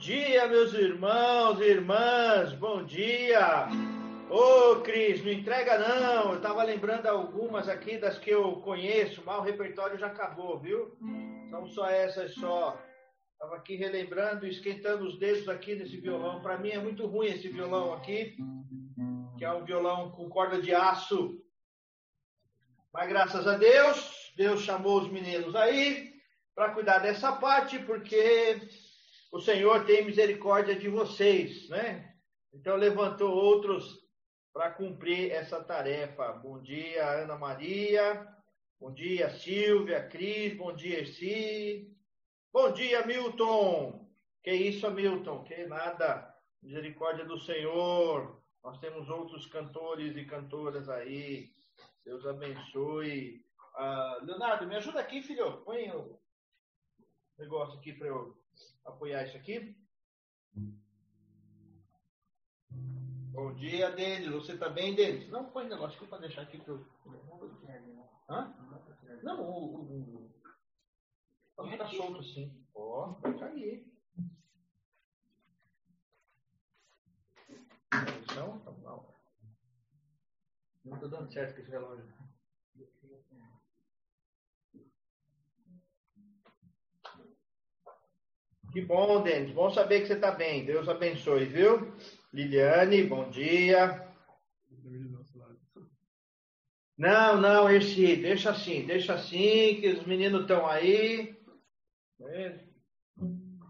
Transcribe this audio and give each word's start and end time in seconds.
dia, 0.00 0.48
meus 0.48 0.72
irmãos 0.72 1.60
e 1.60 1.64
irmãs, 1.64 2.54
bom 2.54 2.82
dia. 2.82 3.68
Ô, 4.30 4.80
Cris, 4.80 5.22
não 5.22 5.30
entrega 5.30 5.78
não. 5.78 6.30
Eu 6.30 6.36
estava 6.38 6.62
lembrando 6.62 7.04
algumas 7.06 7.68
aqui 7.68 7.98
das 7.98 8.18
que 8.18 8.30
eu 8.30 8.62
conheço, 8.62 9.22
mas 9.26 9.36
o 9.36 9.42
repertório 9.42 9.98
já 9.98 10.06
acabou, 10.06 10.58
viu? 10.58 10.96
São 11.50 11.66
só 11.66 11.86
essas 11.86 12.32
só. 12.32 12.80
Estava 13.34 13.56
aqui 13.56 13.76
relembrando, 13.76 14.46
esquentando 14.46 15.04
os 15.04 15.18
dedos 15.18 15.46
aqui 15.50 15.74
nesse 15.74 15.98
violão. 15.98 16.40
Para 16.40 16.56
mim 16.56 16.70
é 16.70 16.78
muito 16.78 17.06
ruim 17.06 17.26
esse 17.26 17.48
violão 17.48 17.92
aqui, 17.92 18.38
que 19.36 19.44
é 19.44 19.52
um 19.52 19.66
violão 19.66 20.12
com 20.12 20.30
corda 20.30 20.62
de 20.62 20.74
aço. 20.74 21.38
Mas 22.90 23.06
graças 23.06 23.46
a 23.46 23.58
Deus, 23.58 24.32
Deus 24.34 24.62
chamou 24.62 25.02
os 25.02 25.12
meninos 25.12 25.54
aí 25.54 26.10
para 26.54 26.72
cuidar 26.72 27.00
dessa 27.00 27.32
parte, 27.32 27.78
porque 27.80 28.60
o 29.30 29.40
Senhor 29.40 29.84
tem 29.84 30.04
misericórdia 30.04 30.74
de 30.74 30.88
vocês, 30.88 31.68
né? 31.68 32.14
Então 32.52 32.76
levantou 32.76 33.32
outros 33.32 34.00
para 34.52 34.72
cumprir 34.72 35.30
essa 35.30 35.62
tarefa. 35.62 36.32
Bom 36.32 36.60
dia, 36.60 37.08
Ana 37.22 37.38
Maria. 37.38 38.26
Bom 38.80 38.92
dia, 38.92 39.30
Silvia, 39.30 40.08
Cris. 40.08 40.56
Bom 40.56 40.74
dia, 40.74 40.98
Erci. 40.98 41.96
Bom 42.52 42.72
dia, 42.72 43.06
Milton. 43.06 44.10
Que 44.42 44.52
isso, 44.52 44.90
Milton? 44.90 45.44
Que 45.44 45.64
nada. 45.66 46.34
Misericórdia 46.60 47.24
do 47.24 47.38
Senhor. 47.38 48.42
Nós 48.64 48.80
temos 48.80 49.08
outros 49.08 49.46
cantores 49.46 50.16
e 50.16 50.24
cantoras 50.24 50.88
aí. 50.88 51.52
Deus 52.04 52.26
abençoe. 52.26 53.44
Uh, 53.78 54.24
Leonardo, 54.24 54.66
me 54.66 54.74
ajuda 54.74 54.98
aqui, 54.98 55.22
filho. 55.22 55.58
Põe 55.58 55.88
o 55.92 56.18
negócio 57.38 57.78
aqui 57.78 57.92
para 57.92 58.08
eu 58.08 58.39
apoiar 58.90 59.24
isso 59.24 59.36
aqui. 59.36 59.76
Bom 63.32 63.54
dia, 63.54 63.90
Denis. 63.92 64.30
Você 64.30 64.56
tá 64.56 64.68
bem, 64.68 64.94
Denis? 64.94 65.28
Não, 65.28 65.50
põe 65.50 65.68
negócio 65.68 65.96
aqui 65.96 66.06
para 66.06 66.18
deixar 66.18 66.42
aqui 66.42 66.60
eu. 66.66 66.84
Hã? 68.28 68.54
Não, 69.22 69.40
o. 69.42 69.76
o, 69.76 70.32
o... 71.56 71.70
ficar 71.70 71.88
solto 71.88 72.20
assim. 72.20 72.64
Ó, 72.74 73.12
vai 73.20 73.38
cair. 73.38 73.90
Posição? 77.90 78.60
Tá 78.60 78.70
mal. 78.72 79.14
Não 80.84 80.98
tá 80.98 81.06
dando 81.06 81.32
certo 81.32 81.54
com 81.54 81.60
esse 81.62 81.70
relógio. 81.70 82.19
Que 88.72 88.80
bom, 88.80 89.20
Denis. 89.22 89.52
Bom 89.52 89.68
saber 89.70 90.00
que 90.00 90.06
você 90.06 90.14
está 90.14 90.30
bem. 90.30 90.64
Deus 90.64 90.88
abençoe, 90.88 91.44
viu? 91.44 91.92
Liliane, 92.32 93.02
bom 93.02 93.28
dia. 93.28 94.08
Não, 96.96 97.40
não, 97.40 97.68
esse, 97.70 98.16
deixa 98.16 98.50
assim, 98.50 98.86
deixa 98.86 99.14
assim, 99.14 99.80
que 99.80 99.88
os 99.88 100.06
meninos 100.06 100.42
estão 100.42 100.66
aí. 100.66 101.36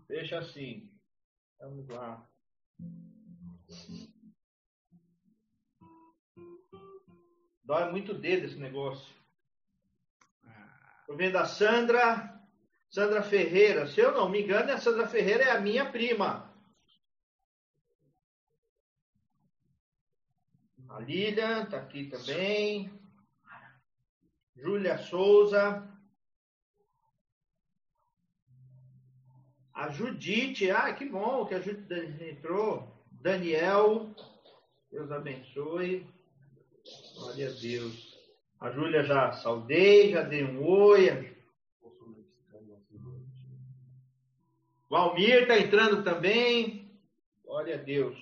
Deixa 0.07 0.39
assim. 0.39 0.93
Vamos 1.59 1.89
lá. 1.89 2.29
Dói 7.65 7.91
muito 7.91 8.13
o 8.13 8.19
dedo 8.19 8.47
esse 8.47 8.59
negócio. 8.59 9.15
Estou 11.01 11.17
vendo 11.17 11.37
a 11.37 11.47
Sandra. 11.47 12.40
Sandra 12.91 13.23
Ferreira. 13.23 13.87
Se 13.87 14.01
eu 14.01 14.13
não 14.13 14.29
me 14.29 14.43
engano, 14.43 14.73
a 14.73 14.79
Sandra 14.79 15.07
Ferreira 15.07 15.45
é 15.45 15.51
a 15.53 15.61
minha 15.61 15.91
prima. 15.91 16.53
A 20.89 20.99
Lilian 20.99 21.63
está 21.63 21.79
aqui 21.79 22.07
também. 22.07 22.91
Júlia 24.57 24.99
Souza. 24.99 25.89
A 29.73 29.89
Judite, 29.89 30.71
ah, 30.71 30.93
que 30.93 31.07
bom 31.07 31.47
que 31.47 31.55
a 31.55 31.61
Judite 31.61 32.25
entrou. 32.25 32.93
Daniel, 33.13 34.13
Deus 34.91 35.13
abençoe. 35.13 36.07
Glória 37.15 37.49
a 37.49 37.53
Deus. 37.53 38.19
A 38.59 38.71
Júlia 38.73 39.05
já 39.05 39.33
saudei, 39.33 40.11
já 40.11 40.23
dei 40.23 40.45
um 40.45 40.63
oi. 40.67 41.40
Valmir 44.91 45.43
está 45.43 45.57
entrando 45.57 46.03
também. 46.03 46.91
Glória 47.45 47.77
a 47.77 47.79
Deus. 47.79 48.19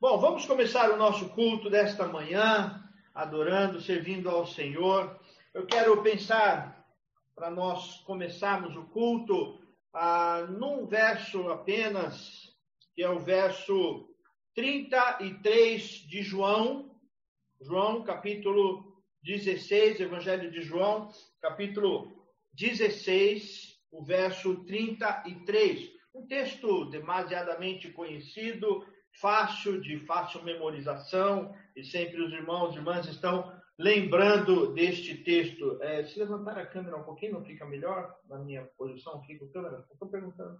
Bom, 0.00 0.16
vamos 0.16 0.46
começar 0.46 0.88
o 0.92 0.96
nosso 0.96 1.30
culto 1.30 1.68
desta 1.68 2.06
manhã, 2.06 2.80
adorando, 3.12 3.80
servindo 3.80 4.30
ao 4.30 4.46
Senhor. 4.46 5.18
Eu 5.52 5.66
quero 5.66 6.00
pensar, 6.00 6.86
para 7.34 7.50
nós 7.50 7.96
começarmos 8.02 8.76
o 8.76 8.84
culto, 8.84 9.58
ah, 9.92 10.46
num 10.48 10.86
verso 10.86 11.50
apenas, 11.50 12.56
que 12.94 13.02
é 13.02 13.10
o 13.10 13.18
verso 13.18 14.08
33 14.54 15.82
de 15.82 16.22
João, 16.22 16.94
João, 17.60 18.04
capítulo 18.04 19.02
16, 19.24 19.98
Evangelho 19.98 20.52
de 20.52 20.62
João, 20.62 21.10
capítulo 21.40 22.12
16, 22.52 23.71
o 23.92 24.02
verso 24.02 24.64
33. 24.64 25.92
Um 26.14 26.26
texto 26.26 26.86
demasiadamente 26.86 27.92
conhecido, 27.92 28.84
fácil, 29.20 29.80
de 29.80 30.00
fácil 30.00 30.42
memorização, 30.42 31.54
e 31.76 31.84
sempre 31.84 32.20
os 32.20 32.32
irmãos 32.32 32.74
e 32.74 32.78
irmãs 32.78 33.06
estão 33.06 33.60
lembrando 33.78 34.72
deste 34.72 35.22
texto. 35.22 35.80
É, 35.82 36.04
se 36.04 36.18
levantar 36.18 36.58
a 36.58 36.66
câmera 36.66 36.96
um 36.96 37.04
pouquinho, 37.04 37.34
não 37.34 37.44
fica 37.44 37.66
melhor 37.66 38.18
na 38.26 38.38
minha 38.38 38.64
posição 38.76 39.20
aqui 39.20 39.38
com 39.38 39.48
câmera? 39.50 39.86
Estou 39.92 40.08
perguntando. 40.08 40.58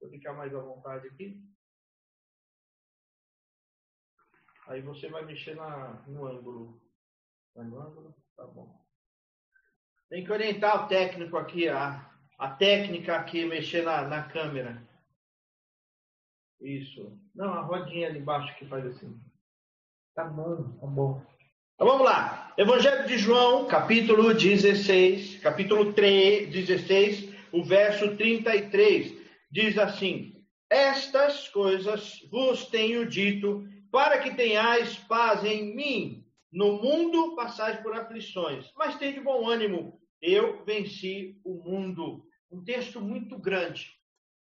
Vou 0.00 0.10
ficar 0.10 0.32
mais 0.32 0.54
à 0.54 0.60
vontade 0.60 1.06
aqui. 1.06 1.40
Aí 4.66 4.80
você 4.80 5.08
vai 5.08 5.24
mexer 5.24 5.54
na, 5.54 6.02
no 6.06 6.26
ângulo. 6.26 6.80
Vai 7.54 7.66
no 7.66 7.78
ângulo? 7.78 8.14
Tá 8.34 8.46
bom. 8.46 8.82
Tem 10.08 10.24
que 10.24 10.32
orientar 10.32 10.84
o 10.84 10.88
técnico 10.88 11.36
aqui 11.36 11.68
a 11.68 12.13
a 12.38 12.48
técnica 12.48 13.16
aqui, 13.16 13.44
mexer 13.44 13.82
na, 13.82 14.02
na 14.02 14.22
câmera. 14.24 14.82
Isso. 16.60 17.18
Não, 17.34 17.52
a 17.52 17.60
rodinha 17.60 18.08
ali 18.08 18.18
embaixo 18.18 18.56
que 18.56 18.66
faz 18.66 18.86
assim. 18.86 19.18
Tá 20.14 20.24
bom, 20.24 20.76
tá 20.80 20.86
bom. 20.86 21.22
Então 21.74 21.88
vamos 21.88 22.04
lá. 22.04 22.52
Evangelho 22.56 23.06
de 23.06 23.18
João, 23.18 23.66
capítulo 23.66 24.32
16, 24.32 25.40
capítulo 25.40 25.92
3, 25.92 26.50
16, 26.50 27.34
o 27.52 27.62
verso 27.64 28.16
33. 28.16 29.12
Diz 29.50 29.76
assim: 29.76 30.32
Estas 30.70 31.48
coisas 31.48 32.20
vos 32.30 32.66
tenho 32.66 33.06
dito, 33.06 33.66
para 33.90 34.18
que 34.18 34.34
tenhais 34.34 34.96
paz 34.96 35.44
em 35.44 35.74
mim. 35.74 36.24
No 36.52 36.80
mundo 36.80 37.34
passais 37.34 37.80
por 37.80 37.92
aflições, 37.94 38.70
mas 38.76 38.96
de 38.96 39.20
bom 39.20 39.48
ânimo, 39.48 40.00
eu 40.24 40.64
venci 40.64 41.38
o 41.44 41.54
mundo. 41.62 42.26
Um 42.50 42.64
texto 42.64 42.98
muito 42.98 43.38
grande. 43.38 43.94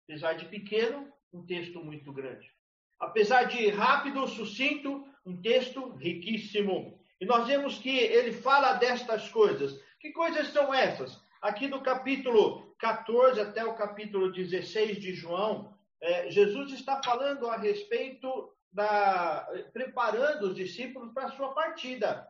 Apesar 0.03 0.33
de 0.33 0.45
pequeno, 0.45 1.07
um 1.31 1.45
texto 1.45 1.81
muito 1.83 2.11
grande. 2.11 2.51
Apesar 2.99 3.43
de 3.43 3.69
rápido, 3.69 4.27
sucinto, 4.27 5.07
um 5.25 5.41
texto 5.41 5.95
riquíssimo. 5.95 6.99
E 7.21 7.25
nós 7.25 7.47
vemos 7.47 7.79
que 7.79 7.97
ele 7.97 8.33
fala 8.33 8.73
destas 8.73 9.29
coisas. 9.29 9.81
Que 9.99 10.11
coisas 10.11 10.49
são 10.49 10.73
essas? 10.73 11.17
Aqui 11.41 11.69
do 11.69 11.79
capítulo 11.79 12.75
14 12.77 13.39
até 13.39 13.63
o 13.63 13.75
capítulo 13.75 14.31
16 14.31 14.99
de 14.99 15.13
João, 15.13 15.73
é, 16.01 16.29
Jesus 16.29 16.73
está 16.73 17.01
falando 17.01 17.47
a 17.47 17.55
respeito 17.55 18.51
da. 18.73 19.47
preparando 19.71 20.47
os 20.47 20.55
discípulos 20.55 21.13
para 21.13 21.25
a 21.25 21.31
sua 21.31 21.53
partida. 21.53 22.27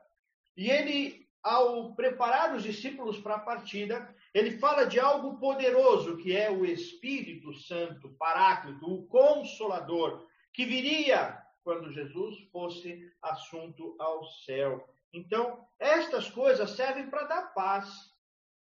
E 0.56 0.70
ele 0.70 1.28
ao 1.44 1.96
preparar 1.96 2.56
os 2.56 2.64
discípulos 2.64 3.20
para 3.20 3.36
a 3.36 3.40
partida, 3.40 4.14
ele 4.34 4.58
fala 4.60 4.86
de 4.86 5.00
algo 5.00 5.40
poderoso, 5.40 6.18
que 6.18 6.36
é 6.36 6.50
o 6.52 6.66
Espírito 6.66 7.54
Santo, 7.54 8.10
Paráclito, 8.20 8.86
o 8.86 9.08
Consolador, 9.08 10.28
que 10.54 10.66
viria 10.66 11.38
quando 11.64 11.92
Jesus 11.92 12.38
fosse 12.52 13.12
assunto 13.22 13.96
ao 14.00 14.24
céu. 14.46 14.88
Então, 15.14 15.66
estas 15.80 16.30
coisas 16.30 16.72
servem 16.72 17.10
para 17.10 17.24
dar 17.24 17.54
paz, 17.54 17.90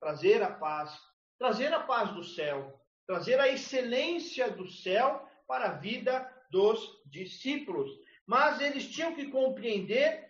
trazer 0.01 0.43
a 0.43 0.51
paz, 0.51 0.99
trazer 1.39 1.73
a 1.73 1.81
paz 1.81 2.13
do 2.13 2.25
céu, 2.25 2.81
trazer 3.07 3.39
a 3.41 3.49
excelência 3.49 4.51
do 4.51 4.69
céu 4.69 5.29
para 5.47 5.71
a 5.71 5.73
vida 5.73 6.31
dos 6.51 7.01
discípulos. 7.07 7.91
Mas 8.27 8.61
eles 8.61 8.89
tinham 8.89 9.15
que 9.15 9.31
compreender 9.31 10.30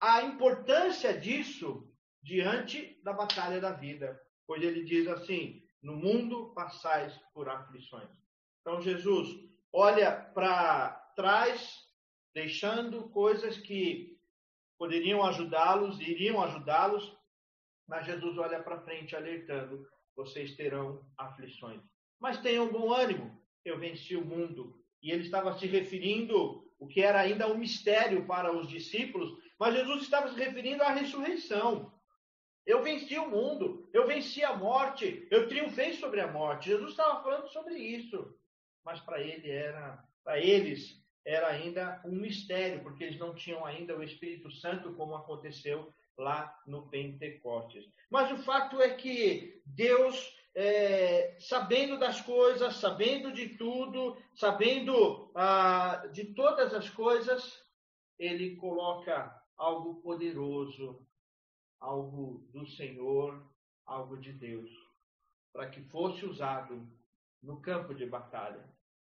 a 0.00 0.22
importância 0.22 1.18
disso 1.18 1.88
diante 2.22 3.00
da 3.02 3.12
batalha 3.12 3.60
da 3.60 3.72
vida. 3.72 4.20
Pois 4.46 4.62
ele 4.62 4.84
diz 4.84 5.06
assim: 5.08 5.62
no 5.82 5.96
mundo 5.96 6.52
passais 6.54 7.16
por 7.32 7.48
aflições. 7.48 8.08
Então 8.60 8.80
Jesus 8.80 9.28
olha 9.72 10.12
para 10.12 10.90
trás, 11.14 11.76
deixando 12.34 13.08
coisas 13.10 13.58
que 13.58 14.18
poderiam 14.78 15.24
ajudá-los, 15.24 16.00
iriam 16.00 16.42
ajudá-los, 16.42 17.16
mas 17.86 18.06
Jesus 18.06 18.36
olha 18.38 18.62
para 18.62 18.82
frente, 18.82 19.16
alertando: 19.16 19.86
vocês 20.14 20.56
terão 20.56 21.04
aflições. 21.16 21.80
Mas 22.20 22.40
tenham 22.40 22.70
bom 22.70 22.92
ânimo, 22.92 23.40
eu 23.64 23.78
venci 23.78 24.16
o 24.16 24.24
mundo. 24.24 24.78
E 25.00 25.12
ele 25.12 25.22
estava 25.22 25.56
se 25.56 25.66
referindo, 25.66 26.64
o 26.78 26.86
que 26.86 27.00
era 27.00 27.20
ainda 27.20 27.48
um 27.48 27.56
mistério 27.56 28.26
para 28.26 28.52
os 28.52 28.68
discípulos, 28.68 29.30
mas 29.58 29.74
Jesus 29.74 30.02
estava 30.02 30.30
se 30.30 30.38
referindo 30.38 30.82
à 30.82 30.92
ressurreição. 30.92 31.92
Eu 32.64 32.82
venci 32.82 33.16
o 33.18 33.30
mundo, 33.30 33.88
eu 33.92 34.06
venci 34.06 34.44
a 34.44 34.54
morte, 34.54 35.26
eu 35.30 35.48
triunfei 35.48 35.94
sobre 35.94 36.20
a 36.20 36.30
morte. 36.30 36.68
Jesus 36.68 36.90
estava 36.90 37.22
falando 37.22 37.48
sobre 37.48 37.74
isso. 37.74 38.36
Mas 38.84 39.00
para 39.00 39.20
ele 39.20 39.50
era, 39.50 40.02
para 40.22 40.38
eles 40.38 41.02
era 41.24 41.48
ainda 41.48 42.00
um 42.04 42.12
mistério, 42.12 42.82
porque 42.82 43.04
eles 43.04 43.18
não 43.18 43.34
tinham 43.34 43.64
ainda 43.66 43.96
o 43.96 44.02
Espírito 44.02 44.50
Santo 44.50 44.94
como 44.94 45.14
aconteceu 45.14 45.92
lá 46.16 46.58
no 46.66 46.88
Pentecostes. 46.88 47.84
Mas 48.10 48.32
o 48.32 48.42
fato 48.42 48.80
é 48.80 48.94
que 48.94 49.60
Deus, 49.66 50.34
é, 50.54 51.36
sabendo 51.38 51.98
das 51.98 52.20
coisas, 52.20 52.76
sabendo 52.76 53.32
de 53.32 53.50
tudo, 53.50 54.16
sabendo 54.34 55.30
ah, 55.34 56.08
de 56.12 56.32
todas 56.34 56.72
as 56.72 56.88
coisas, 56.88 57.62
ele 58.18 58.56
coloca 58.56 59.37
algo 59.58 59.96
poderoso, 59.96 61.04
algo 61.80 62.48
do 62.52 62.66
Senhor, 62.66 63.44
algo 63.84 64.16
de 64.16 64.32
Deus, 64.32 64.70
para 65.52 65.68
que 65.68 65.82
fosse 65.82 66.24
usado 66.24 66.88
no 67.42 67.60
campo 67.60 67.94
de 67.94 68.06
batalha, 68.06 68.64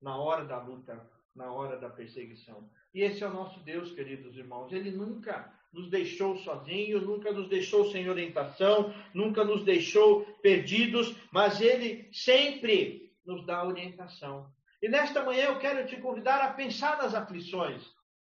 na 0.01 0.17
hora 0.17 0.45
da 0.45 0.61
luta, 0.61 1.09
na 1.35 1.53
hora 1.53 1.79
da 1.79 1.89
perseguição. 1.89 2.69
E 2.93 3.03
esse 3.03 3.23
é 3.23 3.29
o 3.29 3.33
nosso 3.33 3.61
Deus, 3.61 3.93
queridos 3.93 4.37
irmãos. 4.37 4.73
Ele 4.73 4.91
nunca 4.91 5.53
nos 5.73 5.89
deixou 5.89 6.37
sozinhos, 6.39 7.03
nunca 7.07 7.33
nos 7.33 7.49
deixou 7.49 7.91
sem 7.91 8.09
orientação, 8.09 8.93
nunca 9.15 9.45
nos 9.45 9.65
deixou 9.65 10.25
perdidos, 10.43 11.17
mas 11.33 11.61
Ele 11.61 12.09
sempre 12.13 13.15
nos 13.25 13.47
dá 13.47 13.65
orientação. 13.65 14.53
E 14.83 14.89
nesta 14.89 15.25
manhã 15.25 15.47
eu 15.47 15.59
quero 15.59 15.87
te 15.87 15.97
convidar 15.97 16.43
a 16.43 16.53
pensar 16.53 16.99
nas 16.99 17.15
aflições. 17.15 17.83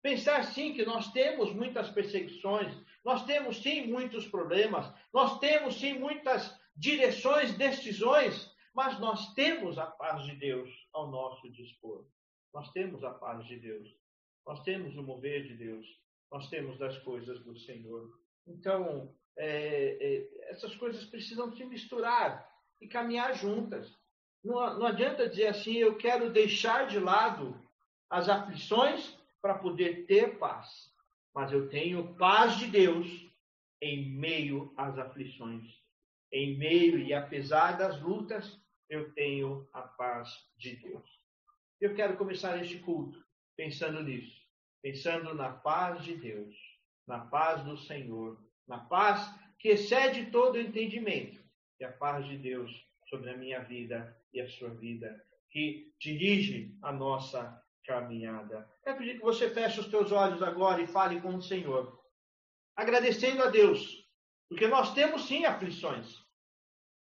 Pensar 0.06 0.44
sim 0.44 0.74
que 0.74 0.86
nós 0.86 1.12
temos 1.12 1.52
muitas 1.54 1.90
perseguições, 1.90 2.72
nós 3.04 3.26
temos 3.26 3.58
sim 3.64 3.88
muitos 3.88 4.28
problemas, 4.28 4.86
nós 5.12 5.40
temos 5.40 5.80
sim 5.80 5.98
muitas 5.98 6.56
direções, 6.76 7.58
decisões, 7.58 8.54
mas 8.76 9.00
nós 9.00 9.34
temos 9.34 9.80
a 9.80 9.88
paz 9.88 10.24
de 10.26 10.36
Deus 10.36 10.70
ao 10.94 11.10
nosso 11.10 11.50
dispor. 11.52 12.06
Nós 12.54 12.72
temos 12.72 13.04
a 13.04 13.10
paz 13.12 13.46
de 13.48 13.58
Deus. 13.58 13.88
Nós 14.46 14.62
temos 14.62 14.96
o 14.96 15.02
mover 15.02 15.48
de 15.48 15.56
Deus 15.56 15.88
nós 16.32 16.50
temos 16.50 16.78
das 16.78 16.98
coisas 17.00 17.40
do 17.46 17.58
Senhor. 17.58 18.12
Então, 18.46 19.10
é, 19.38 19.98
é, 20.02 20.52
essas 20.52 20.76
coisas 20.76 21.06
precisam 21.06 21.56
se 21.56 21.64
misturar 21.66 22.46
e 22.82 22.88
caminhar 22.88 23.34
juntas. 23.36 23.90
Não, 24.44 24.80
não 24.80 24.86
adianta 24.86 25.30
dizer 25.30 25.48
assim, 25.48 25.76
eu 25.76 25.98
quero 25.98 26.30
deixar 26.30 26.88
de 26.88 27.00
lado 27.00 27.58
as 28.10 28.28
aflições 28.30 29.15
para 29.46 29.60
poder 29.60 30.08
ter 30.08 30.40
paz. 30.40 30.92
Mas 31.32 31.52
eu 31.52 31.70
tenho 31.70 32.16
paz 32.16 32.58
de 32.58 32.66
Deus 32.66 33.08
em 33.80 34.10
meio 34.10 34.74
às 34.76 34.98
aflições. 34.98 35.64
Em 36.32 36.58
meio 36.58 36.98
e 36.98 37.14
apesar 37.14 37.78
das 37.78 38.02
lutas, 38.02 38.60
eu 38.90 39.14
tenho 39.14 39.70
a 39.72 39.84
paz 39.84 40.30
de 40.58 40.78
Deus. 40.78 41.08
Eu 41.80 41.94
quero 41.94 42.18
começar 42.18 42.60
este 42.60 42.80
culto 42.80 43.24
pensando 43.56 44.02
nisso 44.02 44.44
pensando 44.82 45.34
na 45.34 45.50
paz 45.50 46.04
de 46.04 46.16
Deus, 46.16 46.56
na 47.08 47.20
paz 47.20 47.64
do 47.64 47.76
Senhor, 47.76 48.40
na 48.68 48.78
paz 48.78 49.34
que 49.58 49.70
excede 49.70 50.28
todo 50.30 50.60
entendimento, 50.60 51.44
e 51.80 51.84
a 51.84 51.92
paz 51.92 52.24
de 52.28 52.38
Deus 52.38 52.72
sobre 53.10 53.32
a 53.32 53.38
minha 53.38 53.62
vida 53.64 54.16
e 54.32 54.40
a 54.40 54.48
sua 54.48 54.70
vida, 54.70 55.20
que 55.50 55.92
dirige 56.00 56.78
a 56.84 56.92
nossa 56.92 57.65
caminhada. 57.86 58.70
Quero 58.84 58.98
pedir 58.98 59.16
que 59.16 59.24
você 59.24 59.50
feche 59.50 59.80
os 59.80 59.88
teus 59.88 60.12
olhos 60.12 60.42
agora 60.42 60.82
e 60.82 60.88
fale 60.88 61.22
com 61.22 61.36
o 61.36 61.42
Senhor, 61.42 62.00
agradecendo 62.76 63.44
a 63.44 63.48
Deus, 63.48 64.06
porque 64.50 64.68
nós 64.68 64.94
temos 64.94 65.26
sim 65.28 65.46
aflições. 65.46 66.24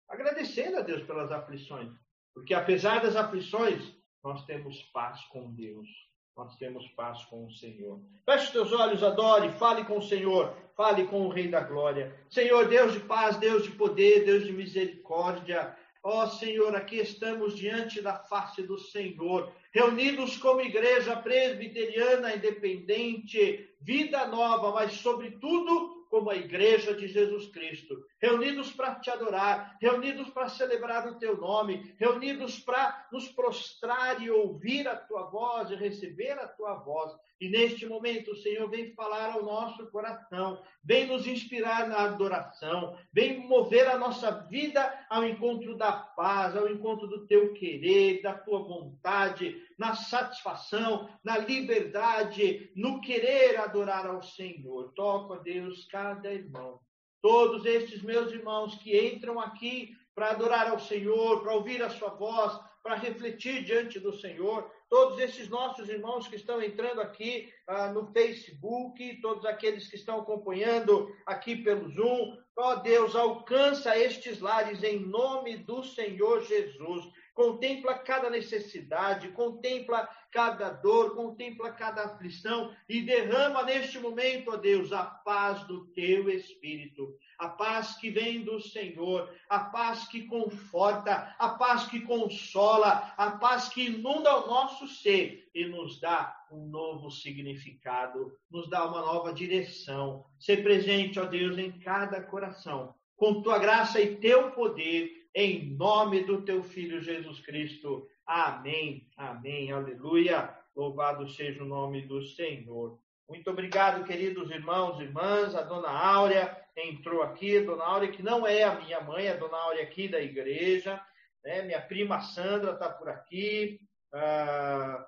Agradecendo 0.09 0.77
a 0.77 0.81
Deus 0.81 1.01
pelas 1.03 1.31
aflições, 1.31 1.91
porque 2.33 2.53
apesar 2.53 3.01
das 3.01 3.15
aflições, 3.15 3.95
nós 4.23 4.45
temos 4.45 4.81
paz 4.93 5.23
com 5.25 5.53
Deus 5.53 5.87
nós 6.35 6.55
temos 6.57 6.87
paz 6.89 7.23
com 7.25 7.45
o 7.45 7.51
Senhor. 7.51 8.01
Feche 8.25 8.45
os 8.45 8.51
teus 8.51 8.73
olhos, 8.73 9.03
adore, 9.03 9.51
fale 9.51 9.85
com 9.85 9.99
o 9.99 10.01
Senhor, 10.01 10.55
fale 10.75 11.05
com 11.05 11.21
o 11.21 11.29
Rei 11.29 11.47
da 11.47 11.61
Glória. 11.61 12.13
Senhor, 12.29 12.67
Deus 12.67 12.93
de 12.93 13.01
paz, 13.01 13.37
Deus 13.37 13.63
de 13.63 13.71
poder, 13.71 14.25
Deus 14.25 14.43
de 14.43 14.51
misericórdia. 14.51 15.75
Ó 16.05 16.27
Senhor, 16.27 16.75
aqui 16.75 16.97
estamos 16.97 17.55
diante 17.55 18.01
da 18.01 18.15
face 18.15 18.61
do 18.61 18.77
Senhor, 18.77 19.49
reunidos 19.71 20.35
como 20.35 20.59
igreja 20.59 21.15
presbiteriana 21.15 22.35
independente, 22.35 23.69
vida 23.79 24.27
nova, 24.27 24.73
mas 24.73 24.91
sobretudo 24.91 26.02
como 26.13 26.29
a 26.29 26.35
igreja 26.35 26.93
de 26.93 27.07
Jesus 27.07 27.47
Cristo, 27.47 28.05
reunidos 28.21 28.71
para 28.71 28.93
te 28.99 29.09
adorar, 29.09 29.75
reunidos 29.81 30.29
para 30.29 30.47
celebrar 30.47 31.07
o 31.07 31.17
teu 31.17 31.35
nome, 31.35 31.91
reunidos 31.97 32.59
para 32.59 33.07
nos 33.11 33.27
prostrar 33.29 34.21
e 34.21 34.29
ouvir 34.29 34.87
a 34.87 34.95
tua 34.95 35.23
voz 35.23 35.71
e 35.71 35.75
receber 35.75 36.33
a 36.33 36.47
tua 36.47 36.75
voz. 36.75 37.11
E 37.41 37.49
neste 37.49 37.87
momento, 37.87 38.31
o 38.31 38.35
Senhor 38.35 38.69
vem 38.69 38.93
falar 38.93 39.31
ao 39.31 39.43
nosso 39.43 39.89
coração, 39.89 40.61
vem 40.83 41.07
nos 41.07 41.25
inspirar 41.25 41.87
na 41.87 42.03
adoração, 42.03 42.95
vem 43.11 43.39
mover 43.47 43.87
a 43.87 43.97
nossa 43.97 44.29
vida 44.29 44.93
ao 45.09 45.25
encontro 45.25 45.75
da 45.75 45.91
paz, 45.93 46.55
ao 46.55 46.69
encontro 46.69 47.07
do 47.07 47.25
teu 47.25 47.53
querer, 47.53 48.21
da 48.21 48.35
tua 48.35 48.59
vontade, 48.59 49.59
na 49.77 49.95
satisfação, 49.95 51.09
na 51.23 51.37
liberdade, 51.37 52.71
no 52.75 53.01
querer 53.01 53.57
adorar 53.59 54.05
ao 54.05 54.21
Senhor. 54.21 54.93
Toca, 54.93 55.41
Deus, 55.43 55.85
cada 55.91 56.31
irmão. 56.31 56.79
Todos 57.21 57.65
estes 57.65 58.01
meus 58.01 58.31
irmãos 58.31 58.75
que 58.75 58.97
entram 58.97 59.39
aqui 59.39 59.95
para 60.13 60.31
adorar 60.31 60.69
ao 60.69 60.79
Senhor, 60.79 61.41
para 61.41 61.55
ouvir 61.55 61.81
a 61.81 61.89
sua 61.89 62.09
voz, 62.09 62.59
para 62.83 62.95
refletir 62.95 63.63
diante 63.63 63.97
do 63.97 64.11
Senhor, 64.11 64.69
todos 64.89 65.17
esses 65.17 65.47
nossos 65.47 65.87
irmãos 65.87 66.27
que 66.27 66.35
estão 66.35 66.61
entrando 66.61 66.99
aqui 66.99 67.49
ah, 67.65 67.87
no 67.87 68.11
Facebook, 68.11 69.21
todos 69.21 69.45
aqueles 69.45 69.87
que 69.87 69.95
estão 69.95 70.19
acompanhando 70.19 71.09
aqui 71.25 71.55
pelo 71.55 71.89
Zoom. 71.89 72.37
Ó 72.57 72.75
Deus, 72.75 73.15
alcança 73.15 73.97
estes 73.97 74.39
lares 74.41 74.83
em 74.83 74.99
nome 74.99 75.57
do 75.57 75.81
Senhor 75.81 76.43
Jesus 76.43 77.05
contempla 77.33 77.97
cada 77.97 78.29
necessidade, 78.29 79.29
contempla 79.29 80.07
cada 80.31 80.69
dor, 80.69 81.15
contempla 81.15 81.71
cada 81.71 82.05
aflição 82.05 82.75
e 82.89 83.01
derrama 83.01 83.63
neste 83.63 83.99
momento, 83.99 84.51
ó 84.51 84.57
Deus, 84.57 84.91
a 84.91 85.03
paz 85.03 85.63
do 85.65 85.85
teu 85.87 86.29
espírito, 86.29 87.15
a 87.37 87.49
paz 87.49 87.95
que 87.97 88.09
vem 88.09 88.43
do 88.43 88.59
Senhor, 88.59 89.31
a 89.49 89.59
paz 89.59 90.07
que 90.07 90.25
conforta, 90.25 91.35
a 91.37 91.49
paz 91.49 91.85
que 91.85 92.01
consola, 92.01 93.13
a 93.17 93.31
paz 93.31 93.69
que 93.69 93.85
inunda 93.85 94.35
o 94.37 94.47
nosso 94.47 94.87
ser 94.87 95.49
e 95.53 95.65
nos 95.65 95.99
dá 95.99 96.35
um 96.51 96.67
novo 96.67 97.11
significado, 97.11 98.31
nos 98.49 98.69
dá 98.69 98.85
uma 98.85 99.01
nova 99.01 99.33
direção. 99.33 100.25
Ser 100.39 100.63
presente, 100.63 101.19
ó 101.19 101.25
Deus, 101.25 101.57
em 101.57 101.71
cada 101.79 102.21
coração, 102.21 102.95
com 103.15 103.41
tua 103.41 103.59
graça 103.59 104.01
e 104.01 104.15
teu 104.17 104.51
poder 104.51 105.22
em 105.35 105.75
nome 105.75 106.23
do 106.23 106.43
teu 106.43 106.63
filho 106.63 107.01
Jesus 107.01 107.39
Cristo. 107.39 108.07
Amém, 108.25 109.09
amém, 109.17 109.71
aleluia. 109.71 110.55
Louvado 110.75 111.29
seja 111.29 111.63
o 111.63 111.67
nome 111.67 112.01
do 112.01 112.21
Senhor. 112.21 112.99
Muito 113.27 113.49
obrigado, 113.49 114.03
queridos 114.05 114.51
irmãos 114.51 114.99
e 114.99 115.03
irmãs. 115.03 115.55
A 115.55 115.61
dona 115.61 115.89
Áurea 115.89 116.55
entrou 116.75 117.23
aqui, 117.23 117.59
dona 117.61 117.83
Áurea, 117.83 118.11
que 118.11 118.21
não 118.21 118.45
é 118.45 118.63
a 118.63 118.79
minha 118.79 119.01
mãe, 119.01 119.27
a 119.27 119.35
dona 119.35 119.57
Áurea 119.57 119.83
aqui 119.83 120.07
da 120.07 120.19
igreja. 120.19 121.01
Né? 121.43 121.63
Minha 121.63 121.81
prima 121.81 122.21
Sandra 122.21 122.73
está 122.73 122.89
por 122.89 123.09
aqui. 123.09 123.79
Ah, 124.13 125.07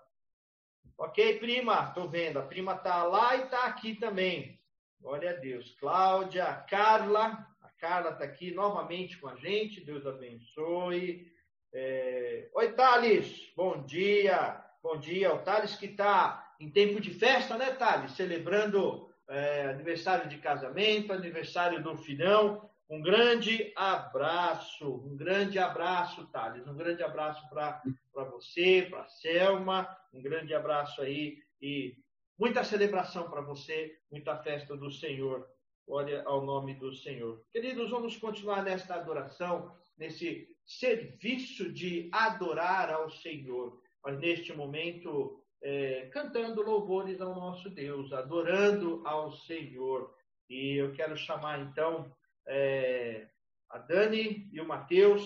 ok, 0.97 1.39
prima, 1.39 1.85
estou 1.87 2.09
vendo. 2.09 2.39
A 2.39 2.43
prima 2.43 2.73
está 2.73 3.03
lá 3.03 3.35
e 3.35 3.43
está 3.43 3.65
aqui 3.65 3.95
também. 3.95 4.59
Glória 4.99 5.31
a 5.31 5.33
Deus. 5.33 5.75
Cláudia, 5.79 6.45
Carla, 6.69 7.45
Carla 7.79 8.11
está 8.11 8.23
aqui 8.23 8.51
novamente 8.51 9.17
com 9.17 9.27
a 9.27 9.35
gente, 9.35 9.83
Deus 9.83 10.05
abençoe. 10.05 11.27
É... 11.73 12.49
Oi, 12.53 12.71
Thales, 12.73 13.51
bom 13.55 13.83
dia, 13.83 14.63
bom 14.81 14.97
dia. 14.97 15.33
O 15.33 15.39
Thales 15.39 15.75
que 15.75 15.87
está 15.87 16.55
em 16.59 16.69
tempo 16.69 17.01
de 17.01 17.13
festa, 17.13 17.57
né, 17.57 17.71
Thales? 17.73 18.11
Celebrando 18.11 19.09
é, 19.27 19.67
aniversário 19.67 20.29
de 20.29 20.37
casamento, 20.37 21.11
aniversário 21.11 21.83
do 21.83 21.97
filhão. 21.97 22.69
Um 22.89 23.01
grande 23.01 23.73
abraço, 23.75 24.87
um 25.05 25.17
grande 25.17 25.57
abraço, 25.57 26.27
Thales. 26.27 26.67
Um 26.67 26.75
grande 26.75 27.03
abraço 27.03 27.47
para 27.49 27.81
você, 28.13 28.87
para 28.89 29.07
Selma. 29.07 29.87
Um 30.13 30.21
grande 30.21 30.53
abraço 30.53 31.01
aí 31.01 31.39
e 31.61 31.97
muita 32.37 32.63
celebração 32.63 33.29
para 33.29 33.41
você, 33.41 33.97
muita 34.11 34.37
festa 34.37 34.77
do 34.77 34.91
Senhor. 34.91 35.47
Glória 35.87 36.23
ao 36.25 36.43
nome 36.43 36.73
do 36.73 36.91
Senhor. 36.95 37.45
Queridos, 37.51 37.91
vamos 37.91 38.17
continuar 38.17 38.63
nesta 38.63 38.95
adoração, 38.95 39.71
nesse 39.95 40.47
serviço 40.65 41.71
de 41.71 42.09
adorar 42.11 42.91
ao 42.91 43.07
Senhor. 43.11 43.79
Mas 44.03 44.17
neste 44.19 44.51
momento, 44.51 45.39
é, 45.61 46.07
cantando 46.11 46.63
louvores 46.63 47.21
ao 47.21 47.35
nosso 47.35 47.69
Deus, 47.69 48.11
adorando 48.11 49.03
ao 49.05 49.31
Senhor. 49.31 50.11
E 50.49 50.81
eu 50.81 50.91
quero 50.93 51.15
chamar 51.15 51.59
então 51.59 52.11
é, 52.47 53.27
a 53.69 53.77
Dani 53.77 54.49
e 54.51 54.59
o 54.59 54.67
Mateus, 54.67 55.21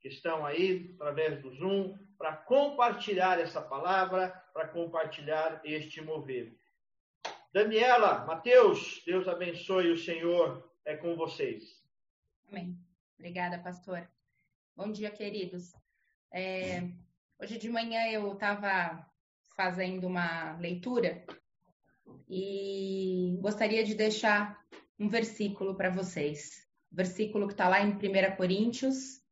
que 0.00 0.06
estão 0.06 0.46
aí 0.46 0.94
através 0.94 1.42
do 1.42 1.50
Zoom, 1.56 1.98
para 2.16 2.36
compartilhar 2.36 3.40
essa 3.40 3.60
palavra, 3.60 4.30
para 4.52 4.68
compartilhar 4.68 5.60
este 5.64 6.00
mover. 6.00 6.56
Daniela, 7.54 8.24
Mateus, 8.24 9.00
Deus 9.06 9.28
abençoe 9.28 9.92
o 9.92 9.96
Senhor 9.96 10.68
é 10.84 10.96
com 10.96 11.14
vocês. 11.14 11.80
Amém. 12.48 12.76
Obrigada, 13.16 13.60
pastor. 13.60 14.10
Bom 14.76 14.90
dia, 14.90 15.08
queridos. 15.08 15.72
É, 16.32 16.82
hoje 17.40 17.56
de 17.56 17.68
manhã 17.68 18.10
eu 18.10 18.32
estava 18.32 19.08
fazendo 19.56 20.08
uma 20.08 20.56
leitura 20.56 21.24
e 22.28 23.38
gostaria 23.40 23.84
de 23.84 23.94
deixar 23.94 24.60
um 24.98 25.08
versículo 25.08 25.76
para 25.76 25.90
vocês. 25.90 26.66
Versículo 26.90 27.46
que 27.46 27.52
está 27.52 27.68
lá 27.68 27.80
em 27.80 27.92
1 27.92 28.36
Coríntios, 28.36 29.22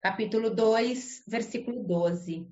capítulo 0.00 0.50
2, 0.50 1.22
versículo 1.28 1.84
12. 1.84 2.50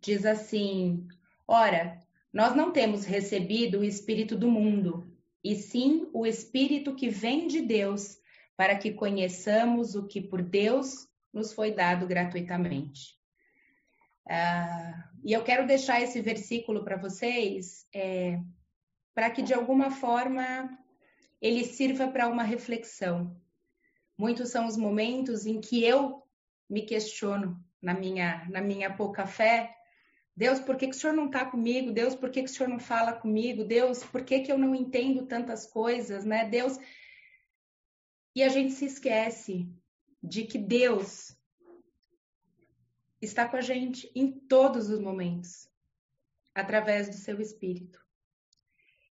Diz 0.00 0.24
assim: 0.24 1.06
Ora, 1.46 2.00
nós 2.32 2.54
não 2.54 2.72
temos 2.72 3.04
recebido 3.04 3.80
o 3.80 3.84
Espírito 3.84 4.36
do 4.36 4.50
mundo, 4.50 5.10
e 5.42 5.54
sim 5.56 6.08
o 6.12 6.26
Espírito 6.26 6.94
que 6.94 7.08
vem 7.08 7.46
de 7.46 7.60
Deus, 7.60 8.18
para 8.56 8.76
que 8.76 8.92
conheçamos 8.92 9.94
o 9.94 10.06
que 10.06 10.20
por 10.20 10.42
Deus 10.42 11.08
nos 11.32 11.52
foi 11.52 11.72
dado 11.72 12.06
gratuitamente. 12.06 13.18
Uh, 14.26 15.10
e 15.24 15.32
eu 15.32 15.42
quero 15.42 15.66
deixar 15.66 16.00
esse 16.00 16.20
versículo 16.20 16.84
para 16.84 16.96
vocês, 16.96 17.86
é, 17.92 18.38
para 19.14 19.30
que 19.30 19.42
de 19.42 19.52
alguma 19.52 19.90
forma 19.90 20.78
ele 21.40 21.64
sirva 21.64 22.08
para 22.08 22.28
uma 22.28 22.42
reflexão. 22.42 23.36
Muitos 24.16 24.50
são 24.50 24.66
os 24.66 24.76
momentos 24.76 25.46
em 25.46 25.60
que 25.60 25.82
eu 25.82 26.22
me 26.68 26.82
questiono 26.82 27.58
na 27.80 27.94
minha, 27.94 28.46
na 28.50 28.60
minha 28.60 28.94
pouca 28.94 29.26
fé. 29.26 29.74
Deus, 30.36 30.60
por 30.60 30.76
que, 30.76 30.88
que 30.88 30.96
o 30.96 30.98
Senhor 30.98 31.14
não 31.14 31.26
está 31.26 31.44
comigo? 31.44 31.92
Deus, 31.92 32.14
por 32.14 32.30
que, 32.30 32.42
que 32.42 32.50
o 32.50 32.52
Senhor 32.52 32.68
não 32.68 32.78
fala 32.78 33.12
comigo? 33.12 33.64
Deus, 33.64 34.02
por 34.04 34.24
que, 34.24 34.40
que 34.40 34.50
eu 34.50 34.58
não 34.58 34.74
entendo 34.74 35.26
tantas 35.26 35.66
coisas, 35.66 36.24
né? 36.24 36.48
Deus. 36.48 36.78
E 38.34 38.42
a 38.42 38.48
gente 38.48 38.72
se 38.72 38.86
esquece 38.86 39.68
de 40.22 40.44
que 40.44 40.58
Deus 40.58 41.36
está 43.20 43.48
com 43.48 43.56
a 43.56 43.60
gente 43.60 44.10
em 44.14 44.30
todos 44.30 44.88
os 44.88 45.00
momentos, 45.00 45.68
através 46.54 47.08
do 47.08 47.16
seu 47.16 47.40
Espírito. 47.40 48.00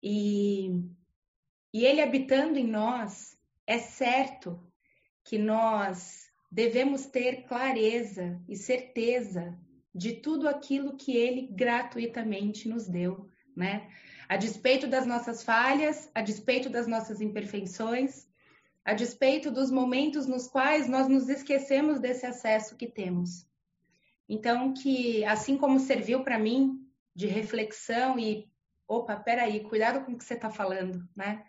E, 0.01 0.69
e 1.73 1.85
Ele 1.85 2.01
habitando 2.01 2.59
em 2.59 2.67
nós, 2.67 3.35
é 3.65 3.79
certo 3.79 4.61
que 5.23 5.37
nós 5.37 6.31
devemos 6.51 7.07
ter 7.07 7.47
clareza 7.47 8.39
e 8.47 8.55
certeza 8.55 9.59
de 9.95 10.11
tudo 10.11 10.49
aquilo 10.49 10.97
que 10.97 11.15
Ele 11.15 11.47
gratuitamente 11.49 12.67
nos 12.67 12.85
deu, 12.85 13.29
né? 13.55 13.89
A 14.27 14.35
despeito 14.35 14.87
das 14.87 15.05
nossas 15.05 15.41
falhas, 15.41 16.11
a 16.13 16.21
despeito 16.21 16.69
das 16.69 16.85
nossas 16.85 17.21
imperfeições, 17.21 18.27
a 18.83 18.93
despeito 18.93 19.49
dos 19.49 19.71
momentos 19.71 20.27
nos 20.27 20.47
quais 20.47 20.89
nós 20.89 21.07
nos 21.07 21.29
esquecemos 21.29 21.99
desse 21.99 22.25
acesso 22.25 22.75
que 22.75 22.87
temos. 22.87 23.47
Então, 24.27 24.73
que 24.73 25.23
assim 25.23 25.57
como 25.57 25.79
serviu 25.79 26.23
para 26.23 26.37
mim 26.37 26.85
de 27.15 27.27
reflexão 27.27 28.19
e, 28.19 28.49
opa, 28.87 29.15
peraí, 29.15 29.61
cuidado 29.61 30.03
com 30.03 30.11
o 30.11 30.17
que 30.17 30.25
você 30.25 30.33
está 30.33 30.49
falando, 30.49 31.07
né? 31.15 31.45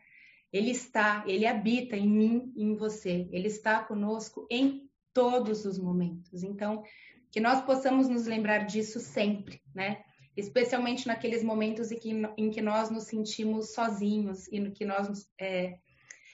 Ele 0.53 0.71
está, 0.71 1.25
ele 1.27 1.47
habita 1.47 1.97
em 1.97 2.09
mim 2.09 2.53
e 2.55 2.63
em 2.63 2.77
você. 2.77 3.29
Ele 3.33 3.49
está 3.49 3.83
conosco 3.83 4.47
em 4.49 4.89
todos 5.13 5.65
os 5.65 5.79
momentos. 5.79 6.43
Então, 6.43 6.85
que 7.31 7.41
nós 7.41 7.65
possamos 7.65 8.09
nos 8.09 8.27
lembrar 8.27 8.67
disso 8.67 9.01
sempre, 9.01 9.61
né? 9.75 10.05
Especialmente 10.37 11.07
naqueles 11.07 11.43
momentos 11.43 11.91
em 11.91 11.99
que, 11.99 12.11
em 12.37 12.51
que 12.51 12.61
nós 12.61 12.91
nos 12.91 13.05
sentimos 13.05 13.73
sozinhos 13.73 14.47
e 14.49 14.61
no 14.61 14.71
que 14.71 14.85
nós 14.85 15.27
é, 15.41 15.79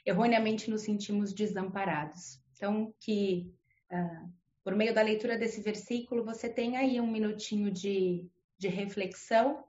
erroneamente 0.05 0.69
nos 0.69 0.83
sentimos 0.83 1.33
desamparados. 1.33 2.41
Então, 2.55 2.93
que 3.01 3.53
uh, 3.93 4.33
por 4.65 4.75
meio 4.75 4.95
da 4.95 5.03
leitura 5.03 5.39
desse 5.39 5.61
versículo, 5.61 6.25
você 6.25 6.49
tenha 6.49 6.81
aí 6.81 7.01
um 7.01 7.11
minutinho 7.11 7.71
de, 7.71 8.29
de 8.59 8.69
reflexão 8.69 9.65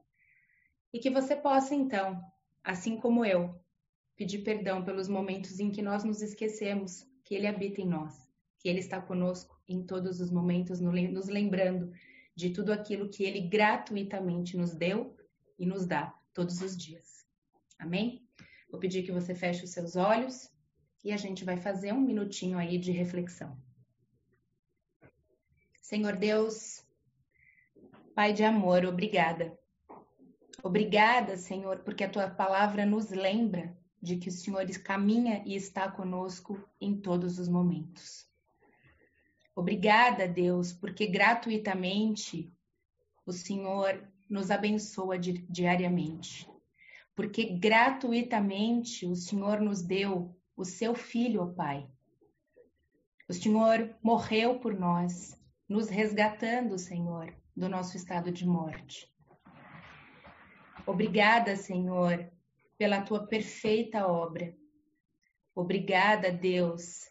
e 0.91 0.99
que 0.99 1.09
você 1.09 1.35
possa, 1.35 1.73
então, 1.73 2.21
assim 2.63 2.97
como 2.97 3.25
eu, 3.25 3.59
pedir 4.15 4.39
perdão 4.39 4.83
pelos 4.83 5.07
momentos 5.07 5.59
em 5.59 5.71
que 5.71 5.81
nós 5.81 6.03
nos 6.03 6.21
esquecemos 6.21 7.07
que 7.23 7.33
Ele 7.33 7.47
habita 7.47 7.81
em 7.81 7.87
nós, 7.87 8.15
que 8.59 8.69
Ele 8.69 8.79
está 8.79 9.01
conosco 9.01 9.52
em 9.67 9.83
todos 9.83 10.19
os 10.19 10.31
momentos, 10.31 10.79
nos 10.79 11.27
lembrando 11.27 11.91
de 12.35 12.49
tudo 12.49 12.71
aquilo 12.71 13.09
que 13.09 13.23
Ele 13.23 13.41
gratuitamente 13.41 14.57
nos 14.57 14.73
deu 14.73 15.15
e 15.57 15.65
nos 15.65 15.85
dá 15.85 16.13
todos 16.33 16.61
os 16.61 16.75
dias. 16.75 17.25
Amém? 17.77 18.27
Vou 18.69 18.79
pedir 18.79 19.03
que 19.03 19.11
você 19.11 19.35
feche 19.35 19.63
os 19.63 19.71
seus 19.71 19.95
olhos 19.95 20.49
e 21.03 21.11
a 21.11 21.17
gente 21.17 21.43
vai 21.45 21.57
fazer 21.57 21.93
um 21.93 22.01
minutinho 22.01 22.57
aí 22.57 22.77
de 22.77 22.91
reflexão. 22.91 23.57
Senhor 25.81 26.15
Deus, 26.15 26.83
Pai 28.15 28.31
de 28.31 28.43
amor, 28.43 28.85
obrigada. 28.85 29.57
Obrigada, 30.61 31.35
Senhor, 31.35 31.79
porque 31.79 32.03
a 32.03 32.09
tua 32.09 32.29
palavra 32.29 32.85
nos 32.85 33.09
lembra 33.09 33.75
de 33.99 34.17
que 34.17 34.29
o 34.29 34.31
Senhor 34.31 34.67
caminha 34.83 35.41
e 35.47 35.55
está 35.55 35.89
conosco 35.89 36.63
em 36.79 36.95
todos 36.95 37.39
os 37.39 37.47
momentos. 37.47 38.27
Obrigada, 39.55 40.27
Deus, 40.27 40.73
porque 40.73 41.05
gratuitamente 41.07 42.51
o 43.25 43.31
Senhor 43.31 44.03
nos 44.29 44.49
abençoa 44.49 45.17
diariamente. 45.17 46.49
Porque 47.15 47.45
gratuitamente 47.45 49.05
o 49.05 49.15
Senhor 49.15 49.61
nos 49.61 49.81
deu 49.81 50.35
o 50.55 50.65
seu 50.65 50.95
filho, 50.95 51.43
ó 51.43 51.47
Pai. 51.47 51.87
O 53.29 53.33
Senhor 53.33 53.95
morreu 54.01 54.59
por 54.59 54.73
nós 54.73 55.39
nos 55.69 55.89
resgatando, 55.89 56.77
Senhor, 56.77 57.33
do 57.55 57.69
nosso 57.69 57.95
estado 57.95 58.31
de 58.31 58.45
morte. 58.45 59.11
Obrigada, 60.85 61.55
Senhor, 61.55 62.29
pela 62.77 63.01
tua 63.01 63.25
perfeita 63.25 64.05
obra. 64.05 64.53
Obrigada, 65.55 66.31
Deus, 66.31 67.09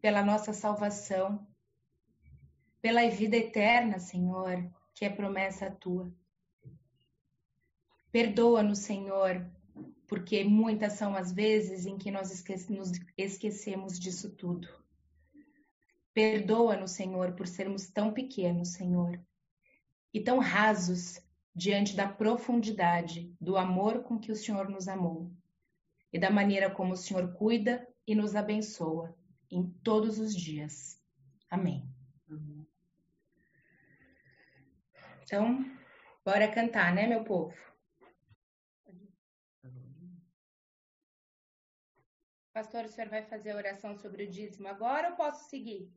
pela 0.00 0.22
nossa 0.22 0.52
salvação, 0.52 1.46
pela 2.82 3.08
vida 3.08 3.36
eterna, 3.36 4.00
Senhor, 4.00 4.68
que 4.92 5.04
é 5.04 5.08
promessa 5.08 5.70
tua. 5.70 6.12
Perdoa-nos, 8.10 8.80
Senhor, 8.80 9.50
porque 10.06 10.44
muitas 10.44 10.94
são 10.94 11.14
as 11.14 11.32
vezes 11.32 11.86
em 11.86 11.96
que 11.96 12.10
nós 12.10 12.28
nos 12.68 12.92
esquecemos 13.16 13.98
disso 13.98 14.30
tudo. 14.30 14.68
Perdoa-nos, 16.12 16.90
Senhor, 16.90 17.32
por 17.32 17.46
sermos 17.46 17.88
tão 17.88 18.12
pequenos, 18.12 18.70
Senhor, 18.70 19.18
e 20.12 20.20
tão 20.20 20.38
rasos 20.40 21.18
diante 21.54 21.96
da 21.96 22.08
profundidade 22.08 23.34
do 23.40 23.56
amor 23.56 24.02
com 24.02 24.18
que 24.18 24.32
o 24.32 24.36
Senhor 24.36 24.68
nos 24.68 24.88
amou 24.88 25.30
e 26.12 26.18
da 26.18 26.30
maneira 26.30 26.70
como 26.70 26.92
o 26.92 26.96
Senhor 26.96 27.32
cuida 27.34 27.86
e 28.06 28.14
nos 28.14 28.34
abençoa 28.34 29.16
em 29.50 29.64
todos 29.82 30.18
os 30.18 30.34
dias. 30.34 31.00
Amém. 31.48 31.88
Então, 35.22 35.64
bora 36.24 36.48
cantar, 36.48 36.94
né, 36.94 37.06
meu 37.06 37.24
povo? 37.24 37.54
Pastor, 42.52 42.84
o 42.84 42.88
senhor 42.88 43.08
vai 43.08 43.22
fazer 43.22 43.52
a 43.52 43.56
oração 43.56 43.96
sobre 43.96 44.24
o 44.24 44.28
dízimo 44.28 44.68
agora 44.68 45.10
ou 45.10 45.16
posso 45.16 45.48
seguir? 45.48 45.90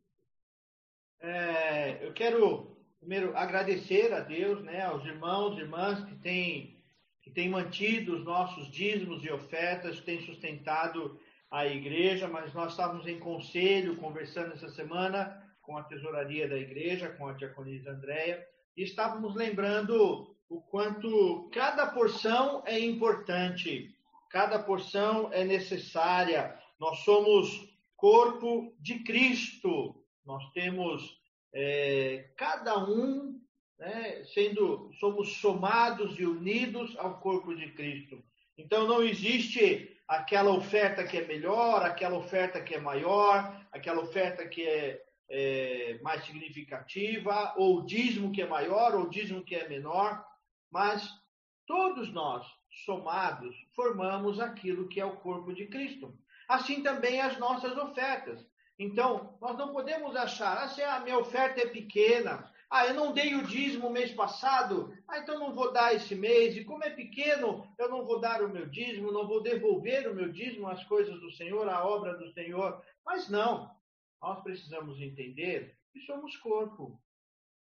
É, 1.19 2.05
eu 2.05 2.13
quero 2.13 2.77
primeiro 2.99 3.35
agradecer 3.35 4.13
a 4.13 4.21
Deus, 4.21 4.63
né, 4.63 4.83
aos 4.83 5.05
irmãos 5.05 5.57
e 5.57 5.61
irmãs 5.61 6.03
que 6.05 6.15
têm, 6.15 6.83
que 7.21 7.29
têm 7.29 7.49
mantido 7.49 8.15
os 8.15 8.23
nossos 8.23 8.71
dízimos 8.71 9.23
e 9.23 9.31
ofertas, 9.31 9.99
têm 10.01 10.21
sustentado 10.21 11.19
à 11.51 11.65
igreja, 11.67 12.27
mas 12.27 12.53
nós 12.53 12.71
estávamos 12.71 13.05
em 13.05 13.19
conselho, 13.19 13.97
conversando 13.97 14.53
essa 14.53 14.69
semana 14.69 15.43
com 15.61 15.77
a 15.77 15.83
tesouraria 15.83 16.47
da 16.47 16.57
igreja, 16.57 17.09
com 17.09 17.27
a 17.27 17.33
diaconisa 17.33 17.91
Andréia, 17.91 18.47
e 18.75 18.83
estávamos 18.83 19.35
lembrando 19.35 20.35
o 20.49 20.61
quanto 20.61 21.49
cada 21.51 21.87
porção 21.87 22.63
é 22.65 22.79
importante, 22.79 23.95
cada 24.29 24.59
porção 24.59 25.31
é 25.31 25.43
necessária. 25.43 26.57
Nós 26.79 26.99
somos 26.99 27.67
corpo 27.95 28.75
de 28.79 28.99
Cristo, 29.03 29.95
nós 30.25 30.43
temos 30.51 31.17
é, 31.53 32.29
cada 32.37 32.77
um 32.77 33.39
né, 33.79 34.23
sendo 34.33 34.91
somos 34.99 35.37
somados 35.37 36.19
e 36.19 36.25
unidos 36.25 36.95
ao 36.97 37.19
corpo 37.19 37.55
de 37.55 37.71
Cristo. 37.71 38.23
Então 38.57 38.87
não 38.87 39.03
existe 39.03 39.97
aquela 40.07 40.51
oferta 40.51 41.03
que 41.03 41.17
é 41.17 41.25
melhor, 41.25 41.83
aquela 41.83 42.17
oferta 42.17 42.61
que 42.61 42.75
é 42.75 42.79
maior, 42.79 43.65
aquela 43.71 44.01
oferta 44.01 44.47
que 44.47 44.63
é, 44.63 45.01
é 45.29 45.99
mais 46.01 46.23
significativa, 46.25 47.53
ou 47.57 47.83
dízimo 47.83 48.31
que 48.31 48.41
é 48.41 48.47
maior, 48.47 48.95
ou 48.95 49.09
dízimo 49.09 49.43
que 49.43 49.55
é 49.55 49.67
menor, 49.67 50.23
mas 50.71 51.07
todos 51.65 52.11
nós, 52.11 52.45
somados, 52.85 53.55
formamos 53.75 54.39
aquilo 54.39 54.87
que 54.87 54.99
é 54.99 55.05
o 55.05 55.17
corpo 55.17 55.53
de 55.53 55.67
Cristo. 55.67 56.17
Assim 56.47 56.83
também 56.83 57.21
as 57.21 57.39
nossas 57.39 57.75
ofertas. 57.77 58.45
Então, 58.77 59.37
nós 59.41 59.57
não 59.57 59.71
podemos 59.71 60.15
achar, 60.15 60.57
assim, 60.57 60.81
a 60.81 60.99
minha 60.99 61.17
oferta 61.17 61.61
é 61.61 61.67
pequena, 61.67 62.51
ah, 62.69 62.87
eu 62.87 62.93
não 62.93 63.13
dei 63.13 63.35
o 63.35 63.43
dízimo 63.43 63.89
mês 63.89 64.11
passado, 64.11 64.93
ah, 65.07 65.19
então 65.19 65.39
não 65.39 65.53
vou 65.53 65.71
dar 65.71 65.93
esse 65.93 66.15
mês. 66.15 66.57
E 66.57 66.65
como 66.65 66.83
é 66.83 66.89
pequeno, 66.89 67.65
eu 67.77 67.89
não 67.89 68.05
vou 68.05 68.19
dar 68.19 68.43
o 68.43 68.49
meu 68.49 68.65
dízimo, 68.65 69.11
não 69.11 69.27
vou 69.27 69.41
devolver 69.41 70.09
o 70.09 70.15
meu 70.15 70.31
dízimo 70.31 70.67
às 70.67 70.83
coisas 70.83 71.19
do 71.19 71.31
Senhor, 71.31 71.69
à 71.69 71.85
obra 71.85 72.17
do 72.17 72.31
Senhor. 72.33 72.81
Mas 73.05 73.29
não, 73.29 73.71
nós 74.21 74.41
precisamos 74.43 74.99
entender 75.01 75.77
que 75.91 75.99
somos 76.01 76.35
corpo. 76.37 77.01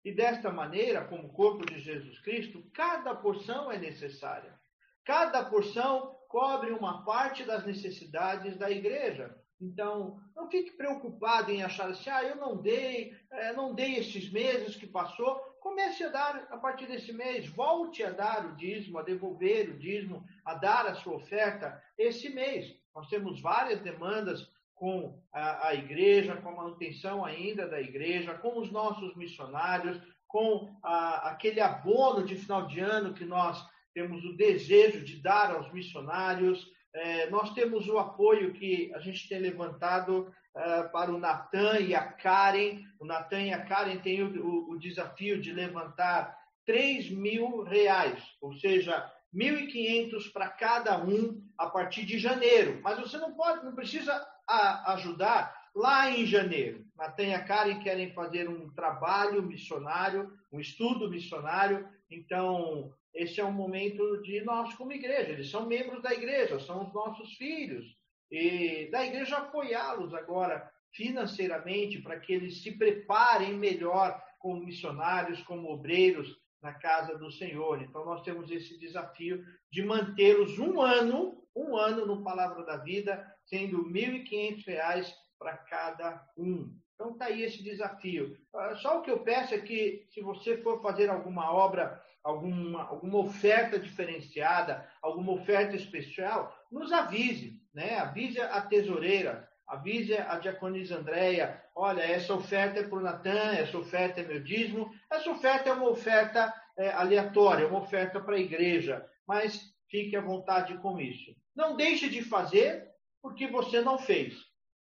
E 0.04 0.12
desta 0.12 0.50
maneira, 0.50 1.04
como 1.04 1.32
corpo 1.32 1.64
de 1.64 1.78
Jesus 1.78 2.18
Cristo, 2.20 2.62
cada 2.72 3.14
porção 3.14 3.72
é 3.72 3.78
necessária. 3.78 4.58
Cada 5.04 5.44
porção 5.44 6.18
cobre 6.28 6.72
uma 6.72 7.04
parte 7.04 7.44
das 7.44 7.64
necessidades 7.64 8.56
da 8.56 8.70
igreja. 8.70 9.34
Então, 9.60 10.20
não 10.34 10.50
fique 10.50 10.72
preocupado 10.72 11.50
em 11.50 11.62
achar 11.62 11.88
assim, 11.88 12.10
ah, 12.10 12.24
eu 12.24 12.36
não 12.36 12.60
dei, 12.60 13.16
é, 13.30 13.52
não 13.52 13.74
dei 13.74 13.96
esses 13.96 14.30
meses 14.30 14.76
que 14.76 14.86
passou. 14.86 15.36
Comece 15.60 16.04
a 16.04 16.08
dar 16.08 16.48
a 16.50 16.58
partir 16.58 16.86
desse 16.86 17.12
mês, 17.12 17.46
volte 17.46 18.02
a 18.02 18.10
dar 18.10 18.44
o 18.44 18.56
dízimo, 18.56 18.98
a 18.98 19.02
devolver 19.02 19.70
o 19.70 19.78
dízimo, 19.78 20.26
a 20.44 20.54
dar 20.54 20.86
a 20.86 20.94
sua 20.96 21.16
oferta 21.16 21.82
esse 21.96 22.28
mês. 22.28 22.76
Nós 22.94 23.08
temos 23.08 23.40
várias 23.40 23.80
demandas 23.80 24.46
com 24.74 25.22
a, 25.32 25.68
a 25.68 25.74
igreja, 25.74 26.36
com 26.36 26.48
a 26.48 26.56
manutenção 26.56 27.24
ainda 27.24 27.68
da 27.68 27.80
igreja, 27.80 28.34
com 28.34 28.58
os 28.58 28.70
nossos 28.70 29.16
missionários, 29.16 30.00
com 30.26 30.76
a, 30.82 31.30
aquele 31.30 31.60
abono 31.60 32.24
de 32.24 32.36
final 32.36 32.66
de 32.66 32.80
ano 32.80 33.14
que 33.14 33.24
nós 33.24 33.64
temos 33.94 34.24
o 34.24 34.36
desejo 34.36 35.04
de 35.04 35.22
dar 35.22 35.54
aos 35.54 35.72
missionários, 35.72 36.66
é, 36.94 37.28
nós 37.28 37.52
temos 37.54 37.88
o 37.88 37.98
apoio 37.98 38.52
que 38.52 38.92
a 38.94 39.00
gente 39.00 39.28
tem 39.28 39.38
levantado 39.38 40.32
é, 40.56 40.82
para 40.84 41.12
o 41.12 41.18
Natan 41.18 41.80
e 41.80 41.94
a 41.94 42.04
Karen. 42.04 42.82
O 43.00 43.04
Natan 43.04 43.42
e 43.42 43.52
a 43.52 43.64
Karen 43.64 43.98
têm 43.98 44.22
o, 44.22 44.46
o, 44.46 44.70
o 44.72 44.78
desafio 44.78 45.40
de 45.40 45.52
levantar 45.52 46.36
3 46.66 47.10
mil 47.10 47.62
reais, 47.62 48.22
ou 48.40 48.54
seja, 48.54 49.10
1.500 49.34 50.32
para 50.32 50.48
cada 50.48 50.96
um 51.04 51.42
a 51.58 51.68
partir 51.68 52.06
de 52.06 52.18
janeiro. 52.18 52.80
Mas 52.82 53.00
você 53.00 53.18
não 53.18 53.34
pode, 53.34 53.64
não 53.64 53.74
precisa 53.74 54.24
a, 54.46 54.92
ajudar 54.94 55.54
lá 55.74 56.10
em 56.10 56.24
janeiro. 56.26 56.84
Natan 56.96 57.24
e 57.24 57.34
a 57.34 57.44
Karen 57.44 57.80
querem 57.80 58.12
fazer 58.12 58.48
um 58.48 58.70
trabalho 58.70 59.42
missionário, 59.42 60.32
um 60.52 60.60
estudo 60.60 61.10
missionário. 61.10 61.88
Então, 62.10 62.92
esse 63.12 63.40
é 63.40 63.44
um 63.44 63.52
momento 63.52 64.22
de 64.22 64.40
nós 64.42 64.74
como 64.74 64.92
igreja. 64.92 65.32
Eles 65.32 65.50
são 65.50 65.66
membros 65.66 66.02
da 66.02 66.12
igreja, 66.12 66.60
são 66.60 66.86
os 66.86 66.92
nossos 66.92 67.34
filhos. 67.34 67.96
E 68.30 68.88
da 68.90 69.04
igreja 69.04 69.38
apoiá-los 69.38 70.14
agora 70.14 70.70
financeiramente 70.92 72.00
para 72.00 72.18
que 72.18 72.32
eles 72.32 72.62
se 72.62 72.72
preparem 72.72 73.54
melhor 73.54 74.20
como 74.38 74.64
missionários, 74.64 75.42
como 75.42 75.70
obreiros 75.70 76.38
na 76.62 76.72
casa 76.72 77.18
do 77.18 77.30
Senhor. 77.30 77.82
Então 77.82 78.04
nós 78.04 78.22
temos 78.22 78.50
esse 78.50 78.78
desafio 78.78 79.44
de 79.70 79.82
mantê-los 79.82 80.58
um 80.58 80.80
ano, 80.80 81.43
um 81.54 81.76
ano 81.76 82.06
no 82.06 82.22
Palavra 82.22 82.64
da 82.64 82.76
Vida, 82.76 83.24
sendo 83.44 83.82
R$ 83.88 84.24
1.500 84.24 85.12
para 85.38 85.56
cada 85.56 86.26
um. 86.36 86.76
Então 86.94 87.12
está 87.12 87.26
aí 87.26 87.42
esse 87.42 87.62
desafio. 87.62 88.36
Ah, 88.54 88.76
só 88.76 88.98
o 88.98 89.02
que 89.02 89.10
eu 89.10 89.20
peço 89.20 89.54
é 89.54 89.58
que, 89.58 90.06
se 90.10 90.20
você 90.20 90.56
for 90.58 90.80
fazer 90.80 91.10
alguma 91.10 91.52
obra 91.52 92.02
alguma, 92.24 92.84
alguma 92.84 93.18
oferta 93.18 93.78
diferenciada, 93.78 94.88
alguma 95.02 95.32
oferta 95.32 95.76
especial, 95.76 96.56
nos 96.72 96.90
avise, 96.90 97.60
né? 97.72 97.98
Avise 97.98 98.40
a 98.40 98.60
tesoureira, 98.62 99.46
avise 99.66 100.16
a 100.16 100.38
diaconisa 100.38 100.96
Andréia, 100.96 101.62
olha, 101.74 102.00
essa 102.00 102.34
oferta 102.34 102.80
é 102.80 102.82
para 102.82 102.98
o 102.98 103.02
Natan, 103.02 103.52
essa 103.52 103.76
oferta 103.76 104.22
é 104.22 104.24
meu 104.24 104.42
dízimo, 104.42 104.90
essa 105.10 105.30
oferta 105.30 105.68
é 105.68 105.72
uma 105.74 105.88
oferta 105.88 106.52
é, 106.78 106.88
aleatória, 106.90 107.68
uma 107.68 107.80
oferta 107.80 108.18
para 108.18 108.36
a 108.36 108.40
igreja, 108.40 109.06
mas 109.28 109.60
fique 109.90 110.16
à 110.16 110.20
vontade 110.20 110.76
com 110.78 110.98
isso. 110.98 111.36
Não 111.54 111.76
deixe 111.76 112.08
de 112.08 112.22
fazer 112.22 112.88
porque 113.22 113.46
você 113.46 113.80
não 113.80 113.98
fez, 113.98 114.34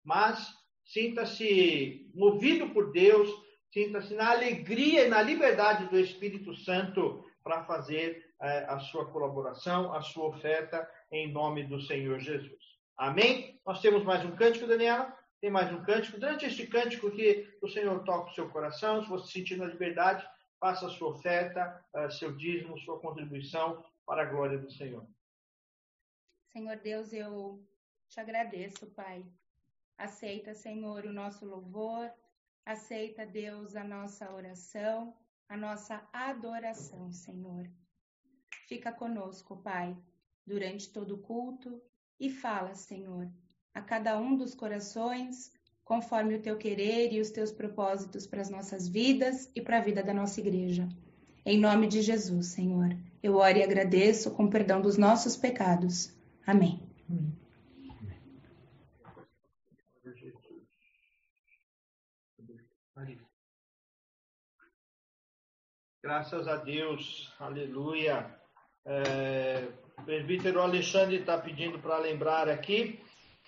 mas 0.04 0.52
sinta-se 0.84 2.10
movido 2.14 2.70
por 2.70 2.90
Deus, 2.92 3.30
sinta-se 3.72 4.14
na 4.14 4.30
alegria 4.30 5.06
e 5.06 5.08
na 5.08 5.22
liberdade 5.22 5.88
do 5.88 5.98
Espírito 5.98 6.54
Santo 6.56 7.24
para 7.42 7.64
fazer 7.64 8.32
é, 8.40 8.64
a 8.68 8.78
sua 8.80 9.06
colaboração, 9.10 9.92
a 9.92 10.00
sua 10.02 10.26
oferta 10.28 10.88
em 11.10 11.30
nome 11.32 11.64
do 11.64 11.80
Senhor 11.82 12.18
Jesus. 12.18 12.60
Amém? 12.96 13.60
Nós 13.66 13.80
temos 13.80 14.02
mais 14.04 14.24
um 14.24 14.34
cântico, 14.36 14.66
Daniela. 14.66 15.16
Tem 15.40 15.50
mais 15.50 15.72
um 15.72 15.82
cântico. 15.82 16.20
Durante 16.20 16.46
este 16.46 16.66
cântico 16.66 17.10
que 17.10 17.48
o 17.60 17.68
Senhor 17.68 18.02
toca 18.04 18.30
o 18.30 18.34
seu 18.34 18.48
coração, 18.48 19.02
se 19.02 19.08
você 19.08 19.32
sentir 19.32 19.56
na 19.56 19.66
liberdade, 19.66 20.24
faça 20.60 20.86
a 20.86 20.90
sua 20.90 21.10
oferta, 21.10 21.84
é, 21.94 22.10
seu 22.10 22.36
dízimo, 22.36 22.78
sua 22.78 23.00
contribuição 23.00 23.84
para 24.06 24.22
a 24.22 24.26
glória 24.26 24.58
do 24.58 24.70
Senhor. 24.70 25.04
Senhor 26.52 26.76
Deus, 26.76 27.12
eu 27.12 27.62
te 28.08 28.20
agradeço, 28.20 28.86
Pai. 28.86 29.24
Aceita, 29.98 30.54
Senhor, 30.54 31.04
o 31.04 31.12
nosso 31.12 31.44
louvor. 31.44 32.12
Aceita, 32.64 33.26
Deus, 33.26 33.74
a 33.74 33.84
nossa 33.84 34.32
oração 34.32 35.14
a 35.52 35.56
nossa 35.58 36.00
adoração, 36.14 37.12
Senhor. 37.12 37.68
Fica 38.66 38.90
conosco, 38.90 39.54
Pai, 39.54 39.94
durante 40.46 40.88
todo 40.88 41.16
o 41.16 41.18
culto 41.18 41.78
e 42.18 42.30
fala, 42.30 42.74
Senhor, 42.74 43.30
a 43.74 43.82
cada 43.82 44.18
um 44.18 44.34
dos 44.34 44.54
corações, 44.54 45.52
conforme 45.84 46.36
o 46.36 46.40
teu 46.40 46.56
querer 46.56 47.12
e 47.12 47.20
os 47.20 47.28
teus 47.28 47.52
propósitos 47.52 48.26
para 48.26 48.40
as 48.40 48.48
nossas 48.48 48.88
vidas 48.88 49.50
e 49.54 49.60
para 49.60 49.76
a 49.76 49.82
vida 49.82 50.02
da 50.02 50.14
nossa 50.14 50.40
igreja. 50.40 50.88
Em 51.44 51.60
nome 51.60 51.86
de 51.86 52.00
Jesus, 52.00 52.46
Senhor, 52.46 52.96
eu 53.22 53.34
oro 53.36 53.58
e 53.58 53.62
agradeço 53.62 54.30
com 54.30 54.48
perdão 54.48 54.80
dos 54.80 54.96
nossos 54.96 55.36
pecados. 55.36 56.14
Amém. 56.46 56.80
Graças 66.02 66.48
a 66.48 66.56
Deus, 66.56 67.32
aleluia. 67.38 68.28
É, 68.84 69.68
o 69.96 70.02
presbítero 70.02 70.60
Alexandre 70.60 71.18
está 71.18 71.38
pedindo 71.38 71.78
para 71.78 71.96
lembrar 71.98 72.48
aqui 72.48 72.98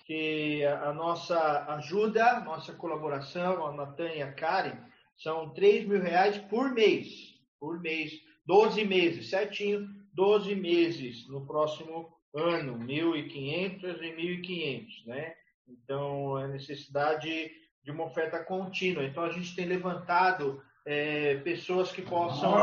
que 0.05 0.63
a 0.63 0.93
nossa 0.93 1.65
ajuda, 1.75 2.39
nossa 2.39 2.71
colaboração, 2.71 3.67
a 3.67 3.73
Natan 3.73 4.07
e 4.07 4.21
a 4.21 4.31
Karen, 4.31 4.77
são 5.17 5.49
3 5.49 5.85
mil 5.85 6.01
reais 6.01 6.37
por 6.37 6.71
mês. 6.71 7.35
Por 7.59 7.81
mês, 7.81 8.13
12 8.45 8.85
meses, 8.85 9.29
certinho, 9.29 9.89
12 10.13 10.55
meses 10.55 11.27
no 11.27 11.45
próximo 11.45 12.14
ano, 12.35 12.77
1.500 12.79 14.01
e 14.01 14.15
1.500, 14.41 15.07
né? 15.07 15.33
Então, 15.67 16.37
é 16.39 16.47
necessidade 16.47 17.51
de 17.83 17.91
uma 17.91 18.05
oferta 18.05 18.43
contínua. 18.43 19.03
Então, 19.03 19.23
a 19.23 19.31
gente 19.31 19.55
tem 19.55 19.65
levantado 19.65 20.61
é, 20.85 21.35
pessoas 21.37 21.91
que 21.91 22.01
possam 22.01 22.53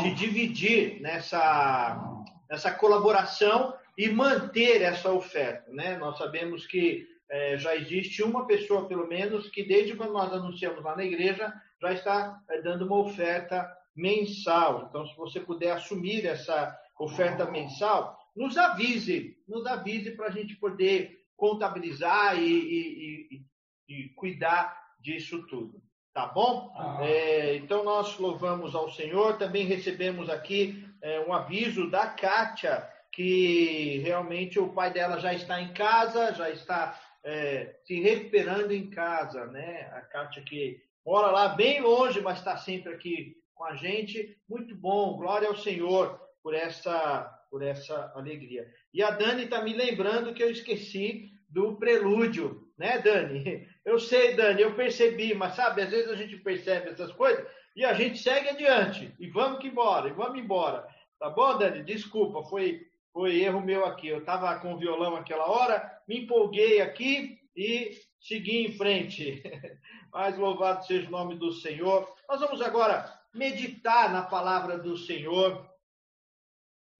se 0.00 0.10
dividir 0.14 1.00
nessa, 1.00 2.24
nessa 2.48 2.72
colaboração 2.72 3.74
e 3.96 4.08
manter 4.08 4.82
essa 4.82 5.12
oferta. 5.12 5.70
Né? 5.72 5.96
Nós 5.98 6.18
sabemos 6.18 6.66
que 6.66 7.06
é, 7.28 7.56
já 7.58 7.76
existe 7.76 8.22
uma 8.22 8.46
pessoa, 8.46 8.88
pelo 8.88 9.06
menos, 9.06 9.48
que 9.48 9.62
desde 9.62 9.94
quando 9.94 10.12
nós 10.12 10.32
anunciamos 10.32 10.82
lá 10.82 10.96
na 10.96 11.04
igreja, 11.04 11.52
já 11.80 11.92
está 11.92 12.40
é, 12.50 12.60
dando 12.60 12.86
uma 12.86 12.98
oferta 12.98 13.70
mensal. 13.94 14.86
Então, 14.88 15.06
se 15.06 15.16
você 15.16 15.38
puder 15.38 15.72
assumir 15.72 16.26
essa 16.26 16.76
oferta 16.98 17.48
mensal, 17.50 18.18
nos 18.40 18.56
avise, 18.56 19.36
nos 19.46 19.66
avise 19.66 20.12
para 20.12 20.28
a 20.28 20.30
gente 20.30 20.56
poder 20.56 21.26
contabilizar 21.36 22.38
e, 22.38 22.50
e, 22.50 23.44
e, 23.88 23.94
e 23.94 24.08
cuidar 24.14 24.74
disso 24.98 25.46
tudo. 25.46 25.82
Tá 26.14 26.26
bom? 26.26 26.74
Ah. 26.74 27.00
É, 27.02 27.56
então 27.56 27.84
nós 27.84 28.18
louvamos 28.18 28.74
ao 28.74 28.90
Senhor. 28.90 29.36
Também 29.36 29.66
recebemos 29.66 30.30
aqui 30.30 30.82
é, 31.02 31.20
um 31.20 31.34
aviso 31.34 31.90
da 31.90 32.06
Kátia, 32.06 32.88
que 33.12 33.98
realmente 33.98 34.58
o 34.58 34.72
pai 34.72 34.90
dela 34.90 35.20
já 35.20 35.34
está 35.34 35.60
em 35.60 35.74
casa, 35.74 36.32
já 36.32 36.48
está 36.48 36.98
é, 37.22 37.76
se 37.84 38.00
recuperando 38.00 38.72
em 38.72 38.88
casa, 38.88 39.44
né? 39.48 39.82
A 39.92 40.00
Kátia 40.00 40.42
que 40.42 40.80
mora 41.04 41.30
lá 41.30 41.48
bem 41.50 41.82
longe, 41.82 42.22
mas 42.22 42.38
está 42.38 42.56
sempre 42.56 42.94
aqui 42.94 43.36
com 43.54 43.64
a 43.64 43.76
gente. 43.76 44.34
Muito 44.48 44.74
bom, 44.74 45.18
glória 45.18 45.46
ao 45.46 45.56
Senhor 45.56 46.18
por 46.42 46.54
essa, 46.54 47.30
por 47.50 47.62
essa 47.62 48.12
alegria. 48.14 48.66
E 48.94 49.02
a 49.02 49.10
Dani 49.10 49.44
está 49.44 49.60
me 49.62 49.72
lembrando 49.72 50.32
que 50.32 50.42
eu 50.42 50.50
esqueci 50.50 51.30
do 51.48 51.76
prelúdio, 51.76 52.68
né, 52.78 52.98
Dani? 52.98 53.68
Eu 53.84 53.98
sei, 53.98 54.34
Dani, 54.34 54.60
eu 54.60 54.74
percebi, 54.74 55.34
mas 55.34 55.56
sabe, 55.56 55.82
às 55.82 55.90
vezes 55.90 56.10
a 56.10 56.14
gente 56.14 56.36
percebe 56.36 56.90
essas 56.90 57.10
coisas 57.12 57.44
e 57.74 57.82
a 57.84 57.94
gente 57.94 58.18
segue 58.18 58.50
adiante 58.50 59.12
e 59.18 59.28
vamos 59.30 59.58
que 59.58 59.68
embora, 59.68 60.08
e 60.08 60.12
vamos 60.12 60.38
embora. 60.38 60.86
Tá 61.18 61.30
bom, 61.30 61.56
Dani? 61.58 61.82
Desculpa, 61.82 62.42
foi, 62.44 62.86
foi 63.12 63.40
erro 63.40 63.60
meu 63.60 63.84
aqui. 63.86 64.08
Eu 64.08 64.18
estava 64.18 64.54
com 64.60 64.74
o 64.74 64.78
violão 64.78 65.16
aquela 65.16 65.50
hora, 65.50 65.90
me 66.06 66.20
empolguei 66.20 66.80
aqui 66.80 67.38
e 67.56 67.92
segui 68.20 68.66
em 68.66 68.72
frente. 68.72 69.42
Mas 70.12 70.36
louvado 70.36 70.84
seja 70.86 71.08
o 71.08 71.10
nome 71.10 71.36
do 71.36 71.52
Senhor. 71.52 72.06
Nós 72.28 72.40
vamos 72.40 72.60
agora 72.60 73.12
meditar 73.34 74.12
na 74.12 74.22
palavra 74.22 74.78
do 74.78 74.96
Senhor, 74.96 75.69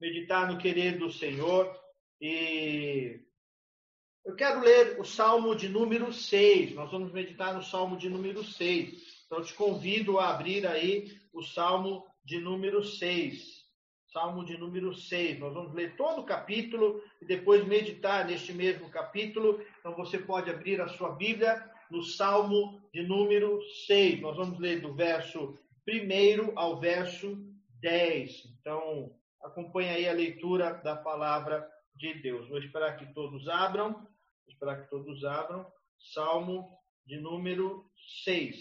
meditar 0.01 0.51
no 0.51 0.59
querer 0.59 0.99
do 0.99 1.13
Senhor 1.13 1.79
e 2.21 3.21
eu 4.25 4.35
quero 4.35 4.61
ler 4.61 5.01
o 5.01 5.05
Salmo 5.05 5.55
de 5.55 5.69
número 5.69 6.13
6. 6.13 6.75
Nós 6.75 6.91
vamos 6.91 7.13
meditar 7.13 7.55
no 7.55 7.63
Salmo 7.63 7.97
de 7.97 8.09
número 8.09 8.45
6. 8.45 9.25
Então, 9.27 9.43
te 9.43 9.55
convido 9.55 10.19
a 10.19 10.31
abrir 10.31 10.67
aí 10.67 11.11
o 11.33 11.43
Salmo 11.43 12.07
de 12.25 12.39
número 12.39 12.85
6. 12.85 13.61
Salmo 14.13 14.45
de 14.45 14.59
número 14.59 14.95
6. 14.95 15.39
Nós 15.39 15.55
vamos 15.55 15.75
ler 15.75 15.97
todo 15.97 16.21
o 16.21 16.27
capítulo 16.27 17.03
e 17.23 17.25
depois 17.25 17.67
meditar 17.67 18.27
neste 18.27 18.53
mesmo 18.53 18.91
capítulo. 18.91 19.65
Então, 19.79 19.95
você 19.97 20.19
pode 20.19 20.51
abrir 20.51 20.81
a 20.81 20.89
sua 20.89 21.13
Bíblia 21.13 21.65
no 21.91 22.03
Salmo 22.03 22.81
de 22.93 23.03
número 23.03 23.61
6. 23.87 24.21
Nós 24.21 24.37
vamos 24.37 24.59
ler 24.59 24.81
do 24.81 24.95
verso 24.95 25.59
1 25.89 26.59
ao 26.59 26.79
verso 26.79 27.39
10. 27.81 28.45
Então, 28.61 29.11
acompanhe 29.43 29.91
aí 29.91 30.09
a 30.09 30.13
leitura 30.13 30.75
da 30.85 30.97
palavra 30.97 31.69
de 31.95 32.15
Deus. 32.15 32.49
Vou 32.49 32.59
esperar 32.59 32.97
que 32.97 33.13
todos 33.13 33.49
abram, 33.49 33.93
vou 33.93 34.09
esperar 34.49 34.83
que 34.83 34.91
todos 34.91 35.25
abram. 35.25 35.67
Salmo 36.15 36.79
de 37.07 37.19
número 37.21 37.85
6. 38.25 38.57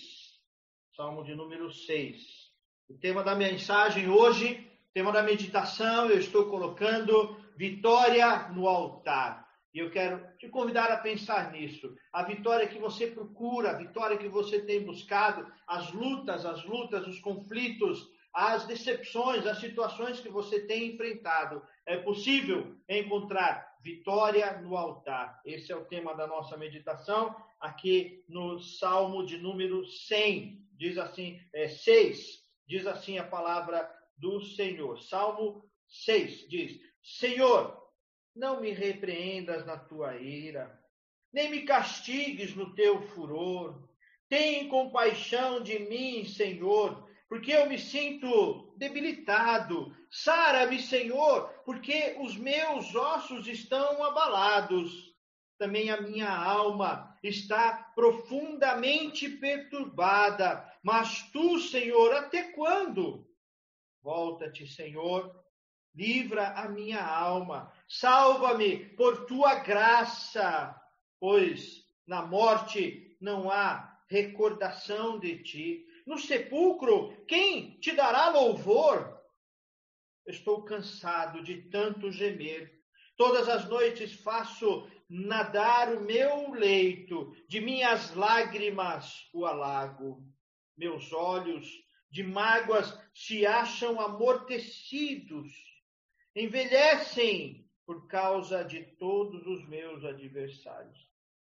Salmo 0.95 1.23
de 1.23 1.35
número 1.35 1.71
6. 1.71 2.49
O 2.89 2.97
tema 2.97 3.23
da 3.23 3.35
mensagem 3.35 4.09
hoje, 4.09 4.69
tema 4.93 5.11
da 5.11 5.23
meditação, 5.23 6.09
eu 6.09 6.19
estou 6.19 6.49
colocando 6.49 7.37
vitória 7.55 8.49
no 8.49 8.67
altar. 8.67 9.47
E 9.73 9.79
eu 9.79 9.91
quero 9.91 10.25
te 10.37 10.49
convidar 10.49 10.91
a 10.91 10.97
pensar 10.97 11.51
nisso. 11.51 11.95
A 12.11 12.23
vitória 12.23 12.67
que 12.67 12.79
você 12.79 13.07
procura, 13.07 13.69
a 13.69 13.77
vitória 13.77 14.17
que 14.17 14.27
você 14.27 14.61
tem 14.61 14.83
buscado, 14.83 15.45
as 15.67 15.91
lutas, 15.91 16.45
as 16.45 16.65
lutas, 16.65 17.05
os 17.05 17.19
conflitos, 17.19 18.09
as 18.33 18.65
decepções, 18.67 19.45
as 19.45 19.59
situações 19.59 20.19
que 20.19 20.29
você 20.29 20.65
tem 20.65 20.93
enfrentado. 20.93 21.61
É 21.85 21.97
possível 21.97 22.75
encontrar 22.87 23.77
vitória 23.81 24.61
no 24.61 24.75
altar. 24.77 25.41
Esse 25.45 25.71
é 25.71 25.75
o 25.75 25.85
tema 25.85 26.15
da 26.15 26.27
nossa 26.27 26.57
meditação 26.57 27.35
aqui 27.59 28.23
no 28.27 28.59
Salmo 28.59 29.25
de 29.25 29.37
número 29.37 29.85
100. 29.85 30.67
Diz 30.77 30.97
assim, 30.97 31.39
é 31.53 31.67
6, 31.67 32.17
diz 32.67 32.87
assim 32.87 33.17
a 33.17 33.23
palavra 33.23 33.89
do 34.17 34.41
Senhor. 34.41 35.01
Salmo 35.01 35.63
6 35.87 36.47
diz: 36.47 36.79
Senhor, 37.01 37.77
não 38.35 38.61
me 38.61 38.71
repreendas 38.71 39.65
na 39.65 39.77
tua 39.77 40.17
ira, 40.17 40.79
nem 41.33 41.49
me 41.49 41.63
castigues 41.63 42.55
no 42.55 42.73
teu 42.75 43.01
furor. 43.09 43.87
Tem 44.29 44.69
compaixão 44.69 45.61
de 45.61 45.79
mim, 45.79 46.23
Senhor, 46.23 47.08
porque 47.29 47.51
eu 47.51 47.69
me 47.69 47.77
sinto 47.77 48.73
debilitado. 48.75 49.95
Sara-me, 50.09 50.81
Senhor, 50.81 51.47
porque 51.63 52.17
os 52.19 52.35
meus 52.35 52.95
ossos 52.95 53.47
estão 53.47 54.03
abalados. 54.03 55.15
Também 55.59 55.91
a 55.91 56.01
minha 56.01 56.29
alma 56.29 57.15
está 57.21 57.91
profundamente 57.93 59.29
perturbada. 59.29 60.67
Mas 60.81 61.21
tu, 61.31 61.59
Senhor, 61.59 62.15
até 62.15 62.51
quando? 62.51 63.29
Volta-te, 64.01 64.65
Senhor, 64.65 65.31
livra 65.93 66.47
a 66.53 66.67
minha 66.67 67.05
alma. 67.05 67.71
Salva-me 67.87 68.85
por 68.95 69.27
tua 69.27 69.55
graça, 69.55 70.75
pois 71.19 71.85
na 72.07 72.25
morte 72.25 73.15
não 73.21 73.51
há 73.51 73.99
recordação 74.07 75.19
de 75.19 75.43
ti 75.43 75.88
no 76.09 76.17
sepulcro, 76.17 77.23
quem 77.27 77.79
te 77.79 77.91
dará 77.91 78.29
louvor? 78.29 79.15
Estou 80.25 80.63
cansado 80.63 81.43
de 81.43 81.69
tanto 81.69 82.11
gemer. 82.11 82.81
Todas 83.15 83.47
as 83.47 83.69
noites 83.69 84.13
faço 84.13 84.89
nadar 85.07 85.93
o 85.93 86.01
meu 86.01 86.51
leito, 86.51 87.31
de 87.47 87.61
minhas 87.61 88.15
lágrimas 88.15 89.29
o 89.31 89.45
alago. 89.45 90.23
Meus 90.75 91.13
olhos 91.13 91.67
de 92.09 92.23
mágoas 92.23 92.91
se 93.13 93.45
acham 93.45 94.01
amortecidos, 94.01 95.53
envelhecem 96.35 97.69
por 97.85 98.07
causa 98.07 98.63
de 98.63 98.81
todos 98.97 99.45
os 99.45 99.67
meus 99.69 100.03
adversários. 100.03 101.08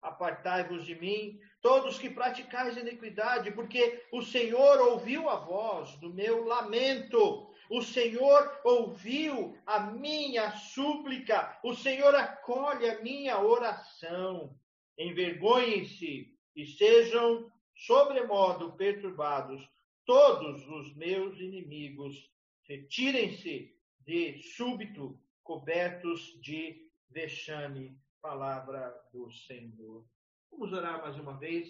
Apartai-vos 0.04 0.84
de 0.84 0.94
mim, 0.94 1.40
todos 1.62 1.98
que 1.98 2.10
praticais 2.10 2.76
iniquidade, 2.76 3.50
porque 3.52 4.04
o 4.12 4.20
Senhor 4.20 4.78
ouviu 4.90 5.30
a 5.30 5.36
voz 5.36 5.96
do 5.98 6.12
meu 6.12 6.44
lamento, 6.44 7.50
o 7.70 7.80
Senhor 7.80 8.60
ouviu 8.62 9.56
a 9.64 9.80
minha 9.80 10.50
súplica, 10.50 11.58
o 11.64 11.74
Senhor 11.74 12.14
acolhe 12.14 12.90
a 12.90 13.00
minha 13.00 13.40
oração. 13.40 14.54
Envergonhem-se 14.98 16.36
e 16.54 16.66
sejam 16.66 17.50
sobremodo 17.74 18.74
perturbados 18.74 19.66
todos 20.04 20.68
os 20.68 20.94
meus 20.94 21.40
inimigos. 21.40 22.30
Retirem-se 22.68 23.74
de 24.00 24.36
súbito, 24.54 25.18
cobertos 25.42 26.38
de 26.42 26.90
vexame 27.08 27.96
palavra 28.24 28.98
do 29.12 29.30
Senhor. 29.30 30.02
Vamos 30.50 30.72
orar 30.72 31.02
mais 31.02 31.14
uma 31.18 31.36
vez. 31.36 31.68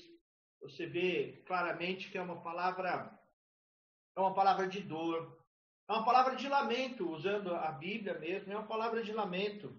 Você 0.61 0.87
vê 0.87 1.43
claramente 1.49 2.09
que 2.09 2.17
é 2.17 2.23
uma 2.23 2.41
palavra 2.43 3.13
é 4.17 4.21
uma 4.21 4.33
palavra 4.33 4.69
de 4.69 4.81
dor, 4.81 5.37
é 5.89 5.93
uma 5.93 6.05
palavra 6.05 6.37
de 6.37 6.49
lamento, 6.49 7.11
usando 7.11 7.53
a 7.53 7.73
Bíblia 7.73 8.17
mesmo, 8.21 8.53
é 8.53 8.57
uma 8.57 8.69
palavra 8.69 9.03
de 9.03 9.13
lamento. 9.13 9.77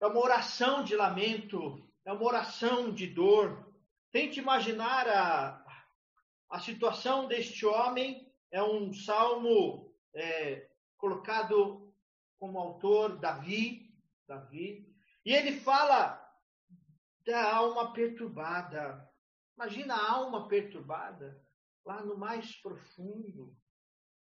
É 0.00 0.06
uma 0.08 0.18
oração 0.18 0.82
de 0.82 0.96
lamento, 0.96 1.88
é 2.04 2.12
uma 2.12 2.24
oração 2.24 2.92
de 2.92 3.06
dor. 3.06 3.72
Tente 4.10 4.40
imaginar 4.40 5.06
a, 5.08 5.64
a 6.50 6.58
situação 6.58 7.28
deste 7.28 7.64
homem, 7.64 8.28
é 8.50 8.60
um 8.60 8.92
salmo 8.92 9.94
é, 10.12 10.68
colocado 10.96 11.94
como 12.40 12.58
autor 12.58 13.16
Davi, 13.20 13.96
Davi, 14.26 14.91
e 15.24 15.32
ele 15.32 15.60
fala 15.60 16.20
da 17.24 17.54
alma 17.54 17.92
perturbada. 17.92 19.08
Imagina 19.56 19.94
a 19.94 20.12
alma 20.12 20.48
perturbada 20.48 21.40
lá 21.84 22.02
no 22.04 22.16
mais 22.16 22.56
profundo. 22.56 23.56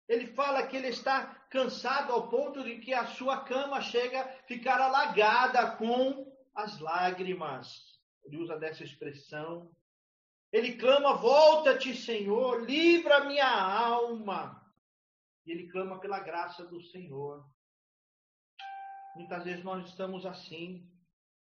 Ele 0.08 0.28
fala 0.28 0.66
que 0.66 0.78
ele 0.78 0.88
está 0.88 1.26
cansado 1.50 2.14
ao 2.14 2.30
ponto 2.30 2.64
de 2.64 2.80
que 2.80 2.94
a 2.94 3.08
sua 3.08 3.44
cama 3.44 3.82
chega 3.82 4.22
a 4.22 4.28
ficar 4.48 4.80
alagada 4.80 5.76
com 5.76 6.34
as 6.56 6.80
lágrimas. 6.80 8.00
Ele 8.24 8.38
usa 8.38 8.58
dessa 8.58 8.84
expressão. 8.84 9.70
Ele 10.52 10.78
clama: 10.78 11.18
Volta-te, 11.18 11.94
Senhor, 11.96 12.64
livra 12.64 13.26
minha 13.26 13.50
alma. 13.50 14.66
E 15.46 15.52
ele 15.52 15.70
clama 15.70 16.00
pela 16.00 16.20
graça 16.20 16.66
do 16.66 16.82
Senhor. 16.82 17.46
Muitas 19.18 19.44
vezes 19.44 19.64
nós 19.64 19.84
estamos 19.90 20.26
assim. 20.28 20.88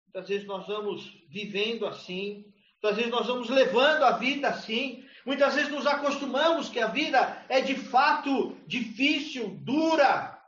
Muitas 0.05 0.29
vezes 0.29 0.47
nós 0.47 0.65
vamos 0.65 1.21
vivendo 1.29 1.85
assim. 1.85 2.45
Muitas 2.81 2.95
vezes 2.95 3.11
nós 3.11 3.27
vamos 3.27 3.49
levando 3.49 4.03
a 4.03 4.17
vida 4.17 4.47
assim. 4.47 5.05
Muitas 5.25 5.53
vezes 5.53 5.69
nos 5.69 5.85
acostumamos 5.85 6.69
que 6.69 6.79
a 6.79 6.87
vida 6.87 7.45
é 7.49 7.59
de 7.59 7.75
fato 7.75 8.57
difícil, 8.65 9.49
dura. 9.63 10.41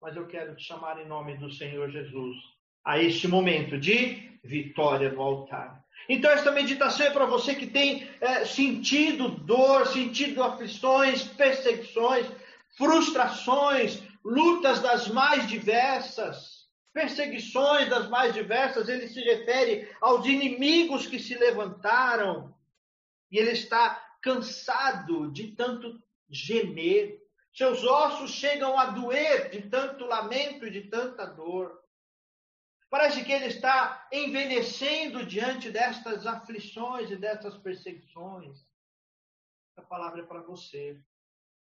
Mas 0.00 0.16
eu 0.16 0.26
quero 0.26 0.56
te 0.56 0.64
chamar 0.64 1.00
em 1.00 1.06
nome 1.06 1.36
do 1.36 1.48
Senhor 1.52 1.88
Jesus 1.90 2.36
a 2.84 2.98
este 2.98 3.28
momento 3.28 3.78
de 3.78 4.32
vitória 4.42 5.12
no 5.12 5.22
altar. 5.22 5.80
Então, 6.08 6.28
esta 6.32 6.50
meditação 6.50 7.06
é 7.06 7.10
para 7.10 7.24
você 7.24 7.54
que 7.54 7.68
tem 7.68 8.10
é, 8.20 8.44
sentido 8.44 9.28
dor, 9.28 9.86
sentido 9.86 10.42
aflições, 10.42 11.22
perseguições, 11.22 12.26
frustrações, 12.76 14.02
lutas 14.24 14.80
das 14.80 15.08
mais 15.08 15.48
diversas, 15.48 16.68
perseguições 16.92 17.88
das 17.88 18.08
mais 18.08 18.34
diversas. 18.34 18.88
Ele 18.88 19.08
se 19.08 19.20
refere 19.20 19.90
aos 20.00 20.26
inimigos 20.26 21.06
que 21.06 21.18
se 21.18 21.34
levantaram 21.36 22.54
e 23.30 23.38
ele 23.38 23.52
está 23.52 24.16
cansado 24.20 25.30
de 25.32 25.52
tanto 25.52 26.00
gemer. 26.28 27.20
Seus 27.52 27.84
ossos 27.84 28.30
chegam 28.30 28.78
a 28.78 28.86
doer 28.86 29.50
de 29.50 29.68
tanto 29.68 30.04
lamento 30.04 30.66
e 30.66 30.70
de 30.70 30.88
tanta 30.88 31.26
dor. 31.26 31.82
Parece 32.88 33.24
que 33.24 33.32
ele 33.32 33.46
está 33.46 34.06
envelhecendo 34.12 35.24
diante 35.24 35.70
destas 35.70 36.26
aflições 36.26 37.10
e 37.10 37.16
destas 37.16 37.56
perseguições. 37.56 38.66
A 39.76 39.82
palavra 39.82 40.20
é 40.20 40.26
para 40.26 40.42
você, 40.42 41.00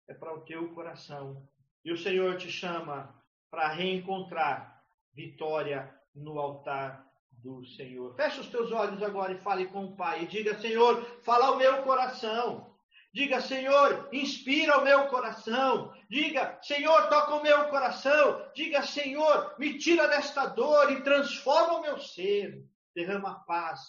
é 0.09 0.13
para 0.13 0.33
o 0.33 0.41
teu 0.41 0.73
coração. 0.73 1.49
E 1.83 1.91
o 1.91 1.97
Senhor 1.97 2.37
te 2.37 2.51
chama 2.51 3.13
para 3.49 3.69
reencontrar 3.69 4.81
vitória 5.13 5.93
no 6.15 6.39
altar 6.39 7.05
do 7.31 7.65
Senhor. 7.65 8.15
Feche 8.15 8.39
os 8.39 8.49
teus 8.49 8.71
olhos 8.71 9.01
agora 9.01 9.33
e 9.33 9.39
fale 9.39 9.65
com 9.67 9.85
o 9.85 9.95
Pai. 9.95 10.23
E 10.23 10.27
diga, 10.27 10.59
Senhor, 10.59 11.03
fala 11.23 11.51
o 11.51 11.57
meu 11.57 11.83
coração. 11.83 12.71
Diga, 13.13 13.41
Senhor, 13.41 14.07
inspira 14.13 14.77
o 14.77 14.83
meu 14.83 15.07
coração. 15.09 15.93
Diga, 16.09 16.57
Senhor, 16.61 17.09
toca 17.09 17.35
o 17.35 17.43
meu 17.43 17.67
coração. 17.69 18.49
Diga, 18.55 18.83
Senhor, 18.83 19.55
me 19.59 19.77
tira 19.77 20.07
desta 20.07 20.45
dor 20.45 20.91
e 20.91 21.03
transforma 21.03 21.79
o 21.79 21.81
meu 21.81 21.99
ser. 21.99 22.65
Derrama 22.95 23.43
paz 23.45 23.79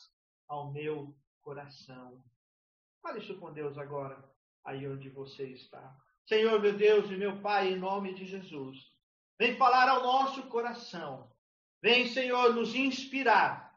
ao 0.49 0.73
meu 0.73 1.15
coração. 1.41 2.23
Fale 3.01 3.21
isso 3.21 3.39
com 3.39 3.53
Deus 3.53 3.79
agora, 3.79 4.25
aí 4.65 4.89
onde 4.89 5.09
você 5.09 5.45
está. 5.45 5.95
Senhor, 6.27 6.61
meu 6.61 6.77
Deus 6.77 7.11
e 7.11 7.17
meu 7.17 7.41
Pai, 7.41 7.73
em 7.73 7.77
nome 7.77 8.15
de 8.15 8.25
Jesus, 8.25 8.79
vem 9.39 9.57
falar 9.57 9.89
ao 9.89 10.03
nosso 10.03 10.45
coração. 10.45 11.31
Vem, 11.83 12.07
Senhor, 12.09 12.55
nos 12.55 12.75
inspirar. 12.75 13.77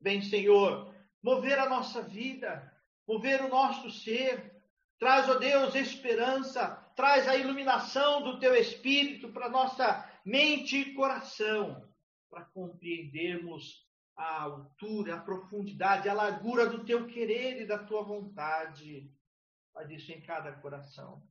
Vem, 0.00 0.20
Senhor, 0.20 0.94
mover 1.22 1.58
a 1.58 1.68
nossa 1.68 2.02
vida, 2.02 2.72
mover 3.06 3.42
o 3.42 3.48
nosso 3.48 3.90
ser 3.90 4.60
Traz, 5.00 5.30
ó 5.30 5.38
Deus, 5.38 5.74
esperança, 5.74 6.76
traz 6.94 7.26
a 7.26 7.34
iluminação 7.34 8.22
do 8.22 8.38
teu 8.38 8.54
espírito 8.54 9.32
para 9.32 9.48
nossa 9.48 10.06
mente 10.22 10.76
e 10.76 10.94
coração, 10.94 11.88
para 12.28 12.44
compreendermos 12.44 13.88
a 14.14 14.42
altura, 14.42 15.14
a 15.14 15.20
profundidade, 15.20 16.06
a 16.06 16.12
largura 16.12 16.66
do 16.66 16.84
teu 16.84 17.06
querer 17.06 17.62
e 17.62 17.66
da 17.66 17.78
tua 17.78 18.02
vontade. 18.02 19.10
Faz 19.72 19.90
isso 19.90 20.12
em 20.12 20.20
cada 20.20 20.52
coração. 20.52 21.26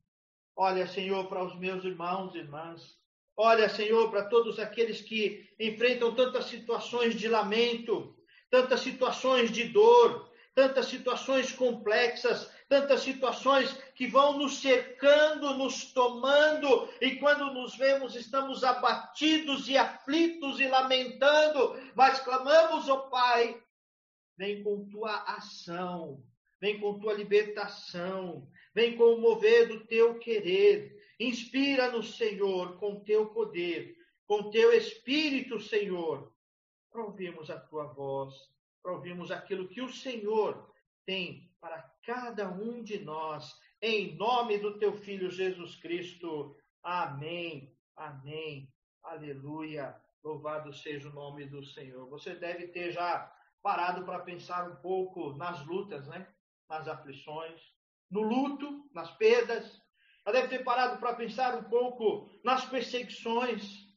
Olha, 0.56 0.86
Senhor, 0.86 1.26
para 1.28 1.44
os 1.44 1.58
meus 1.58 1.84
irmãos 1.84 2.34
e 2.34 2.38
irmãs. 2.38 2.98
Olha, 3.36 3.68
Senhor, 3.68 4.10
para 4.10 4.24
todos 4.24 4.58
aqueles 4.58 5.00
que 5.00 5.48
enfrentam 5.58 6.14
tantas 6.14 6.46
situações 6.46 7.14
de 7.14 7.28
lamento, 7.28 8.14
tantas 8.50 8.80
situações 8.80 9.50
de 9.50 9.64
dor, 9.64 10.30
tantas 10.54 10.86
situações 10.86 11.52
complexas, 11.52 12.50
tantas 12.68 13.00
situações 13.00 13.72
que 13.94 14.06
vão 14.06 14.38
nos 14.38 14.60
cercando, 14.60 15.54
nos 15.54 15.92
tomando, 15.92 16.88
e 17.00 17.16
quando 17.16 17.52
nos 17.52 17.76
vemos, 17.76 18.14
estamos 18.14 18.62
abatidos 18.62 19.68
e 19.68 19.78
aflitos 19.78 20.60
e 20.60 20.68
lamentando, 20.68 21.80
mas 21.94 22.20
clamamos, 22.20 22.88
ó 22.88 22.94
oh 22.94 23.10
Pai, 23.10 23.60
vem 24.36 24.62
com 24.62 24.88
tua 24.88 25.16
ação, 25.34 26.22
vem 26.60 26.78
com 26.78 26.98
tua 26.98 27.14
libertação, 27.14 28.46
vem 28.74 28.96
com 28.96 29.14
o 29.14 29.20
mover 29.20 29.68
do 29.68 29.86
teu 29.86 30.18
querer. 30.18 30.98
Inspira-nos, 31.18 32.16
Senhor, 32.16 32.78
com 32.78 33.04
teu 33.04 33.26
poder, 33.26 33.96
com 34.26 34.50
teu 34.50 34.72
espírito, 34.72 35.60
Senhor, 35.60 36.32
para 36.90 37.04
ouvirmos 37.04 37.50
a 37.50 37.58
tua 37.58 37.84
voz, 37.84 38.34
para 38.82 38.92
ouvirmos 38.92 39.30
aquilo 39.30 39.68
que 39.68 39.82
o 39.82 39.92
Senhor 39.92 40.70
tem 41.04 41.50
para 41.60 41.82
cada 42.02 42.50
um 42.50 42.82
de 42.82 42.98
nós, 43.00 43.54
em 43.82 44.16
nome 44.16 44.58
do 44.58 44.78
teu 44.78 44.94
filho 44.94 45.30
Jesus 45.30 45.76
Cristo. 45.76 46.56
Amém. 46.82 47.76
Amém. 47.96 48.72
Aleluia. 49.02 49.94
Louvado 50.22 50.72
seja 50.72 51.08
o 51.08 51.12
nome 51.12 51.46
do 51.46 51.62
Senhor. 51.64 52.08
Você 52.08 52.34
deve 52.34 52.68
ter 52.68 52.92
já 52.92 53.30
parado 53.62 54.04
para 54.04 54.20
pensar 54.20 54.70
um 54.70 54.76
pouco 54.76 55.34
nas 55.34 55.64
lutas, 55.66 56.06
né? 56.08 56.26
Nas 56.68 56.88
aflições, 56.88 57.60
no 58.10 58.22
luto, 58.22 58.90
nas 58.92 59.10
perdas. 59.16 59.80
Já 60.26 60.32
deve 60.32 60.48
ter 60.48 60.64
parado 60.64 60.98
para 60.98 61.14
pensar 61.14 61.56
um 61.56 61.64
pouco 61.64 62.30
nas 62.44 62.64
perseguições, 62.64 63.88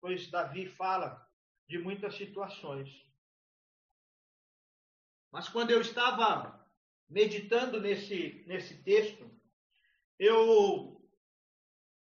pois 0.00 0.30
Davi 0.30 0.66
fala 0.66 1.26
de 1.68 1.78
muitas 1.78 2.16
situações. 2.16 2.88
Mas 5.30 5.48
quando 5.48 5.70
eu 5.70 5.80
estava 5.80 6.66
meditando 7.08 7.80
nesse, 7.80 8.44
nesse 8.46 8.82
texto, 8.82 9.30
eu 10.18 11.00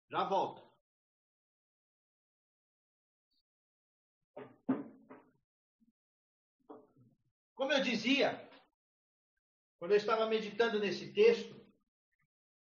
já 0.10 0.24
volto. 0.24 0.70
Como 7.56 7.72
eu 7.72 7.82
dizia, 7.84 8.51
quando 9.82 9.94
eu 9.94 9.98
estava 9.98 10.28
meditando 10.28 10.78
nesse 10.78 11.12
texto, 11.12 11.56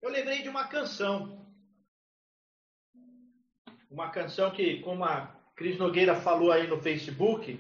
eu 0.01 0.09
lembrei 0.09 0.41
de 0.41 0.49
uma 0.49 0.69
canção. 0.69 1.45
Uma 3.91 4.11
canção 4.11 4.53
que, 4.53 4.81
como 4.83 5.03
a 5.03 5.27
Cris 5.57 5.77
Nogueira 5.77 6.15
falou 6.15 6.53
aí 6.53 6.69
no 6.69 6.81
Facebook, 6.81 7.59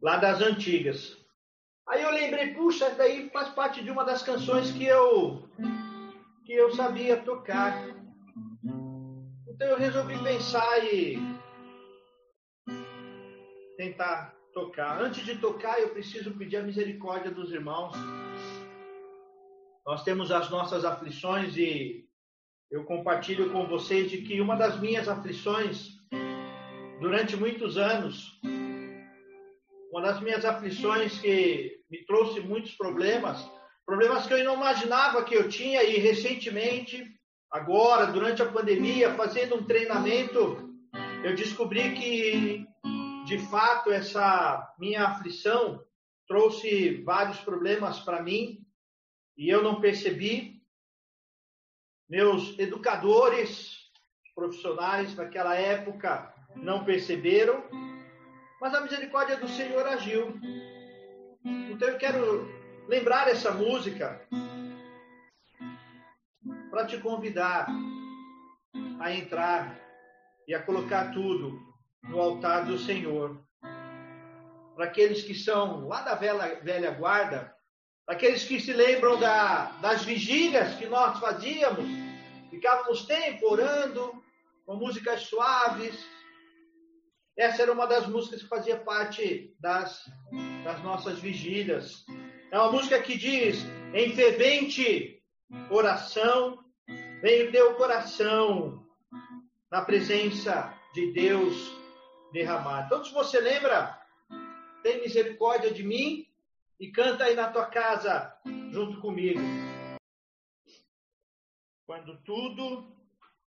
lá 0.00 0.16
das 0.16 0.40
antigas. 0.40 1.18
Aí 1.88 2.02
eu 2.02 2.12
lembrei, 2.12 2.54
puxa, 2.54 2.88
daí 2.90 3.28
faz 3.30 3.48
parte 3.48 3.82
de 3.82 3.90
uma 3.90 4.04
das 4.04 4.22
canções 4.22 4.70
que 4.70 4.84
eu 4.84 5.42
que 6.46 6.52
eu 6.52 6.70
sabia 6.76 7.16
tocar. 7.16 7.76
Então 9.48 9.66
eu 9.70 9.76
resolvi 9.76 10.16
pensar 10.22 10.84
e 10.84 11.18
tentar 13.76 14.36
tocar. 14.52 15.02
Antes 15.02 15.24
de 15.24 15.36
tocar, 15.38 15.80
eu 15.80 15.88
preciso 15.88 16.30
pedir 16.38 16.58
a 16.58 16.62
misericórdia 16.62 17.32
dos 17.32 17.50
irmãos. 17.50 17.96
Nós 19.86 20.02
temos 20.02 20.30
as 20.30 20.48
nossas 20.48 20.84
aflições 20.84 21.56
e 21.56 22.06
eu 22.70 22.84
compartilho 22.84 23.52
com 23.52 23.66
vocês 23.66 24.10
de 24.10 24.18
que 24.22 24.40
uma 24.40 24.56
das 24.56 24.80
minhas 24.80 25.08
aflições 25.08 25.90
durante 27.00 27.36
muitos 27.36 27.76
anos 27.76 28.40
uma 29.94 30.02
das 30.02 30.20
minhas 30.20 30.44
aflições 30.44 31.20
que 31.20 31.78
me 31.88 32.04
trouxe 32.04 32.40
muitos 32.40 32.72
problemas, 32.74 33.48
problemas 33.86 34.26
que 34.26 34.34
eu 34.34 34.42
não 34.42 34.54
imaginava 34.54 35.22
que 35.22 35.36
eu 35.36 35.48
tinha 35.48 35.84
e 35.84 35.98
recentemente, 35.98 37.06
agora, 37.48 38.06
durante 38.06 38.42
a 38.42 38.50
pandemia, 38.50 39.14
fazendo 39.14 39.54
um 39.54 39.64
treinamento, 39.64 40.68
eu 41.22 41.36
descobri 41.36 41.94
que, 41.94 42.66
de 43.24 43.38
fato, 43.48 43.92
essa 43.92 44.68
minha 44.80 45.04
aflição 45.04 45.80
trouxe 46.26 47.00
vários 47.04 47.38
problemas 47.38 48.00
para 48.00 48.20
mim 48.20 48.63
e 49.36 49.48
eu 49.48 49.62
não 49.62 49.80
percebi. 49.80 50.62
Meus 52.08 52.58
educadores 52.58 53.90
profissionais 54.34 55.14
naquela 55.14 55.54
época 55.54 56.34
não 56.54 56.84
perceberam 56.84 57.64
mas 58.64 58.74
a 58.74 58.80
misericórdia 58.80 59.36
do 59.36 59.46
Senhor 59.46 59.86
agiu. 59.86 60.40
Então 61.44 61.86
eu 61.86 61.98
quero 61.98 62.48
lembrar 62.88 63.28
essa 63.28 63.50
música 63.50 64.26
para 66.70 66.86
te 66.86 66.96
convidar 66.96 67.66
a 68.98 69.12
entrar 69.12 69.78
e 70.48 70.54
a 70.54 70.62
colocar 70.62 71.12
tudo 71.12 71.60
no 72.04 72.18
altar 72.18 72.64
do 72.64 72.78
Senhor. 72.78 73.38
Para 74.74 74.86
aqueles 74.86 75.22
que 75.22 75.34
são 75.34 75.86
lá 75.86 76.00
da 76.00 76.14
velha, 76.14 76.58
velha 76.62 76.90
guarda, 76.90 77.53
aqueles 78.06 78.44
que 78.44 78.60
se 78.60 78.72
lembram 78.72 79.18
da, 79.18 79.66
das 79.80 80.04
vigílias 80.04 80.74
que 80.76 80.86
nós 80.86 81.18
fazíamos, 81.18 81.84
ficávamos 82.50 83.06
tempo 83.06 83.50
orando, 83.50 84.22
com 84.66 84.76
músicas 84.76 85.22
suaves, 85.22 85.94
essa 87.36 87.62
era 87.62 87.72
uma 87.72 87.86
das 87.86 88.06
músicas 88.06 88.42
que 88.42 88.48
fazia 88.48 88.76
parte 88.76 89.52
das, 89.58 90.08
das 90.62 90.82
nossas 90.84 91.18
vigílias. 91.18 92.04
É 92.52 92.58
uma 92.58 92.70
música 92.70 93.02
que 93.02 93.16
diz: 93.16 93.58
em 93.92 94.14
fervente 94.14 95.20
oração, 95.68 96.58
vem 97.20 97.48
o 97.48 97.52
teu 97.52 97.74
coração 97.74 98.86
na 99.70 99.82
presença 99.82 100.72
de 100.94 101.12
Deus, 101.12 101.76
derramado. 102.32 102.86
Então, 102.86 103.04
se 103.04 103.12
você 103.12 103.40
lembra, 103.40 103.98
tem 104.84 105.00
misericórdia 105.00 105.72
de 105.72 105.82
mim 105.82 106.23
e 106.84 106.92
canta 106.92 107.24
aí 107.24 107.34
na 107.34 107.48
tua 107.48 107.64
casa 107.64 108.36
junto 108.70 109.00
comigo. 109.00 109.40
Quando 111.86 112.18
tudo 112.18 112.94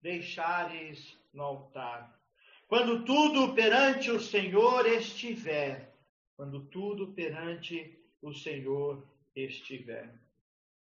deixares 0.00 1.14
no 1.34 1.42
altar, 1.42 2.18
quando 2.66 3.04
tudo 3.04 3.52
perante 3.52 4.10
o 4.10 4.18
Senhor 4.18 4.86
estiver, 4.86 5.94
quando 6.38 6.64
tudo 6.68 7.08
perante 7.12 8.02
o 8.22 8.32
Senhor 8.32 9.06
estiver. 9.36 10.10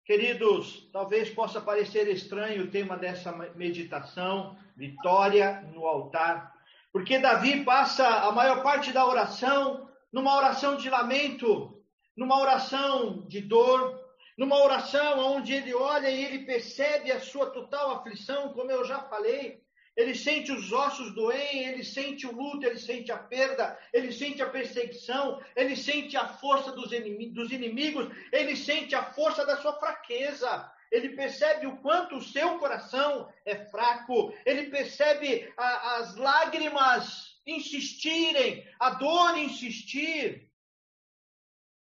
Queridos, 0.05 0.89
talvez 0.93 1.29
possa 1.29 1.60
parecer 1.60 2.07
estranho 2.07 2.63
o 2.63 2.71
tema 2.71 2.95
dessa 2.95 3.33
meditação, 3.55 4.57
vitória 4.73 5.63
no 5.73 5.86
altar, 5.86 6.53
porque 6.93 7.19
Davi 7.19 7.65
passa 7.65 8.07
a 8.07 8.31
maior 8.31 8.63
parte 8.63 8.93
da 8.93 9.05
oração 9.05 9.89
numa 10.13 10.38
oração 10.38 10.77
de 10.77 10.89
lamento, 10.89 11.76
numa 12.17 12.39
oração 12.39 13.25
de 13.27 13.39
dor, 13.39 14.03
numa 14.38 14.62
oração 14.62 15.36
onde 15.36 15.53
ele 15.53 15.73
olha 15.73 16.10
e 16.10 16.25
ele 16.25 16.45
percebe 16.45 17.12
a 17.12 17.21
sua 17.21 17.51
total 17.51 17.91
aflição, 17.91 18.51
como 18.53 18.71
eu 18.71 18.84
já 18.84 18.99
falei, 19.01 19.62
ele 19.95 20.13
sente 20.13 20.51
os 20.51 20.71
ossos 20.71 21.13
doerem, 21.15 21.65
ele 21.65 21.84
sente 21.84 22.27
o 22.27 22.32
luto, 22.32 22.65
ele 22.65 22.77
sente 22.77 23.12
a 23.12 23.17
perda, 23.17 23.80
ele 23.91 24.12
sente 24.12 24.43
a 24.43 24.49
perseguição, 24.49 25.41
ele 25.56 25.75
sente 25.75 26.15
a 26.15 26.27
força 26.27 26.71
dos 26.71 26.91
inimigos, 26.91 28.08
ele 28.32 28.56
sente 28.56 28.93
a 28.93 29.03
força 29.03 29.43
da 29.43 29.58
sua 29.58 29.73
fraqueza. 29.80 30.71
Ele 30.91 31.10
percebe 31.10 31.65
o 31.65 31.77
quanto 31.77 32.15
o 32.15 32.23
seu 32.23 32.60
coração 32.60 33.27
é 33.43 33.56
fraco, 33.65 34.34
ele 34.45 34.69
percebe 34.69 35.51
a, 35.58 35.97
as 35.97 36.15
lágrimas 36.15 37.36
insistirem, 37.45 38.65
a 38.80 38.91
dor 38.91 39.38
insistir. 39.38 40.46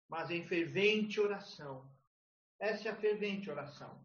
Mas 0.08 0.30
em 0.30 0.46
fervente 0.46 1.20
oração, 1.20 1.90
essa 2.58 2.88
é 2.88 2.92
a 2.92 2.96
fervente 2.96 3.50
oração, 3.50 4.04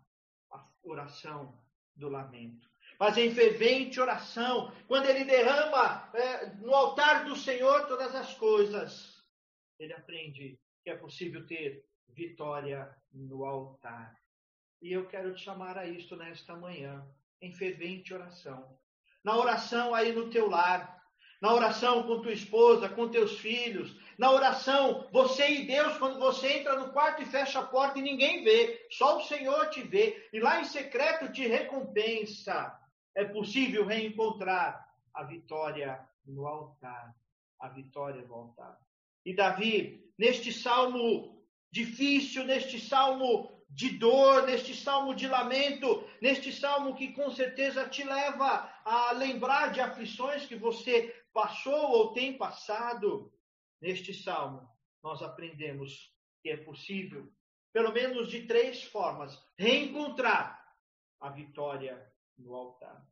a 0.52 0.66
oração 0.84 1.58
do 1.96 2.10
lamento 2.10 2.72
mas 3.02 3.18
em 3.18 3.34
fervente 3.34 4.00
oração, 4.00 4.72
quando 4.88 5.08
ele 5.08 5.24
derrama 5.24 6.08
é, 6.14 6.54
no 6.58 6.72
altar 6.72 7.26
do 7.26 7.36
Senhor 7.36 7.88
todas 7.88 8.14
as 8.14 8.36
coisas, 8.36 9.26
ele 9.80 9.92
aprende 9.92 10.60
que 10.84 10.90
é 10.92 10.96
possível 10.96 11.44
ter 11.48 11.84
vitória 12.10 12.96
no 13.12 13.44
altar. 13.44 14.16
E 14.80 14.92
eu 14.92 15.08
quero 15.08 15.34
te 15.34 15.44
chamar 15.44 15.80
a 15.80 15.88
isso 15.88 16.16
nesta 16.16 16.56
manhã, 16.56 17.04
em 17.42 17.52
fervente 17.52 18.14
oração. 18.14 18.78
Na 19.24 19.36
oração 19.36 19.96
aí 19.96 20.14
no 20.14 20.30
teu 20.30 20.48
lar, 20.48 21.04
na 21.42 21.52
oração 21.56 22.04
com 22.04 22.22
tua 22.22 22.34
esposa, 22.34 22.88
com 22.88 23.10
teus 23.10 23.40
filhos, 23.40 24.00
na 24.22 24.30
oração, 24.30 25.08
você 25.12 25.50
e 25.50 25.66
Deus, 25.66 25.98
quando 25.98 26.20
você 26.20 26.60
entra 26.60 26.76
no 26.76 26.94
quarto 26.94 27.24
e 27.24 27.26
fecha 27.26 27.58
a 27.58 27.66
porta 27.66 27.98
e 27.98 28.04
ninguém 28.04 28.44
vê, 28.44 28.86
só 28.92 29.18
o 29.18 29.24
Senhor 29.24 29.68
te 29.72 29.82
vê, 29.82 30.30
e 30.32 30.40
lá 30.40 30.62
em 30.62 30.64
secreto 30.64 31.32
te 31.32 31.48
recompensa 31.48 32.80
é 33.16 33.26
possível 33.26 33.84
reencontrar 33.84 34.88
a 35.12 35.24
vitória 35.24 36.00
no 36.24 36.46
altar. 36.46 37.16
A 37.60 37.70
vitória 37.70 38.22
no 38.22 38.36
altar. 38.36 38.78
E 39.26 39.36
Davi, 39.36 40.08
neste 40.20 40.54
salmo 40.54 41.44
difícil, 41.72 42.44
neste 42.44 42.80
salmo 42.80 43.50
de 43.72 43.98
dor, 43.98 44.46
neste 44.46 44.76
salmo 44.76 45.16
de 45.16 45.28
lamento, 45.28 46.08
neste 46.22 46.54
salmo 46.54 46.94
que 46.94 47.12
com 47.14 47.32
certeza 47.32 47.90
te 47.90 48.04
leva 48.04 48.72
a 48.86 49.14
lembrar 49.14 49.72
de 49.72 49.82
aflições 49.82 50.46
que 50.46 50.56
você 50.56 51.12
passou 51.34 51.90
ou 51.90 52.14
tem 52.14 52.38
passado, 52.38 53.32
neste 53.82 54.14
salmo 54.14 54.70
nós 55.04 55.22
aprendemos 55.22 56.14
que 56.42 56.50
é 56.50 56.58
possível, 56.58 57.32
pelo 57.74 57.92
menos 57.92 58.30
de 58.30 58.46
três 58.46 58.84
formas, 58.84 59.38
reencontrar 59.58 60.62
a 61.20 61.30
vitória 61.30 62.06
no 62.38 62.54
altar. 62.54 63.04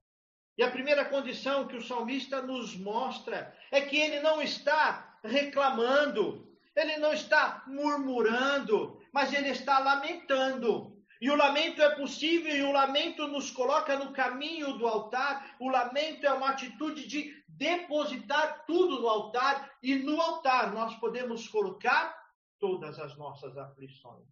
E 0.57 0.63
a 0.63 0.69
primeira 0.69 1.05
condição 1.05 1.67
que 1.67 1.77
o 1.77 1.81
salmista 1.81 2.41
nos 2.41 2.75
mostra 2.75 3.55
é 3.71 3.81
que 3.81 3.97
ele 3.97 4.19
não 4.19 4.41
está 4.41 5.17
reclamando, 5.23 6.53
ele 6.75 6.97
não 6.97 7.13
está 7.13 7.63
murmurando, 7.67 9.01
mas 9.13 9.33
ele 9.33 9.49
está 9.49 9.79
lamentando. 9.79 10.99
E 11.21 11.29
o 11.29 11.35
lamento 11.35 11.81
é 11.81 11.95
possível 11.95 12.55
e 12.55 12.61
o 12.61 12.71
lamento 12.71 13.27
nos 13.27 13.51
coloca 13.51 13.97
no 13.97 14.13
caminho 14.13 14.73
do 14.77 14.87
altar. 14.87 15.55
O 15.59 15.69
lamento 15.69 16.25
é 16.25 16.31
uma 16.31 16.49
atitude 16.49 17.07
de 17.07 17.33
depositar 17.59 18.65
tudo 18.65 19.01
no 19.01 19.07
altar 19.07 19.77
e 19.83 19.95
no 19.97 20.19
altar 20.19 20.73
nós 20.73 20.95
podemos 20.95 21.47
colocar 21.47 22.17
todas 22.57 22.97
as 22.97 23.15
nossas 23.17 23.55
aflições. 23.57 24.25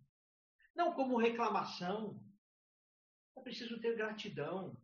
Não 0.73 0.93
como 0.93 1.17
reclamação. 1.17 2.19
É 3.37 3.41
preciso 3.41 3.79
ter 3.79 3.95
gratidão 3.95 4.75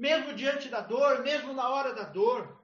mesmo 0.00 0.32
diante 0.32 0.70
da 0.70 0.80
dor, 0.80 1.22
mesmo 1.22 1.52
na 1.52 1.68
hora 1.68 1.92
da 1.92 2.04
dor. 2.04 2.58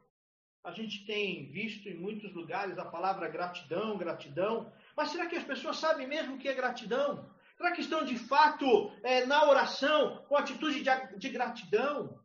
A 0.65 0.73
gente 0.73 1.05
tem 1.05 1.53
visto 1.53 1.87
em 1.87 1.95
muitos 1.95 2.33
lugares 2.33 2.79
a 2.79 2.85
palavra 2.87 3.29
gratidão, 3.29 3.99
gratidão, 3.99 4.73
mas 4.97 5.11
será 5.11 5.27
que 5.27 5.37
as 5.37 5.45
pessoas 5.45 5.77
sabem 5.77 6.07
mesmo 6.07 6.37
o 6.37 6.39
que 6.39 6.49
é 6.49 6.55
gratidão? 6.55 7.31
Será 7.59 7.73
que 7.73 7.83
estão 7.83 8.05
de 8.07 8.19
fato 8.19 8.91
é, 9.03 9.27
na 9.27 9.45
oração 9.45 10.25
com 10.29 10.35
atitude 10.37 10.83
de, 10.83 11.19
de 11.19 11.29
gratidão? 11.29 12.19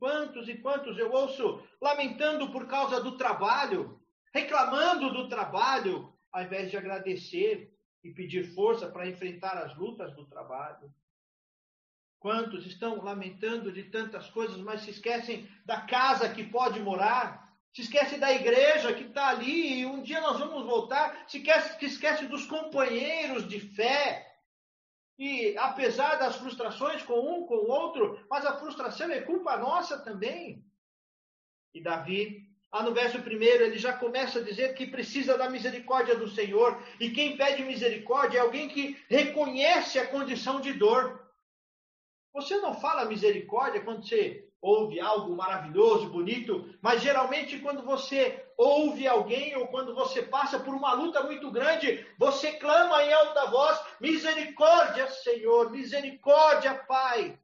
Quantos 0.00 0.48
e 0.48 0.54
quantos 0.54 0.96
eu 0.96 1.12
ouço 1.12 1.62
lamentando 1.78 2.50
por 2.50 2.66
causa 2.66 3.02
do 3.02 3.18
trabalho, 3.18 4.00
reclamando 4.32 5.12
do 5.12 5.28
trabalho, 5.28 6.10
ao 6.32 6.42
invés 6.42 6.70
de 6.70 6.78
agradecer 6.78 7.70
e 8.02 8.10
pedir 8.10 8.54
força 8.54 8.88
para 8.88 9.06
enfrentar 9.06 9.58
as 9.58 9.76
lutas 9.76 10.16
do 10.16 10.24
trabalho. 10.24 10.90
Quantos 12.18 12.66
estão 12.66 13.04
lamentando 13.04 13.70
de 13.70 13.84
tantas 13.84 14.30
coisas, 14.30 14.56
mas 14.56 14.80
se 14.80 14.90
esquecem 14.90 15.46
da 15.66 15.82
casa 15.82 16.32
que 16.32 16.44
pode 16.44 16.80
morar, 16.80 17.54
se 17.70 17.82
esquece 17.82 18.16
da 18.16 18.32
igreja 18.32 18.94
que 18.94 19.04
está 19.04 19.28
ali 19.28 19.80
e 19.80 19.86
um 19.86 20.02
dia 20.02 20.22
nós 20.22 20.38
vamos 20.38 20.64
voltar, 20.64 21.24
se 21.28 21.36
esquece, 21.36 21.78
se 21.78 21.84
esquece 21.84 22.26
dos 22.26 22.46
companheiros 22.46 23.46
de 23.46 23.60
fé. 23.60 24.29
E 25.20 25.54
apesar 25.58 26.16
das 26.16 26.36
frustrações 26.36 27.02
com 27.02 27.20
um, 27.20 27.46
com 27.46 27.56
o 27.56 27.68
outro, 27.68 28.18
mas 28.30 28.46
a 28.46 28.56
frustração 28.56 29.10
é 29.10 29.20
culpa 29.20 29.54
nossa 29.58 29.98
também. 29.98 30.64
E 31.74 31.82
Davi, 31.82 32.48
lá 32.72 32.82
no 32.82 32.94
verso 32.94 33.20
primeiro, 33.20 33.62
ele 33.62 33.76
já 33.76 33.92
começa 33.92 34.38
a 34.38 34.42
dizer 34.42 34.72
que 34.74 34.86
precisa 34.86 35.36
da 35.36 35.50
misericórdia 35.50 36.16
do 36.16 36.26
Senhor. 36.26 36.82
E 36.98 37.10
quem 37.10 37.36
pede 37.36 37.62
misericórdia 37.62 38.38
é 38.38 38.40
alguém 38.40 38.66
que 38.70 38.98
reconhece 39.10 39.98
a 39.98 40.06
condição 40.06 40.58
de 40.58 40.72
dor. 40.72 41.30
Você 42.32 42.56
não 42.56 42.80
fala 42.80 43.04
misericórdia 43.04 43.82
quando 43.82 44.08
você 44.08 44.49
ouve 44.60 45.00
algo 45.00 45.34
maravilhoso, 45.34 46.10
bonito, 46.10 46.68
mas 46.82 47.02
geralmente 47.02 47.58
quando 47.60 47.82
você 47.82 48.46
ouve 48.56 49.06
alguém 49.06 49.56
ou 49.56 49.68
quando 49.68 49.94
você 49.94 50.22
passa 50.22 50.60
por 50.60 50.74
uma 50.74 50.92
luta 50.92 51.22
muito 51.22 51.50
grande, 51.50 52.06
você 52.18 52.52
clama 52.58 53.02
em 53.02 53.12
alta 53.12 53.50
voz: 53.50 53.80
misericórdia, 54.00 55.08
Senhor, 55.08 55.70
misericórdia, 55.70 56.74
Pai. 56.84 57.38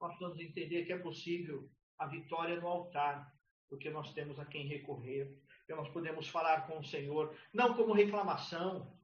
Nós 0.00 0.10
precisamos 0.10 0.40
entender 0.40 0.84
que 0.84 0.92
é 0.92 0.98
possível 0.98 1.68
a 1.98 2.06
vitória 2.06 2.60
no 2.60 2.68
altar, 2.68 3.32
porque 3.68 3.88
nós 3.90 4.12
temos 4.12 4.38
a 4.38 4.44
quem 4.44 4.66
recorrer, 4.66 5.32
que 5.66 5.74
nós 5.74 5.88
podemos 5.88 6.28
falar 6.28 6.66
com 6.66 6.78
o 6.78 6.84
Senhor, 6.84 7.34
não 7.52 7.74
como 7.74 7.92
reclamação, 7.92 8.95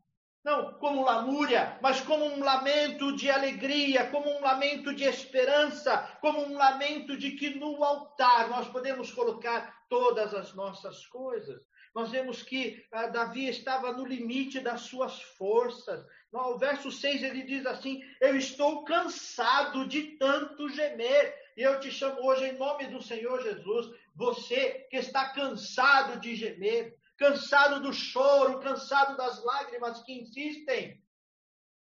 não 0.44 0.74
como 0.74 1.04
lamúria, 1.04 1.78
mas 1.80 2.00
como 2.00 2.24
um 2.24 2.42
lamento 2.42 3.14
de 3.14 3.30
alegria, 3.30 4.10
como 4.10 4.28
um 4.28 4.40
lamento 4.40 4.94
de 4.94 5.04
esperança, 5.04 5.98
como 6.20 6.40
um 6.44 6.56
lamento 6.56 7.16
de 7.16 7.32
que 7.32 7.50
no 7.50 7.82
altar 7.84 8.48
nós 8.48 8.68
podemos 8.68 9.12
colocar 9.12 9.82
todas 9.88 10.34
as 10.34 10.52
nossas 10.54 11.06
coisas. 11.06 11.62
Nós 11.94 12.10
vemos 12.10 12.42
que 12.42 12.84
ah, 12.90 13.06
Davi 13.06 13.48
estava 13.48 13.92
no 13.92 14.04
limite 14.04 14.60
das 14.60 14.82
suas 14.82 15.20
forças. 15.22 16.04
No 16.32 16.56
verso 16.58 16.90
6 16.90 17.22
ele 17.22 17.42
diz 17.42 17.66
assim: 17.66 18.02
Eu 18.20 18.34
estou 18.34 18.84
cansado 18.84 19.86
de 19.86 20.16
tanto 20.16 20.68
gemer. 20.70 21.40
E 21.54 21.62
eu 21.62 21.78
te 21.80 21.90
chamo 21.90 22.22
hoje 22.26 22.46
em 22.46 22.56
nome 22.56 22.86
do 22.86 23.02
Senhor 23.02 23.42
Jesus, 23.42 23.94
você 24.14 24.86
que 24.90 24.96
está 24.96 25.28
cansado 25.28 26.18
de 26.18 26.34
gemer, 26.34 26.96
cansado 27.22 27.80
do 27.80 27.92
choro, 27.92 28.58
cansado 28.58 29.16
das 29.16 29.42
lágrimas 29.44 30.02
que 30.02 30.12
insistem. 30.12 31.00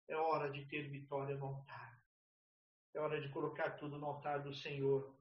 É 0.07 0.15
hora 0.15 0.49
de 0.49 0.63
ter 0.65 0.89
vitória 0.89 1.36
no 1.36 1.47
altar. 1.47 2.01
É 2.93 2.99
hora 2.99 3.19
de 3.19 3.28
colocar 3.30 3.71
tudo 3.71 3.97
no 3.97 4.05
altar 4.05 4.41
do 4.41 4.53
Senhor. 4.53 5.13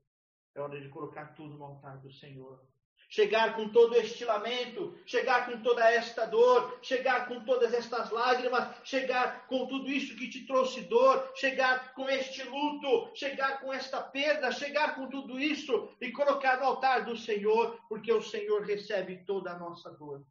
É 0.55 0.61
hora 0.61 0.81
de 0.81 0.89
colocar 0.89 1.35
tudo 1.35 1.59
no 1.59 1.65
altar 1.65 1.99
do 1.99 2.13
Senhor. 2.13 2.65
Chegar 3.09 3.55
com 3.55 3.69
todo 3.69 3.95
este 3.95 4.25
lamento, 4.25 4.99
chegar 5.07 5.47
com 5.47 5.63
toda 5.63 5.89
esta 5.91 6.27
dor, 6.27 6.79
chegar 6.83 7.29
com 7.29 7.45
todas 7.45 7.73
estas 7.73 8.11
lágrimas, 8.11 8.77
chegar 8.85 9.47
com 9.47 9.67
tudo 9.67 9.89
isso 9.89 10.17
que 10.17 10.29
te 10.29 10.47
trouxe 10.47 10.83
dor, 10.83 11.33
chegar 11.37 11.95
com 11.95 12.09
este 12.09 12.43
luto, 12.43 13.15
chegar 13.15 13.61
com 13.61 13.73
esta 13.73 14.03
perda, 14.03 14.51
chegar 14.51 14.97
com 14.97 15.09
tudo 15.09 15.39
isso 15.39 15.95
e 16.01 16.11
colocar 16.11 16.59
no 16.59 16.67
altar 16.67 17.05
do 17.05 17.17
Senhor, 17.17 17.81
porque 17.89 18.13
o 18.13 18.23
Senhor 18.23 18.63
recebe 18.63 19.25
toda 19.25 19.53
a 19.53 19.59
nossa 19.59 19.91
dor. 19.91 20.27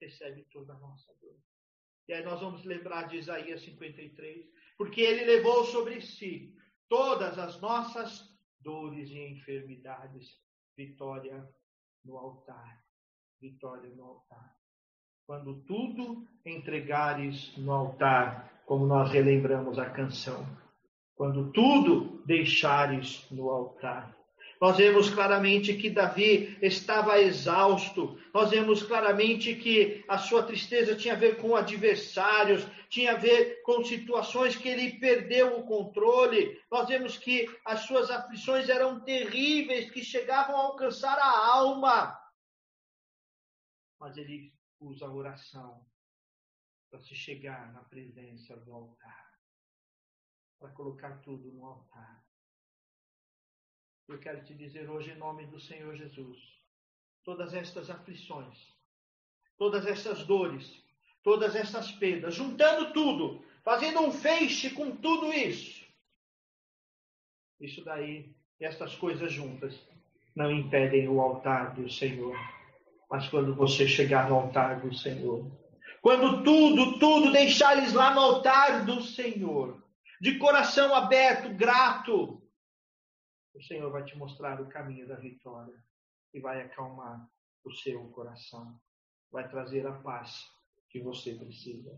Recebe 0.00 0.44
toda 0.52 0.74
a 0.74 0.78
nossa 0.78 1.12
dor. 1.20 1.36
E 2.06 2.12
aí 2.12 2.22
nós 2.22 2.40
vamos 2.40 2.64
lembrar 2.64 3.08
de 3.08 3.16
Isaías 3.16 3.62
53, 3.62 4.46
porque 4.76 5.00
ele 5.00 5.24
levou 5.24 5.64
sobre 5.64 6.00
si 6.00 6.54
todas 6.88 7.38
as 7.38 7.60
nossas 7.60 8.30
dores 8.60 9.08
e 9.10 9.18
enfermidades 9.18 10.43
vitória 10.76 11.48
no 12.04 12.16
altar. 12.16 12.82
Vitória 13.40 13.90
no 13.94 14.04
altar. 14.04 14.56
Quando 15.26 15.62
tudo 15.64 16.26
entregares 16.44 17.56
no 17.56 17.72
altar, 17.72 18.62
como 18.66 18.86
nós 18.86 19.10
relembramos 19.10 19.78
a 19.78 19.88
canção. 19.90 20.44
Quando 21.14 21.50
tudo 21.52 22.22
deixares 22.26 23.28
no 23.30 23.48
altar. 23.50 24.16
Nós 24.64 24.78
vemos 24.78 25.10
claramente 25.10 25.76
que 25.76 25.90
Davi 25.90 26.56
estava 26.62 27.20
exausto. 27.20 28.18
Nós 28.32 28.48
vemos 28.48 28.82
claramente 28.82 29.54
que 29.56 30.02
a 30.08 30.16
sua 30.16 30.42
tristeza 30.42 30.96
tinha 30.96 31.12
a 31.12 31.18
ver 31.18 31.36
com 31.36 31.54
adversários, 31.54 32.66
tinha 32.88 33.12
a 33.12 33.18
ver 33.18 33.60
com 33.60 33.84
situações 33.84 34.56
que 34.56 34.66
ele 34.66 34.98
perdeu 34.98 35.58
o 35.58 35.66
controle. 35.66 36.58
Nós 36.70 36.88
vemos 36.88 37.18
que 37.18 37.46
as 37.62 37.80
suas 37.80 38.10
aflições 38.10 38.70
eram 38.70 39.00
terríveis, 39.00 39.90
que 39.90 40.02
chegavam 40.02 40.56
a 40.56 40.60
alcançar 40.60 41.18
a 41.18 41.46
alma. 41.46 42.18
Mas 44.00 44.16
ele 44.16 44.50
usa 44.80 45.04
a 45.04 45.12
oração 45.12 45.86
para 46.90 47.02
se 47.02 47.14
chegar 47.14 47.70
na 47.70 47.84
presença 47.84 48.56
do 48.56 48.72
altar, 48.72 49.30
para 50.58 50.70
colocar 50.70 51.18
tudo 51.18 51.52
no 51.52 51.66
altar. 51.66 52.24
Eu 54.06 54.18
quero 54.18 54.44
te 54.44 54.52
dizer 54.54 54.88
hoje, 54.90 55.10
em 55.10 55.16
nome 55.16 55.46
do 55.46 55.58
Senhor 55.58 55.96
Jesus, 55.96 56.38
todas 57.24 57.54
estas 57.54 57.88
aflições, 57.88 58.54
todas 59.56 59.86
estas 59.86 60.24
dores, 60.24 60.82
todas 61.22 61.56
estas 61.56 61.90
perdas, 61.90 62.34
juntando 62.34 62.92
tudo, 62.92 63.42
fazendo 63.64 64.00
um 64.00 64.12
feixe 64.12 64.70
com 64.70 64.94
tudo 64.96 65.32
isso. 65.32 65.82
Isso 67.58 67.82
daí, 67.82 68.30
estas 68.60 68.94
coisas 68.94 69.32
juntas, 69.32 69.74
não 70.36 70.50
impedem 70.52 71.08
o 71.08 71.20
altar 71.20 71.74
do 71.74 71.90
Senhor. 71.90 72.36
Mas 73.10 73.26
quando 73.28 73.54
você 73.54 73.88
chegar 73.88 74.28
no 74.28 74.36
altar 74.36 74.80
do 74.80 74.94
Senhor, 74.94 75.50
quando 76.02 76.42
tudo, 76.42 76.98
tudo 76.98 77.32
deixares 77.32 77.94
lá 77.94 78.12
no 78.12 78.20
altar 78.20 78.84
do 78.84 79.00
Senhor, 79.00 79.82
de 80.20 80.36
coração 80.38 80.94
aberto, 80.94 81.48
grato, 81.54 82.43
o 83.54 83.62
Senhor 83.62 83.90
vai 83.90 84.04
te 84.04 84.16
mostrar 84.16 84.60
o 84.60 84.68
caminho 84.68 85.06
da 85.06 85.16
vitória 85.16 85.74
e 86.32 86.40
vai 86.40 86.60
acalmar 86.60 87.26
o 87.64 87.72
seu 87.72 88.00
coração, 88.08 88.78
vai 89.30 89.48
trazer 89.48 89.86
a 89.86 89.92
paz 89.92 90.50
que 90.90 91.00
você 91.00 91.34
precisa. 91.34 91.96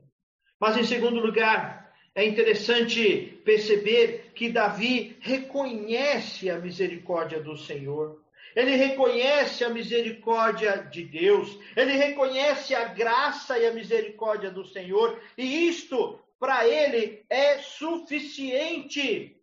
Mas, 0.61 0.77
em 0.77 0.85
segundo 0.85 1.19
lugar, 1.19 1.95
é 2.15 2.25
interessante 2.25 3.43
perceber 3.45 4.33
que 4.35 4.51
Davi 4.51 5.19
reconhece 5.21 6.49
a 6.51 6.59
misericórdia 6.59 7.43
do 7.43 7.57
Senhor. 7.57 8.25
Ele 8.55 8.75
reconhece 8.75 9.65
a 9.65 9.69
misericórdia 9.69 10.79
de 10.85 11.05
Deus, 11.05 11.59
ele 11.77 11.93
reconhece 11.93 12.75
a 12.75 12.89
graça 12.89 13.59
e 13.59 13.67
a 13.67 13.73
misericórdia 13.73 14.51
do 14.51 14.65
Senhor, 14.65 15.21
e 15.37 15.69
isto 15.69 16.19
para 16.39 16.67
ele 16.67 17.23
é 17.29 17.59
suficiente 17.59 19.39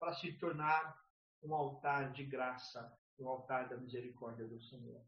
para 0.00 0.12
se 0.14 0.32
tornar 0.32 0.99
um 1.42 1.54
altar 1.54 2.12
de 2.12 2.24
graça, 2.24 2.92
um 3.18 3.28
altar 3.28 3.68
da 3.68 3.76
misericórdia 3.76 4.46
do 4.46 4.60
Senhor. 4.60 5.00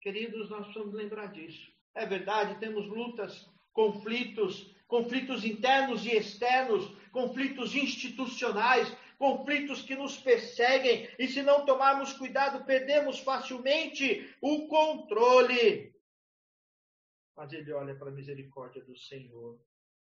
Queridos, 0.00 0.48
nós 0.50 0.64
precisamos 0.66 0.94
lembrar 0.94 1.26
disso. 1.32 1.72
É 1.94 2.06
verdade, 2.06 2.60
temos 2.60 2.86
lutas, 2.86 3.48
conflitos, 3.72 4.74
conflitos 4.86 5.44
internos 5.44 6.04
e 6.04 6.10
externos, 6.10 6.86
conflitos 7.10 7.74
institucionais, 7.74 8.94
conflitos 9.18 9.82
que 9.82 9.96
nos 9.96 10.18
perseguem, 10.18 11.08
e 11.18 11.26
se 11.26 11.42
não 11.42 11.64
tomarmos 11.64 12.12
cuidado, 12.12 12.64
perdemos 12.64 13.18
facilmente 13.18 14.34
o 14.40 14.68
controle. 14.68 15.94
Mas 17.34 17.52
ele 17.52 17.72
olha 17.72 17.94
para 17.94 18.10
a 18.10 18.14
misericórdia 18.14 18.82
do 18.84 18.96
Senhor. 18.96 19.58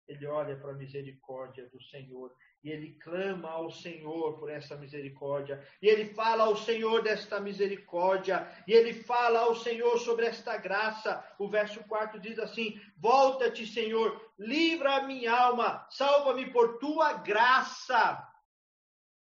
Ele 0.07 0.27
olha 0.27 0.57
para 0.57 0.73
a 0.73 0.77
misericórdia 0.77 1.69
do 1.71 1.83
Senhor 1.83 2.35
e 2.65 2.71
ele 2.71 2.95
clama 2.95 3.51
ao 3.51 3.71
Senhor 3.71 4.39
por 4.39 4.49
essa 4.49 4.75
misericórdia, 4.75 5.63
e 5.83 5.87
ele 5.87 6.15
fala 6.15 6.45
ao 6.45 6.57
Senhor 6.57 7.03
desta 7.03 7.39
misericórdia, 7.39 8.51
e 8.67 8.73
ele 8.73 8.95
fala 8.95 9.41
ao 9.41 9.55
Senhor 9.55 9.99
sobre 9.99 10.25
esta 10.25 10.57
graça. 10.57 11.23
O 11.39 11.47
verso 11.47 11.85
4 11.85 12.19
diz 12.19 12.39
assim: 12.39 12.81
Volta-te, 12.97 13.67
Senhor, 13.67 14.33
livra 14.39 14.97
a 14.97 15.07
minha 15.07 15.31
alma, 15.31 15.87
salva-me 15.91 16.51
por 16.51 16.79
tua 16.79 17.13
graça. 17.19 18.27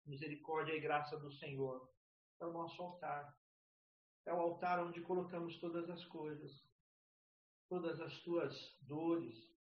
Misericórdia 0.06 0.74
e 0.74 0.80
graça 0.80 1.18
do 1.18 1.32
Senhor 1.32 1.90
é 2.40 2.46
o 2.46 2.54
nosso 2.54 2.80
altar, 2.84 3.36
é 4.28 4.34
o 4.34 4.40
altar 4.40 4.80
onde 4.80 5.02
colocamos 5.02 5.58
todas 5.58 5.90
as 5.90 6.06
coisas, 6.06 6.52
todas 7.68 8.00
as 8.00 8.20
tuas 8.20 8.78
dores, 8.82 9.53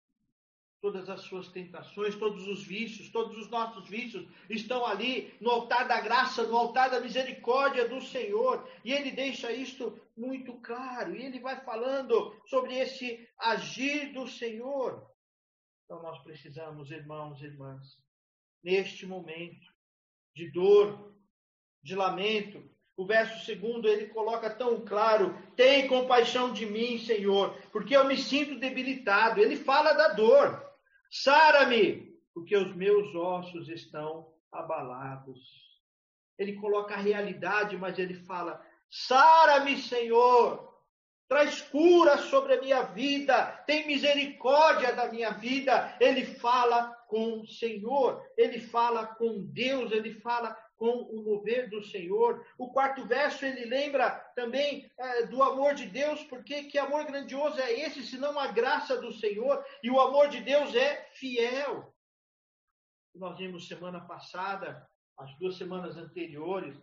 todas 0.81 1.07
as 1.09 1.21
suas 1.21 1.47
tentações, 1.47 2.15
todos 2.15 2.47
os 2.47 2.63
vícios, 2.63 3.09
todos 3.09 3.37
os 3.37 3.47
nossos 3.49 3.87
vícios 3.87 4.27
estão 4.49 4.83
ali 4.83 5.31
no 5.39 5.51
altar 5.51 5.87
da 5.87 6.01
graça, 6.01 6.43
no 6.47 6.57
altar 6.57 6.89
da 6.89 6.99
misericórdia 6.99 7.87
do 7.87 8.01
Senhor. 8.01 8.67
E 8.83 8.91
ele 8.91 9.11
deixa 9.11 9.51
isto 9.51 9.97
muito 10.17 10.55
claro. 10.55 11.15
E 11.15 11.23
ele 11.23 11.39
vai 11.39 11.63
falando 11.63 12.35
sobre 12.47 12.75
esse 12.75 13.29
agir 13.37 14.11
do 14.11 14.27
Senhor. 14.27 15.07
Então 15.85 16.01
nós 16.01 16.17
precisamos, 16.23 16.89
irmãos 16.89 17.39
e 17.41 17.45
irmãs, 17.45 17.85
neste 18.63 19.05
momento 19.05 19.71
de 20.35 20.49
dor, 20.51 21.13
de 21.83 21.95
lamento, 21.95 22.63
o 22.97 23.05
verso 23.05 23.45
segundo 23.45 23.87
ele 23.87 24.07
coloca 24.07 24.49
tão 24.49 24.83
claro: 24.83 25.37
tem 25.55 25.87
compaixão 25.87 26.51
de 26.51 26.65
mim, 26.65 26.97
Senhor, 26.97 27.55
porque 27.71 27.95
eu 27.95 28.05
me 28.05 28.17
sinto 28.17 28.59
debilitado. 28.59 29.39
Ele 29.39 29.55
fala 29.55 29.93
da 29.93 30.09
dor. 30.09 30.70
Sara-me, 31.11 32.17
porque 32.33 32.55
os 32.55 32.73
meus 32.73 33.13
ossos 33.13 33.67
estão 33.67 34.33
abalados. 34.49 35.39
Ele 36.39 36.53
coloca 36.53 36.95
a 36.95 36.97
realidade, 36.97 37.77
mas 37.77 37.99
ele 37.99 38.15
fala: 38.15 38.65
Sara-me, 38.89 39.77
Senhor. 39.77 40.71
Traz 41.27 41.61
cura 41.61 42.17
sobre 42.17 42.55
a 42.55 42.61
minha 42.61 42.81
vida, 42.81 43.63
tem 43.65 43.87
misericórdia 43.87 44.93
da 44.93 45.07
minha 45.09 45.31
vida. 45.31 45.95
Ele 45.97 46.25
fala 46.25 46.93
com 47.07 47.39
o 47.39 47.47
Senhor, 47.47 48.21
ele 48.37 48.59
fala 48.59 49.05
com 49.05 49.41
Deus, 49.41 49.93
ele 49.93 50.19
fala 50.19 50.57
com 50.81 51.03
o 51.03 51.21
mover 51.21 51.69
do 51.69 51.83
Senhor. 51.83 52.43
O 52.57 52.71
quarto 52.71 53.05
verso 53.05 53.45
ele 53.45 53.65
lembra 53.65 54.09
também 54.35 54.89
é, 54.97 55.27
do 55.27 55.43
amor 55.43 55.75
de 55.75 55.85
Deus, 55.85 56.23
porque 56.23 56.63
que 56.63 56.79
amor 56.79 57.05
grandioso 57.05 57.61
é 57.61 57.71
esse, 57.81 58.01
senão 58.01 58.39
a 58.39 58.47
graça 58.47 58.99
do 58.99 59.13
Senhor? 59.13 59.63
E 59.83 59.91
o 59.91 60.01
amor 60.01 60.29
de 60.29 60.41
Deus 60.41 60.73
é 60.73 61.07
fiel. 61.13 61.93
Nós 63.13 63.37
vimos 63.37 63.67
semana 63.67 63.99
passada, 63.99 64.83
as 65.19 65.37
duas 65.37 65.55
semanas 65.55 65.97
anteriores, 65.97 66.75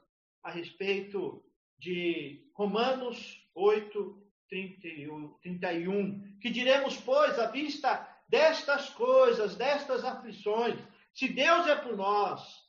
a 0.44 0.53
respeito 0.53 1.44
de 1.76 2.49
Romanos 2.55 3.44
8, 3.53 4.28
31. 4.49 6.38
Que 6.40 6.51
diremos, 6.51 6.96
pois, 6.99 7.36
à 7.36 7.51
vista 7.51 8.09
destas 8.28 8.90
coisas, 8.90 9.57
destas 9.57 10.05
aflições, 10.05 10.78
se 11.12 11.26
Deus 11.26 11.66
é 11.66 11.74
por 11.74 11.96
nós, 11.96 12.67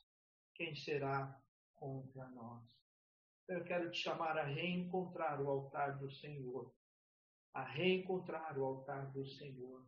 quem 0.60 0.74
será 0.74 1.34
contra 1.74 2.28
nós? 2.28 2.62
Eu 3.48 3.64
quero 3.64 3.90
te 3.90 3.96
chamar 3.96 4.36
a 4.36 4.44
reencontrar 4.44 5.40
o 5.40 5.48
altar 5.48 5.96
do 5.96 6.10
Senhor, 6.10 6.70
a 7.54 7.64
reencontrar 7.64 8.58
o 8.58 8.64
altar 8.66 9.10
do 9.10 9.24
Senhor 9.24 9.82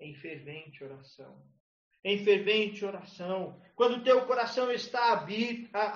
em 0.00 0.16
fervente 0.16 0.82
oração. 0.82 1.40
Em 2.02 2.24
fervente 2.24 2.84
oração, 2.84 3.62
quando 3.76 4.02
teu 4.02 4.26
coração 4.26 4.72
está 4.72 5.12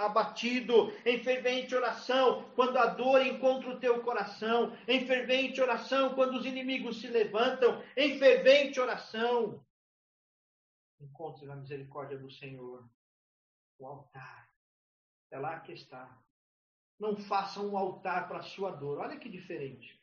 abatido, 0.05 0.93
em 1.05 1.21
fervente 1.25 1.75
oração, 1.75 2.49
quando 2.55 2.77
a 2.77 2.87
dor 2.87 3.27
encontra 3.27 3.71
o 3.71 3.81
teu 3.81 4.05
coração, 4.05 4.73
em 4.87 5.05
fervente 5.05 5.61
oração, 5.61 6.15
quando 6.15 6.37
os 6.37 6.47
inimigos 6.47 7.01
se 7.01 7.09
levantam, 7.09 7.83
em 7.97 8.21
fervente 8.21 8.79
oração, 8.79 9.65
encontre 11.01 11.51
a 11.51 11.57
misericórdia 11.57 12.19
do 12.19 12.31
Senhor 12.31 12.89
o 13.83 13.87
altar. 13.87 14.49
É 15.31 15.39
lá 15.39 15.59
que 15.61 15.73
está. 15.73 16.19
não 16.99 17.17
faça 17.17 17.61
um 17.61 17.77
altar 17.77 18.29
para 18.29 18.39
a 18.39 18.43
sua 18.43 18.71
dor. 18.71 18.99
Olha 18.99 19.19
que 19.19 19.29
diferente. 19.29 20.01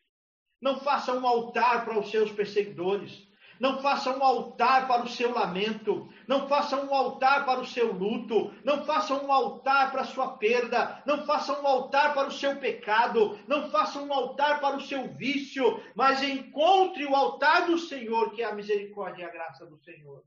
Não 0.62 0.82
faça 0.82 1.14
um 1.14 1.26
altar 1.26 1.86
para 1.86 1.98
os 1.98 2.12
seus 2.12 2.30
perseguidores. 2.32 3.26
Não 3.58 3.82
faça 3.82 4.16
um 4.18 4.24
altar 4.24 4.88
para 4.88 5.04
o 5.04 5.08
seu 5.08 5.34
lamento. 5.34 6.10
Não 6.28 6.48
faça 6.48 6.76
um 6.82 6.94
altar 6.94 7.46
para 7.46 7.62
o 7.62 7.66
seu 7.66 7.94
luto. 7.94 8.54
Não 8.66 8.86
faça 8.86 9.14
um 9.14 9.32
altar 9.32 9.92
para 9.92 10.02
a 10.02 10.06
sua 10.06 10.38
perda. 10.38 11.02
Não 11.06 11.26
faça 11.26 11.62
um 11.62 11.66
altar 11.66 12.14
para 12.14 12.28
o 12.28 12.32
seu 12.32 12.58
pecado. 12.58 13.40
Não 13.48 13.70
faça 13.70 14.02
um 14.02 14.12
altar 14.12 14.60
para 14.60 14.76
o 14.76 14.82
seu 14.82 15.14
vício. 15.14 15.82
Mas 15.96 16.22
encontre 16.22 17.06
o 17.06 17.16
altar 17.16 17.68
do 17.68 17.78
Senhor, 17.78 18.32
que 18.32 18.42
é 18.42 18.46
a 18.46 18.56
misericórdia 18.56 19.24
e 19.24 19.26
a 19.26 19.32
graça 19.32 19.66
do 19.66 19.78
Senhor. 19.78 20.24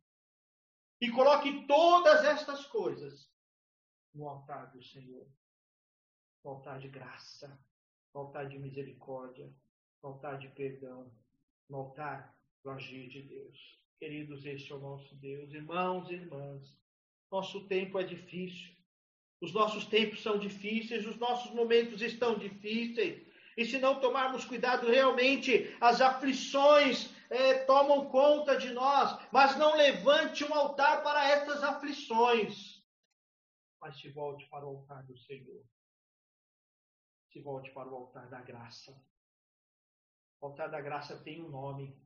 E 1.00 1.10
coloque 1.10 1.66
todas 1.66 2.24
estas 2.24 2.64
coisas 2.66 3.31
no 4.14 4.28
altar 4.28 4.70
do 4.72 4.82
Senhor. 4.82 5.26
No 6.44 6.52
altar 6.52 6.78
de 6.78 6.88
graça. 6.88 7.58
No 8.14 8.22
altar 8.22 8.48
de 8.48 8.58
misericórdia. 8.58 9.52
No 10.02 10.10
altar 10.10 10.38
de 10.38 10.48
perdão. 10.48 11.12
No 11.68 11.78
altar 11.78 12.36
do 12.62 12.70
agir 12.70 13.08
de 13.08 13.22
Deus. 13.22 13.80
Queridos, 13.98 14.44
este 14.44 14.72
é 14.72 14.74
o 14.74 14.80
nosso 14.80 15.14
Deus. 15.16 15.52
Irmãos 15.52 16.10
e 16.10 16.14
irmãs, 16.14 16.76
nosso 17.30 17.66
tempo 17.68 17.98
é 17.98 18.02
difícil. 18.02 18.72
Os 19.40 19.52
nossos 19.52 19.86
tempos 19.86 20.22
são 20.22 20.38
difíceis, 20.38 21.06
os 21.06 21.16
nossos 21.16 21.52
momentos 21.52 22.00
estão 22.00 22.38
difíceis. 22.38 23.26
E 23.56 23.64
se 23.64 23.78
não 23.78 24.00
tomarmos 24.00 24.44
cuidado, 24.44 24.86
realmente 24.86 25.76
as 25.80 26.00
aflições 26.00 27.10
é, 27.28 27.54
tomam 27.64 28.06
conta 28.06 28.56
de 28.56 28.70
nós. 28.70 29.18
Mas 29.32 29.56
não 29.56 29.76
levante 29.76 30.44
um 30.44 30.54
altar 30.54 31.02
para 31.02 31.28
essas 31.28 31.62
aflições. 31.62 32.71
Mas 33.82 34.00
se 34.00 34.08
volte 34.10 34.48
para 34.48 34.64
o 34.64 34.76
altar 34.76 35.04
do 35.04 35.18
Senhor. 35.18 35.66
Se 37.32 37.40
volte 37.40 37.68
para 37.72 37.90
o 37.90 37.96
altar 37.96 38.30
da 38.30 38.40
graça. 38.40 38.92
O 40.40 40.46
altar 40.46 40.70
da 40.70 40.80
graça 40.80 41.20
tem 41.24 41.42
um 41.42 41.48
nome. 41.48 42.00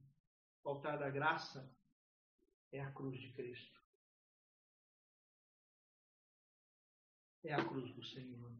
O 0.64 0.70
altar 0.70 0.98
da 0.98 1.10
graça 1.10 1.70
é 2.72 2.80
a 2.80 2.90
cruz 2.92 3.20
de 3.20 3.30
Cristo. 3.34 3.78
É 7.44 7.52
a 7.52 7.62
cruz 7.62 7.94
do 7.94 8.04
Senhor. 8.06 8.56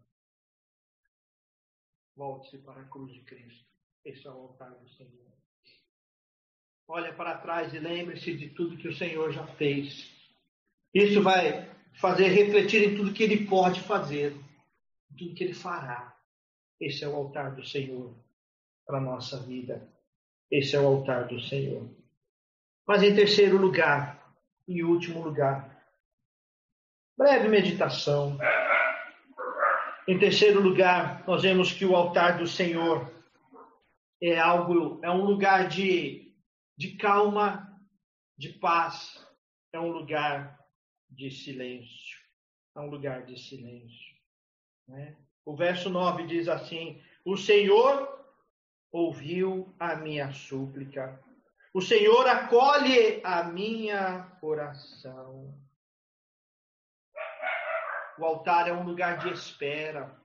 Volte-se 2.15 2.59
para 2.59 2.83
a 2.83 2.89
cruz 2.89 3.15
de 3.15 3.25
Cristo. 3.25 3.67
Esse 4.05 4.27
é 4.27 4.31
o 4.31 4.35
altar 4.35 4.75
do 4.79 4.89
Senhor. 4.91 5.33
Olha 6.87 7.17
para 7.17 7.41
trás 7.41 7.73
e 7.73 7.79
lembre-se 7.79 8.37
de 8.37 8.51
tudo 8.51 8.77
que 8.77 8.89
o 8.89 8.97
Senhor 8.97 9.33
já 9.33 9.47
fez. 9.57 10.15
Isso 10.95 11.23
vai 11.23 11.76
fazer 11.97 12.29
refletir 12.29 12.83
em 12.85 12.97
tudo 12.97 13.13
que 13.13 13.23
Ele 13.23 13.47
pode 13.47 13.81
fazer, 13.81 14.33
em 15.11 15.17
tudo 15.17 15.35
que 15.35 15.45
Ele 15.45 15.55
fará. 15.55 16.15
Esse 16.81 17.05
é 17.05 17.09
o 17.09 17.17
altar 17.17 17.55
do 17.55 17.65
Senhor 17.65 18.15
para 18.87 18.99
a 18.99 19.01
nossa 19.01 19.41
vida. 19.41 19.89
Esse 20.51 20.77
é 20.77 20.81
o 20.81 20.87
altar 20.87 21.27
do 21.27 21.41
Senhor. 21.41 21.89
Mas 22.87 23.03
em 23.03 23.15
terceiro 23.15 23.57
lugar, 23.57 24.35
e 24.69 24.85
último 24.85 25.23
lugar, 25.23 25.85
breve 27.17 27.49
meditação. 27.49 28.39
Em 30.07 30.19
terceiro 30.19 30.61
lugar, 30.61 31.27
nós 31.27 31.43
vemos 31.43 31.73
que 31.73 31.85
o 31.85 31.97
altar 31.97 32.39
do 32.39 32.47
Senhor 32.47 33.11
é 34.23 34.39
algo, 34.39 35.01
é 35.03 35.11
um 35.11 35.25
lugar 35.25 35.69
de, 35.69 36.33
de 36.77 36.97
calma, 36.97 37.77
de 38.37 38.51
paz, 38.51 39.27
é 39.73 39.81
um 39.81 39.91
lugar 39.91 40.56
de 41.09 41.31
silêncio, 41.31 42.19
é 42.77 42.81
um 42.81 42.91
lugar 42.91 43.25
de 43.25 43.39
silêncio. 43.39 44.17
Né? 44.89 45.17
O 45.45 45.57
verso 45.57 45.89
9 45.89 46.27
diz 46.27 46.49
assim: 46.49 47.03
O 47.25 47.37
Senhor 47.37 48.25
ouviu 48.93 49.75
a 49.79 49.97
minha 49.97 50.33
súplica. 50.33 51.23
O 51.73 51.81
Senhor 51.81 52.27
acolhe 52.27 53.21
a 53.23 53.45
minha 53.45 54.33
oração. 54.41 55.55
O 58.19 58.25
altar 58.25 58.69
é 58.69 58.73
um 58.73 58.83
lugar 58.83 59.19
de 59.19 59.31
espera. 59.31 60.19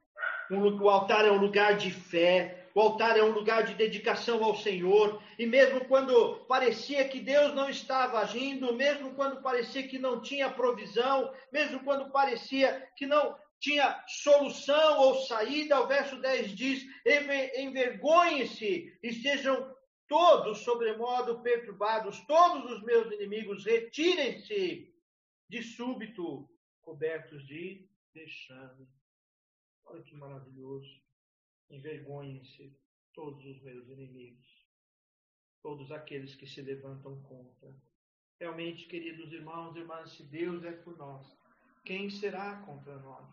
O 0.50 0.90
altar 0.90 1.26
é 1.26 1.32
um 1.32 1.38
lugar 1.38 1.76
de 1.76 1.92
fé. 1.92 2.61
O 2.74 2.82
altar 2.82 3.18
é 3.18 3.24
um 3.24 3.32
lugar 3.32 3.64
de 3.64 3.74
dedicação 3.74 4.44
ao 4.44 4.56
Senhor. 4.56 5.22
E 5.38 5.46
mesmo 5.46 5.86
quando 5.86 6.46
parecia 6.46 7.08
que 7.08 7.20
Deus 7.20 7.54
não 7.54 7.70
estava 7.70 8.20
agindo, 8.20 8.74
mesmo 8.74 9.14
quando 9.14 9.42
parecia 9.42 9.88
que 9.88 10.00
não 10.00 10.22
tinha 10.22 10.50
provisão, 10.50 11.34
mesmo 11.52 11.84
quando 11.84 12.12
parecia 12.12 12.88
que 12.96 13.06
não 13.06 13.38
tinha 13.60 14.04
solução 14.08 15.00
ou 15.00 15.16
saída, 15.26 15.80
o 15.80 15.88
verso 15.88 16.20
10 16.20 16.56
diz: 16.56 16.86
envergonhem-se 17.56 18.98
e 19.04 19.14
sejam 19.14 19.76
todos 20.08 20.60
sobremodo 20.60 21.42
perturbados, 21.42 22.20
todos 22.26 22.70
os 22.72 22.84
meus 22.84 23.12
inimigos, 23.14 23.66
retirem-se 23.66 24.94
de 25.48 25.64
súbito, 25.64 26.50
cobertos 26.82 27.46
de 27.46 27.88
vexame. 28.14 28.88
Olha 29.86 30.02
que 30.04 30.16
maravilhoso. 30.16 31.02
Envergonhem-se 31.72 32.78
todos 33.14 33.46
os 33.46 33.62
meus 33.62 33.88
inimigos, 33.88 34.48
todos 35.64 35.92
aqueles 35.92 36.36
que 36.36 36.46
se 36.46 36.62
levantam 36.62 37.22
contra. 37.24 37.74
Realmente, 38.40 38.88
queridos 38.88 39.32
irmãos 39.32 39.76
e 39.76 39.80
irmãs, 39.80 40.12
se 40.12 40.24
Deus 40.24 40.64
é 40.64 40.72
por 40.72 40.98
nós, 40.98 41.26
quem 41.86 42.10
será 42.10 42.58
contra 42.66 42.98
nós? 43.00 43.26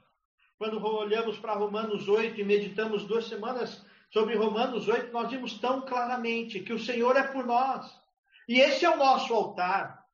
Quando 0.57 0.85
olhamos 0.85 1.39
para 1.39 1.55
Romanos 1.55 2.09
8 2.09 2.41
e 2.41 2.45
meditamos 2.45 3.05
duas 3.05 3.27
semanas 3.27 3.85
sobre 4.11 4.37
Romanos 4.37 4.89
8, 4.89 5.13
nós 5.13 5.31
vimos 5.31 5.59
tão 5.59 5.83
claramente 5.83 6.61
que 6.61 6.73
o 6.73 6.79
Senhor 6.79 7.17
é 7.17 7.27
por 7.27 7.47
nós. 7.47 7.93
E 8.49 8.61
esse 8.61 8.85
é 8.85 8.91
o 8.91 8.97
nosso 8.97 9.35
altar. 9.35 10.07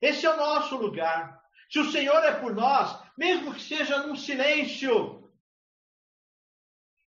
Esse 0.00 0.24
é 0.24 0.32
o 0.32 0.36
nosso 0.36 0.76
lugar. 0.76 1.40
Se 1.68 1.78
o 1.78 1.90
Senhor 1.90 2.18
é 2.24 2.32
por 2.40 2.54
nós, 2.54 2.98
mesmo 3.16 3.54
que 3.54 3.60
seja 3.60 4.06
num 4.06 4.16
silêncio, 4.16 5.19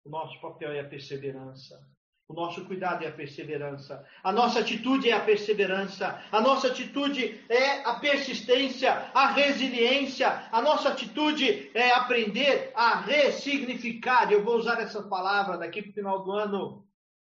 o 0.04 0.10
nosso 0.10 0.38
papel 0.40 0.72
é 0.72 0.80
a 0.80 0.88
perseverança. 0.88 1.80
O 2.26 2.32
nosso 2.32 2.64
cuidado 2.64 3.04
é 3.04 3.08
a 3.08 3.12
perseverança. 3.12 4.04
A 4.22 4.32
nossa 4.32 4.60
atitude 4.60 5.10
é 5.10 5.12
a 5.12 5.20
perseverança. 5.20 6.22
A 6.32 6.40
nossa 6.40 6.68
atitude 6.68 7.44
é 7.50 7.82
a 7.84 7.94
persistência, 7.94 9.10
a 9.14 9.28
resiliência. 9.32 10.48
A 10.50 10.62
nossa 10.62 10.90
atitude 10.90 11.70
é 11.74 11.90
aprender 11.92 12.72
a 12.74 13.00
ressignificar. 13.00 14.32
Eu 14.32 14.42
vou 14.42 14.56
usar 14.56 14.80
essa 14.80 15.02
palavra 15.02 15.58
daqui 15.58 15.82
para 15.82 15.90
o 15.90 15.94
final 15.94 16.24
do 16.24 16.32
ano 16.32 16.83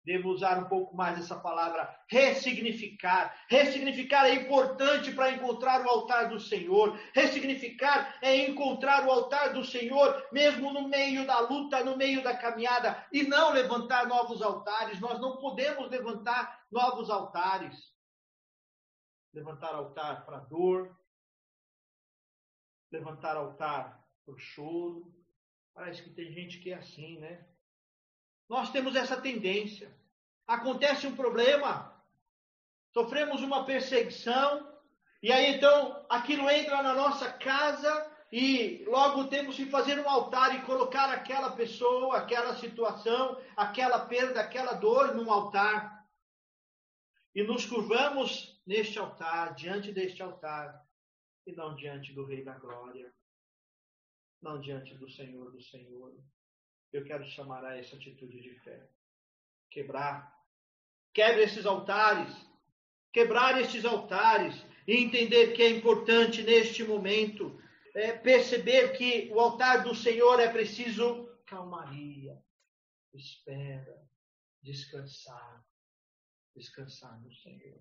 Devo 0.05 0.29
usar 0.29 0.59
um 0.59 0.69
pouco 0.69 0.95
mais 0.95 1.19
essa 1.19 1.41
palavra, 1.41 1.89
ressignificar. 2.09 3.35
Ressignificar 3.49 4.27
é 4.27 4.35
importante 4.35 5.13
para 5.13 5.31
encontrar 5.31 5.83
o 5.83 5.89
altar 5.89 6.29
do 6.29 6.39
Senhor. 6.39 6.99
Ressignificar 7.15 8.19
é 8.21 8.37
encontrar 8.47 9.07
o 9.07 9.11
altar 9.11 9.55
do 9.55 9.65
Senhor, 9.65 10.29
mesmo 10.31 10.71
no 10.75 10.89
meio 10.89 11.27
da 11.27 11.41
luta, 11.41 11.83
no 11.83 11.97
meio 11.97 12.23
da 12.23 12.37
caminhada, 12.37 13.07
e 13.11 13.23
não 13.23 13.53
levantar 13.53 14.07
novos 14.07 14.43
altares. 14.43 15.01
Nós 15.01 15.19
não 15.21 15.39
podemos 15.39 15.89
levantar 15.89 16.67
novos 16.71 17.09
altares. 17.09 17.75
Levantar 19.33 19.75
altar 19.75 20.27
para 20.27 20.39
dor, 20.41 20.95
levantar 22.93 23.37
altar 23.37 24.05
para 24.27 24.37
choro. 24.37 25.13
Parece 25.73 26.03
que 26.03 26.11
tem 26.11 26.31
gente 26.31 26.61
que 26.61 26.71
é 26.71 26.77
assim, 26.77 27.19
né? 27.19 27.54
Nós 28.49 28.71
temos 28.71 28.95
essa 28.95 29.21
tendência. 29.21 29.95
Acontece 30.47 31.07
um 31.07 31.17
problema, 31.17 31.95
sofremos 32.93 33.41
uma 33.43 33.65
perseguição, 33.65 34.71
e 35.23 35.33
aí 35.33 35.57
então 35.57 36.05
aquilo 36.09 36.49
entra 36.51 36.83
na 36.83 36.93
nossa 36.95 37.33
casa 37.33 38.13
e 38.31 38.85
logo 38.87 39.29
temos 39.29 39.57
que 39.57 39.67
fazer 39.67 39.99
um 39.99 40.09
altar 40.09 40.55
e 40.55 40.67
colocar 40.67 41.11
aquela 41.11 41.53
pessoa, 41.53 42.19
aquela 42.19 42.55
situação, 42.57 43.41
aquela 43.57 44.07
perda, 44.07 44.41
aquela 44.41 44.75
dor 44.75 45.15
num 45.15 45.33
altar. 45.33 46.05
E 47.35 47.43
nos 47.43 47.65
curvamos 47.65 48.61
neste 48.67 48.99
altar, 48.99 49.55
diante 49.55 49.93
deste 49.93 50.23
altar, 50.23 50.85
e 51.47 51.53
não 51.53 51.75
diante 51.75 52.13
do 52.13 52.25
Rei 52.25 52.45
da 52.45 52.59
Glória, 52.59 53.13
não 54.43 54.61
diante 54.61 54.95
do 54.95 55.09
Senhor 55.09 55.51
do 55.51 55.63
Senhor 55.63 56.15
eu 56.97 57.05
quero 57.05 57.25
chamar 57.25 57.65
a 57.65 57.77
essa 57.77 57.97
atitude 57.97 58.41
de 58.41 58.55
fé. 58.61 58.89
Quebrar. 59.71 60.33
Quebre 61.13 61.43
esses 61.43 61.67
altares. 61.67 62.33
Quebrar 63.13 63.61
estes 63.61 63.85
altares 63.85 64.55
e 64.87 64.97
entender 64.97 65.53
que 65.55 65.63
é 65.63 65.71
importante 65.71 66.43
neste 66.43 66.85
momento 66.85 67.61
é, 67.95 68.13
perceber 68.13 68.97
que 68.97 69.31
o 69.33 69.41
altar 69.41 69.83
do 69.83 69.95
Senhor 69.95 70.41
é 70.41 70.51
preciso 70.51 71.29
calmaria, 71.47 72.43
espera, 73.13 74.09
descansar, 74.63 75.65
descansar 76.55 77.21
no 77.21 77.33
Senhor. 77.33 77.81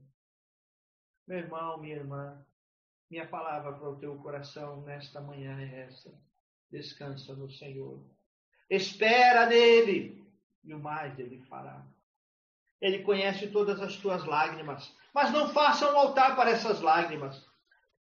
Meu 1.27 1.39
irmão, 1.39 1.79
minha 1.79 1.95
irmã, 1.95 2.45
minha 3.09 3.27
palavra 3.27 3.73
para 3.73 3.89
o 3.89 3.99
teu 3.99 4.17
coração 4.19 4.81
nesta 4.81 5.19
manhã 5.21 5.59
é 5.59 5.87
essa: 5.87 6.11
descansa 6.69 7.35
no 7.35 7.49
Senhor. 7.49 8.03
Espera 8.69 9.45
nele 9.45 10.23
e 10.63 10.73
o 10.73 10.79
mais 10.79 11.17
ele 11.19 11.39
fará. 11.49 11.81
Ele 12.81 12.99
conhece 12.99 13.47
todas 13.47 13.81
as 13.81 13.95
tuas 13.97 14.25
lágrimas, 14.25 14.93
mas 15.13 15.31
não 15.31 15.49
faça 15.49 15.91
um 15.91 15.97
altar 15.97 16.35
para 16.35 16.51
essas 16.51 16.81
lágrimas. 16.81 17.45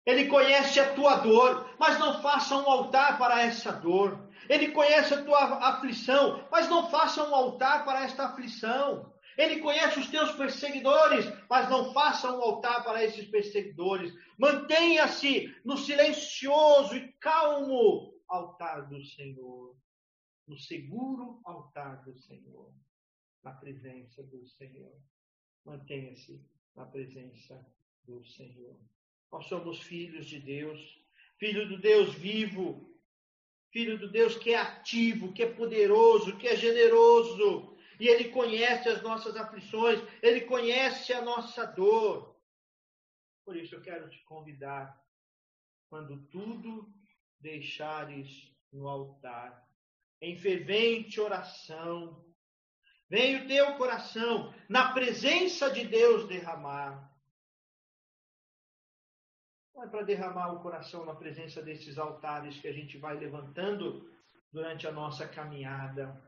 Ele 0.06 0.26
conhece 0.26 0.80
a 0.80 0.94
tua 0.94 1.16
dor, 1.18 1.70
mas 1.80 1.98
não 1.98 2.22
faça 2.22 2.56
um 2.56 2.70
altar 2.70 3.18
para 3.18 3.42
essa 3.42 3.72
dor. 3.72 4.20
Ele 4.48 4.72
conhece 4.72 5.14
a 5.14 5.24
tua 5.24 5.40
aflição, 5.70 6.48
mas 6.52 6.70
não 6.70 6.90
faça 6.90 7.28
um 7.28 7.34
altar 7.34 7.84
para 7.84 8.04
esta 8.04 8.28
aflição. 8.28 9.12
Ele 9.38 9.60
conhece 9.60 10.00
os 10.00 10.08
teus 10.08 10.32
perseguidores, 10.32 11.26
mas 11.50 11.70
não 11.70 11.92
faça 11.92 12.32
um 12.32 12.42
altar 12.42 12.84
para 12.84 13.04
esses 13.04 13.28
perseguidores. 13.28 14.14
Mantenha-se 14.38 15.54
no 15.66 15.78
silencioso 15.78 16.96
e 16.96 17.12
calmo 17.20 18.14
altar 18.28 18.88
do 18.88 19.04
Senhor, 19.04 19.76
no 20.48 20.58
seguro 20.58 21.42
altar 21.44 22.04
do 22.04 22.16
Senhor, 22.18 22.74
na 23.44 23.52
presença 23.52 24.24
do 24.24 24.46
Senhor. 24.48 24.96
Mantenha-se 25.64 26.44
na 26.76 26.86
presença 26.86 27.66
do 28.04 28.24
Senhor. 28.26 28.80
Nós 29.32 29.48
somos 29.48 29.82
filhos 29.82 30.28
de 30.28 30.40
Deus, 30.40 31.04
filho 31.38 31.68
do 31.68 31.80
Deus 31.80 32.14
vivo, 32.14 32.96
filho 33.72 33.98
do 33.98 34.10
Deus 34.10 34.38
que 34.38 34.52
é 34.52 34.58
ativo, 34.58 35.34
que 35.34 35.44
é 35.44 35.54
poderoso, 35.54 36.38
que 36.38 36.48
é 36.48 36.56
generoso, 36.56 37.76
e 38.00 38.08
Ele 38.08 38.30
conhece 38.30 38.88
as 38.88 39.02
nossas 39.02 39.36
aflições, 39.36 40.00
Ele 40.22 40.42
conhece 40.42 41.12
a 41.14 41.22
nossa 41.22 41.66
dor. 41.66 42.40
Por 43.44 43.56
isso 43.56 43.76
eu 43.76 43.82
quero 43.82 44.10
te 44.10 44.24
convidar, 44.24 45.02
quando 45.90 46.26
tudo 46.28 46.94
deixares 47.40 48.56
no 48.72 48.88
altar, 48.88 49.65
em 50.26 50.36
fervente 50.36 51.22
oração, 51.22 52.26
vem 53.08 53.36
o 53.36 53.48
teu 53.48 53.76
coração 53.76 54.52
na 54.68 54.92
presença 54.92 55.70
de 55.70 55.86
Deus 55.86 56.28
derramar. 56.28 57.14
Não 59.76 59.84
é 59.84 59.88
para 59.88 60.02
derramar 60.02 60.54
o 60.54 60.62
coração 60.62 61.06
na 61.06 61.14
presença 61.14 61.62
desses 61.62 62.00
altares 62.00 62.58
que 62.60 62.68
a 62.68 62.74
gente 62.74 62.98
vai 62.98 63.16
levantando 63.16 64.10
durante 64.52 64.88
a 64.88 64.92
nossa 64.92 65.28
caminhada. 65.28 66.20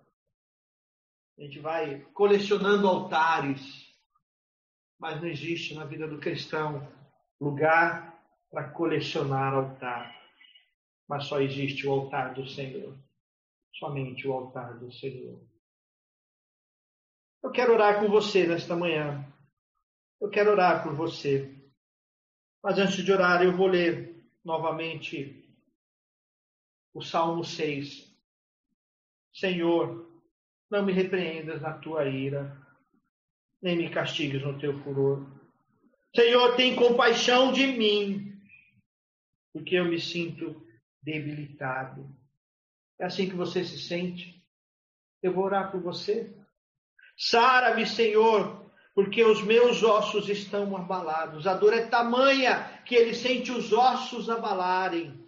A 1.35 1.41
gente 1.41 1.59
vai 1.59 2.01
colecionando 2.13 2.87
altares, 2.87 3.91
mas 4.99 5.19
não 5.19 5.27
existe 5.27 5.73
na 5.73 5.85
vida 5.85 6.07
do 6.07 6.19
cristão 6.19 6.87
lugar 7.41 8.21
para 8.51 8.69
colecionar 8.69 9.53
altar. 9.53 10.15
Mas 11.07 11.25
só 11.25 11.41
existe 11.41 11.87
o 11.87 11.91
altar 11.91 12.35
do 12.35 12.47
Senhor. 12.47 13.06
Somente 13.77 14.27
o 14.27 14.33
altar 14.33 14.79
do 14.79 14.91
Senhor. 14.91 15.39
Eu 17.43 17.51
quero 17.51 17.73
orar 17.73 17.99
com 17.99 18.07
você 18.07 18.47
nesta 18.47 18.75
manhã. 18.75 19.25
Eu 20.19 20.29
quero 20.29 20.51
orar 20.51 20.83
por 20.83 20.93
você. 20.95 21.55
Mas 22.63 22.79
antes 22.79 23.05
de 23.05 23.11
orar, 23.11 23.43
eu 23.43 23.55
vou 23.55 23.67
ler 23.67 24.25
novamente 24.43 25.47
o 26.93 27.01
Salmo 27.01 27.43
6. 27.43 28.11
Senhor, 29.33 30.11
não 30.69 30.83
me 30.83 30.91
repreendas 30.91 31.61
na 31.61 31.77
tua 31.77 32.05
ira, 32.05 32.57
nem 33.61 33.77
me 33.77 33.89
castigues 33.89 34.41
no 34.41 34.59
teu 34.59 34.77
furor. 34.79 35.25
Senhor, 36.15 36.55
tem 36.55 36.75
compaixão 36.75 37.53
de 37.53 37.67
mim, 37.67 38.41
porque 39.53 39.75
eu 39.75 39.85
me 39.85 39.99
sinto 39.99 40.65
debilitado. 41.03 42.16
É 42.99 43.05
assim 43.05 43.29
que 43.29 43.35
você 43.35 43.63
se 43.63 43.79
sente? 43.79 44.43
Eu 45.21 45.33
vou 45.33 45.45
orar 45.45 45.71
por 45.71 45.81
você. 45.81 46.35
Sara-me, 47.15 47.85
Senhor, 47.85 48.71
porque 48.93 49.23
os 49.23 49.43
meus 49.43 49.83
ossos 49.83 50.29
estão 50.29 50.75
abalados. 50.75 51.45
A 51.47 51.55
dor 51.55 51.73
é 51.73 51.87
tamanha 51.87 52.81
que 52.83 52.95
ele 52.95 53.13
sente 53.13 53.51
os 53.51 53.71
ossos 53.71 54.29
abalarem. 54.29 55.27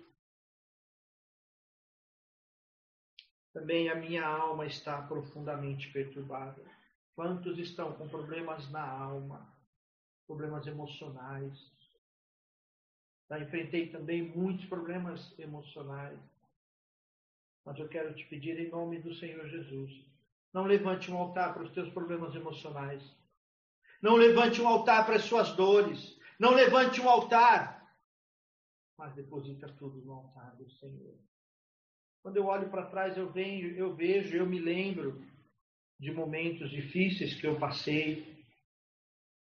Também 3.54 3.90
a 3.90 3.96
minha 3.96 4.26
alma 4.26 4.66
está 4.66 5.02
profundamente 5.02 5.92
perturbada. 5.92 6.64
Quantos 7.16 7.58
estão 7.58 7.94
com 7.94 8.08
problemas 8.08 8.70
na 8.72 8.88
alma, 8.88 9.54
problemas 10.26 10.66
emocionais? 10.66 11.54
Já 13.30 13.40
enfrentei 13.40 13.90
também 13.90 14.24
muitos 14.36 14.66
problemas 14.66 15.38
emocionais. 15.38 16.20
Mas 17.66 17.78
eu 17.78 17.88
quero 17.88 18.14
te 18.16 18.26
pedir 18.26 18.60
em 18.60 18.70
nome 18.70 19.00
do 19.00 19.14
Senhor 19.14 19.48
Jesus. 19.48 19.92
Não 20.54 20.64
levante 20.64 21.12
um 21.12 21.18
altar 21.18 21.54
para 21.54 21.64
os 21.64 21.72
teus 21.72 21.90
problemas 21.94 22.34
emocionais. 22.34 23.04
Não 24.02 24.16
levante 24.16 24.62
um 24.62 24.68
altar 24.68 25.06
para 25.06 25.16
as 25.16 25.24
suas 25.24 25.52
dores. 25.56 26.18
Não 26.40 26.52
levante 26.52 27.02
um 27.02 27.10
altar. 27.10 27.88
Mas 28.98 29.14
deposita 29.14 29.68
tudo 29.78 30.02
no 30.02 30.14
altar 30.14 30.56
do 30.56 30.70
Senhor. 30.72 31.16
Quando 32.24 32.38
eu 32.38 32.46
olho 32.46 32.70
para 32.70 32.86
trás, 32.86 33.18
eu, 33.18 33.32
venho, 33.32 33.76
eu 33.76 33.96
vejo, 33.96 34.36
eu 34.36 34.46
me 34.46 34.60
lembro 34.60 35.24
de 36.00 36.12
momentos 36.12 36.70
difíceis 36.70 37.34
que 37.34 37.46
eu 37.46 37.60
passei. 37.60 38.46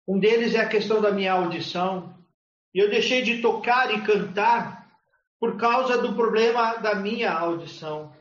Um 0.08 0.20
deles 0.20 0.56
é 0.56 0.60
a 0.60 0.70
questão 0.70 1.02
da 1.02 1.12
minha 1.12 1.34
audição. 1.34 2.18
E 2.74 2.80
eu 2.80 2.90
deixei 2.90 3.22
de 3.22 3.42
tocar 3.42 3.94
e 3.94 4.06
cantar 4.06 4.87
por 5.40 5.58
causa 5.58 5.98
do 5.98 6.16
problema 6.16 6.76
da 6.78 6.96
minha 6.96 7.32
audição. 7.32 8.16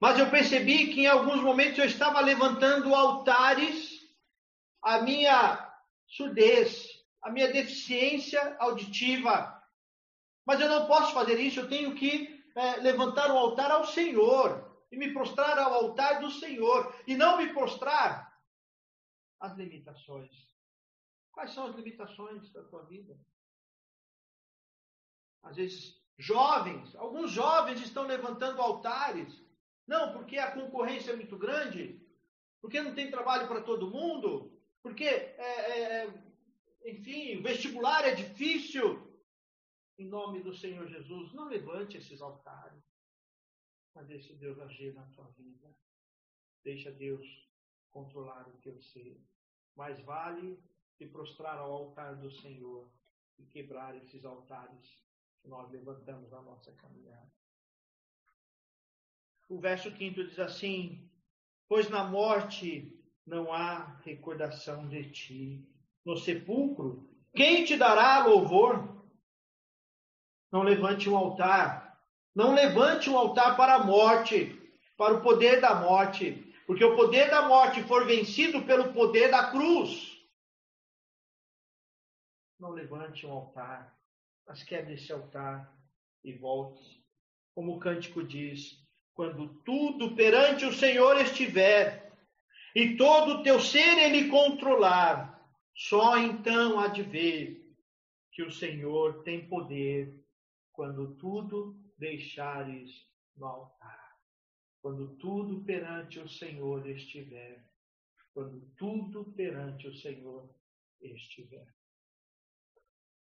Mas 0.00 0.18
eu 0.18 0.30
percebi 0.30 0.92
que 0.92 1.02
em 1.02 1.06
alguns 1.06 1.40
momentos 1.40 1.78
eu 1.78 1.84
estava 1.84 2.20
levantando 2.20 2.94
altares 2.94 4.00
à 4.82 5.00
minha 5.00 5.74
surdez, 6.06 6.86
à 7.22 7.30
minha 7.30 7.50
deficiência 7.52 8.56
auditiva. 8.58 9.52
Mas 10.44 10.60
eu 10.60 10.68
não 10.68 10.86
posso 10.86 11.12
fazer 11.12 11.38
isso, 11.40 11.60
eu 11.60 11.68
tenho 11.68 11.94
que 11.94 12.44
é, 12.54 12.76
levantar 12.76 13.30
um 13.30 13.38
altar 13.38 13.70
ao 13.70 13.86
Senhor 13.86 14.66
e 14.90 14.96
me 14.96 15.12
prostrar 15.12 15.58
ao 15.58 15.72
altar 15.72 16.20
do 16.20 16.30
Senhor 16.30 16.94
e 17.06 17.16
não 17.16 17.38
me 17.38 17.52
prostrar 17.52 18.32
às 19.40 19.56
limitações. 19.56 20.30
Quais 21.32 21.52
são 21.52 21.66
as 21.66 21.76
limitações 21.76 22.50
da 22.52 22.62
tua 22.64 22.84
vida? 22.84 23.18
Às 25.42 25.56
vezes, 25.56 26.05
jovens, 26.18 26.94
alguns 26.96 27.30
jovens 27.30 27.80
estão 27.80 28.04
levantando 28.06 28.60
altares. 28.60 29.44
Não, 29.86 30.12
porque 30.12 30.38
a 30.38 30.50
concorrência 30.50 31.12
é 31.12 31.16
muito 31.16 31.36
grande, 31.36 32.00
porque 32.60 32.80
não 32.80 32.94
tem 32.94 33.10
trabalho 33.10 33.46
para 33.46 33.62
todo 33.62 33.90
mundo, 33.90 34.52
porque, 34.82 35.04
é, 35.04 35.40
é, 35.40 36.06
é 36.06 36.24
enfim, 36.84 37.36
o 37.36 37.42
vestibular 37.42 38.04
é 38.04 38.14
difícil 38.14 39.06
em 39.98 40.06
nome 40.06 40.42
do 40.42 40.54
Senhor 40.54 40.86
Jesus, 40.86 41.32
não 41.32 41.48
levante 41.48 41.96
esses 41.96 42.20
altares, 42.20 42.84
mas 43.94 44.06
deixe 44.06 44.34
Deus 44.34 44.58
agir 44.58 44.92
na 44.92 45.06
tua 45.06 45.24
vida. 45.30 45.74
Deixa 46.62 46.90
Deus 46.90 47.26
controlar 47.90 48.46
o 48.48 48.58
teu 48.58 48.78
ser. 48.82 49.18
Mais 49.74 49.98
vale 50.00 50.62
te 50.98 51.06
prostrar 51.06 51.58
ao 51.58 51.72
altar 51.72 52.16
do 52.16 52.30
Senhor 52.30 52.90
e 53.38 53.46
quebrar 53.46 53.96
esses 53.96 54.24
altares 54.24 55.05
que 55.46 55.50
nós 55.50 55.70
levantamos 55.70 56.28
na 56.32 56.42
nossa 56.42 56.72
caminhada. 56.72 57.30
O 59.48 59.60
verso 59.60 59.92
quinto 59.92 60.26
diz 60.26 60.40
assim: 60.40 61.08
Pois 61.68 61.88
na 61.88 62.02
morte 62.02 63.00
não 63.24 63.52
há 63.52 63.96
recordação 64.04 64.88
de 64.88 65.08
ti. 65.12 65.64
No 66.04 66.16
sepulcro, 66.16 67.08
quem 67.32 67.64
te 67.64 67.76
dará 67.76 68.26
louvor? 68.26 69.04
Não 70.50 70.62
levante 70.62 71.08
um 71.08 71.16
altar. 71.16 71.96
Não 72.34 72.52
levante 72.52 73.08
um 73.08 73.16
altar 73.16 73.56
para 73.56 73.76
a 73.76 73.84
morte, 73.84 74.52
para 74.96 75.14
o 75.14 75.22
poder 75.22 75.60
da 75.60 75.76
morte. 75.76 76.42
Porque 76.66 76.84
o 76.84 76.96
poder 76.96 77.30
da 77.30 77.46
morte 77.46 77.82
for 77.84 78.04
vencido 78.04 78.64
pelo 78.64 78.92
poder 78.92 79.30
da 79.30 79.50
cruz. 79.50 80.12
Não 82.58 82.70
levante 82.70 83.24
um 83.26 83.32
altar, 83.32 83.95
mas 84.46 84.62
quebre 84.62 84.94
esse 84.94 85.12
altar 85.12 85.74
e 86.22 86.32
volte. 86.32 87.04
Como 87.54 87.76
o 87.76 87.80
cântico 87.80 88.22
diz: 88.22 88.78
quando 89.14 89.48
tudo 89.62 90.14
perante 90.14 90.64
o 90.64 90.72
Senhor 90.72 91.20
estiver, 91.20 92.12
e 92.74 92.96
todo 92.96 93.34
o 93.34 93.42
teu 93.42 93.58
ser 93.58 93.98
ele 93.98 94.28
controlar, 94.28 95.42
só 95.74 96.18
então 96.18 96.78
há 96.78 96.88
de 96.88 97.02
ver 97.02 97.74
que 98.32 98.42
o 98.42 98.52
Senhor 98.52 99.22
tem 99.22 99.48
poder 99.48 100.14
quando 100.72 101.16
tudo 101.16 101.74
deixares 101.96 103.08
no 103.34 103.46
altar, 103.46 104.18
quando 104.82 105.16
tudo 105.16 105.64
perante 105.64 106.18
o 106.18 106.28
Senhor 106.28 106.86
estiver, 106.86 107.66
quando 108.34 108.60
tudo 108.76 109.32
perante 109.32 109.88
o 109.88 109.96
Senhor 109.96 110.54
estiver. 111.00 111.75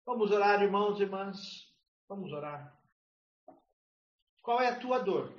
Vamos 0.08 0.32
orar, 0.32 0.64
irmãos 0.64 1.02
e 1.02 1.04
irmãs? 1.04 1.70
Vamos 2.08 2.32
orar. 2.32 2.74
Qual 4.42 4.62
é 4.62 4.70
a 4.70 4.80
tua 4.80 5.00
dor? 5.00 5.38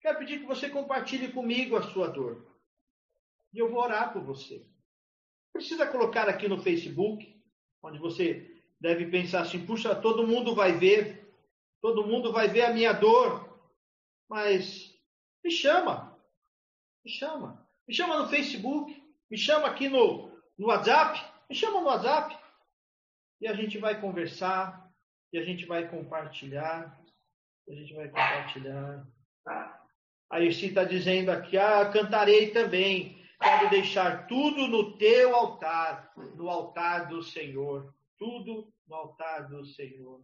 Quero 0.00 0.18
pedir 0.18 0.40
que 0.40 0.46
você 0.46 0.68
compartilhe 0.68 1.32
comigo 1.32 1.76
a 1.76 1.82
sua 1.82 2.08
dor. 2.08 2.44
E 3.54 3.60
eu 3.60 3.70
vou 3.70 3.80
orar 3.80 4.12
por 4.12 4.24
você. 4.24 4.68
Precisa 5.52 5.86
colocar 5.86 6.28
aqui 6.28 6.48
no 6.48 6.60
Facebook, 6.60 7.40
onde 7.80 8.00
você 8.00 8.60
deve 8.80 9.08
pensar 9.08 9.42
assim: 9.42 9.64
puxa, 9.64 9.94
todo 9.94 10.26
mundo 10.26 10.52
vai 10.52 10.72
ver, 10.72 11.32
todo 11.80 12.04
mundo 12.04 12.32
vai 12.32 12.48
ver 12.48 12.62
a 12.62 12.74
minha 12.74 12.92
dor, 12.92 13.70
mas 14.28 14.92
me 15.44 15.52
chama, 15.52 16.20
me 17.04 17.10
chama, 17.12 17.64
me 17.86 17.94
chama 17.94 18.18
no 18.18 18.28
Facebook, 18.28 19.00
me 19.30 19.38
chama 19.38 19.68
aqui 19.68 19.88
no, 19.88 20.36
no 20.58 20.66
WhatsApp, 20.66 21.20
me 21.48 21.54
chama 21.54 21.80
no 21.80 21.86
WhatsApp, 21.86 22.39
e 23.40 23.48
a 23.48 23.54
gente 23.54 23.78
vai 23.78 24.00
conversar, 24.00 24.90
e 25.32 25.38
a 25.38 25.44
gente 25.44 25.64
vai 25.64 25.88
compartilhar, 25.88 27.00
a 27.68 27.72
gente 27.72 27.94
vai 27.94 28.08
compartilhar. 28.08 29.06
A 30.28 30.40
Irci 30.40 30.66
está 30.66 30.84
dizendo 30.84 31.30
aqui, 31.30 31.56
ah, 31.56 31.90
cantarei 31.90 32.50
também. 32.50 33.20
Quero 33.40 33.70
deixar 33.70 34.26
tudo 34.26 34.68
no 34.68 34.98
teu 34.98 35.34
altar, 35.34 36.12
no 36.36 36.48
altar 36.48 37.08
do 37.08 37.22
Senhor. 37.22 37.94
Tudo 38.18 38.72
no 38.86 38.94
altar 38.94 39.48
do 39.48 39.64
Senhor. 39.64 40.22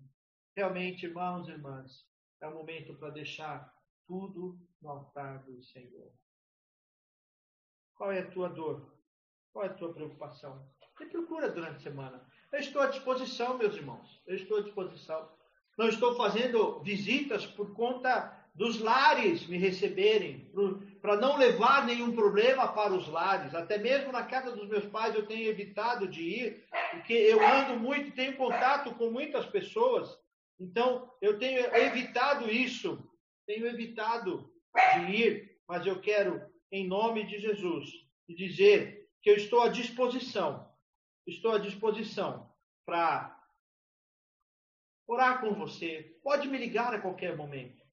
Realmente, 0.54 1.06
irmãos 1.06 1.48
e 1.48 1.52
irmãs, 1.52 2.04
é 2.40 2.46
o 2.46 2.54
momento 2.54 2.94
para 2.94 3.10
deixar 3.10 3.72
tudo 4.06 4.58
no 4.82 4.90
altar 4.90 5.42
do 5.44 5.62
Senhor. 5.62 6.12
Qual 7.94 8.12
é 8.12 8.20
a 8.20 8.30
tua 8.30 8.48
dor? 8.48 8.94
Qual 9.52 9.64
é 9.64 9.68
a 9.68 9.74
tua 9.74 9.94
preocupação? 9.94 10.68
Me 11.00 11.06
procura 11.06 11.50
durante 11.50 11.76
a 11.76 11.80
semana. 11.80 12.26
Eu 12.56 12.60
estou 12.60 12.80
à 12.80 12.86
disposição, 12.86 13.58
meus 13.58 13.76
irmãos. 13.76 14.18
Eu 14.26 14.34
estou 14.34 14.56
à 14.56 14.62
disposição. 14.62 15.28
Não 15.76 15.90
estou 15.90 16.16
fazendo 16.16 16.80
visitas 16.80 17.44
por 17.44 17.74
conta 17.74 18.34
dos 18.54 18.80
lares 18.80 19.46
me 19.46 19.58
receberem, 19.58 20.50
para 21.02 21.18
não 21.18 21.36
levar 21.36 21.84
nenhum 21.84 22.16
problema 22.16 22.66
para 22.68 22.94
os 22.94 23.06
lares. 23.08 23.54
Até 23.54 23.76
mesmo 23.76 24.10
na 24.10 24.22
casa 24.22 24.52
dos 24.52 24.66
meus 24.70 24.86
pais 24.86 25.14
eu 25.14 25.26
tenho 25.26 25.50
evitado 25.50 26.08
de 26.08 26.22
ir, 26.22 26.64
porque 26.92 27.12
eu 27.12 27.46
ando 27.46 27.78
muito, 27.78 28.12
tenho 28.12 28.34
contato 28.38 28.94
com 28.94 29.10
muitas 29.10 29.44
pessoas. 29.44 30.08
Então, 30.58 31.12
eu 31.20 31.38
tenho 31.38 31.58
evitado 31.76 32.50
isso, 32.50 33.06
tenho 33.46 33.66
evitado 33.66 34.50
de 34.94 35.14
ir, 35.14 35.58
mas 35.68 35.86
eu 35.86 36.00
quero, 36.00 36.40
em 36.72 36.88
nome 36.88 37.26
de 37.26 37.38
Jesus, 37.38 37.90
dizer 38.26 39.06
que 39.20 39.28
eu 39.28 39.36
estou 39.36 39.60
à 39.60 39.68
disposição, 39.68 40.65
estou 41.26 41.52
à 41.52 41.58
disposição 41.58 42.50
para 42.84 43.36
orar 45.06 45.40
com 45.40 45.54
você. 45.54 46.18
Pode 46.22 46.48
me 46.48 46.58
ligar 46.58 46.94
a 46.94 47.00
qualquer 47.00 47.36
momento. 47.36 47.84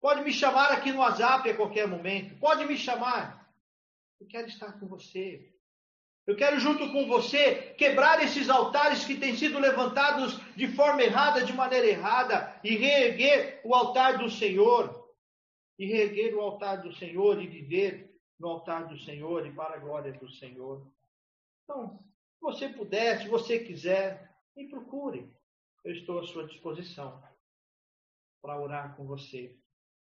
Pode 0.00 0.22
me 0.22 0.32
chamar 0.32 0.72
aqui 0.72 0.92
no 0.92 1.00
WhatsApp 1.00 1.48
a 1.48 1.56
qualquer 1.56 1.86
momento. 1.86 2.38
Pode 2.38 2.64
me 2.64 2.76
chamar. 2.76 3.48
Eu 4.20 4.26
quero 4.26 4.48
estar 4.48 4.72
com 4.78 4.86
você. 4.86 5.54
Eu 6.26 6.36
quero, 6.36 6.60
junto 6.60 6.90
com 6.92 7.06
você, 7.06 7.74
quebrar 7.76 8.22
esses 8.22 8.48
altares 8.48 9.04
que 9.04 9.16
têm 9.16 9.36
sido 9.36 9.58
levantados 9.58 10.38
de 10.54 10.68
forma 10.68 11.02
errada, 11.02 11.44
de 11.44 11.52
maneira 11.52 11.86
errada, 11.86 12.58
e 12.62 12.76
reerguer 12.76 13.60
o 13.64 13.74
altar 13.74 14.18
do 14.18 14.30
Senhor. 14.30 15.08
E 15.78 15.86
reerguer 15.86 16.34
o 16.34 16.40
altar 16.40 16.82
do 16.82 16.94
Senhor 16.94 17.42
e 17.42 17.46
viver 17.46 18.14
no 18.38 18.48
altar 18.48 18.86
do 18.86 18.98
Senhor 18.98 19.46
e 19.46 19.52
para 19.52 19.74
a 19.74 19.78
glória 19.78 20.12
do 20.12 20.30
Senhor. 20.30 20.86
Então, 21.64 21.98
se 22.40 22.42
você 22.42 22.68
puder, 22.70 23.20
se 23.20 23.28
você 23.28 23.60
quiser, 23.60 24.34
me 24.56 24.68
procure. 24.68 25.30
Eu 25.84 25.92
estou 25.92 26.18
à 26.18 26.24
sua 26.24 26.46
disposição 26.46 27.22
para 28.42 28.60
orar 28.60 28.96
com 28.96 29.06
você 29.06 29.56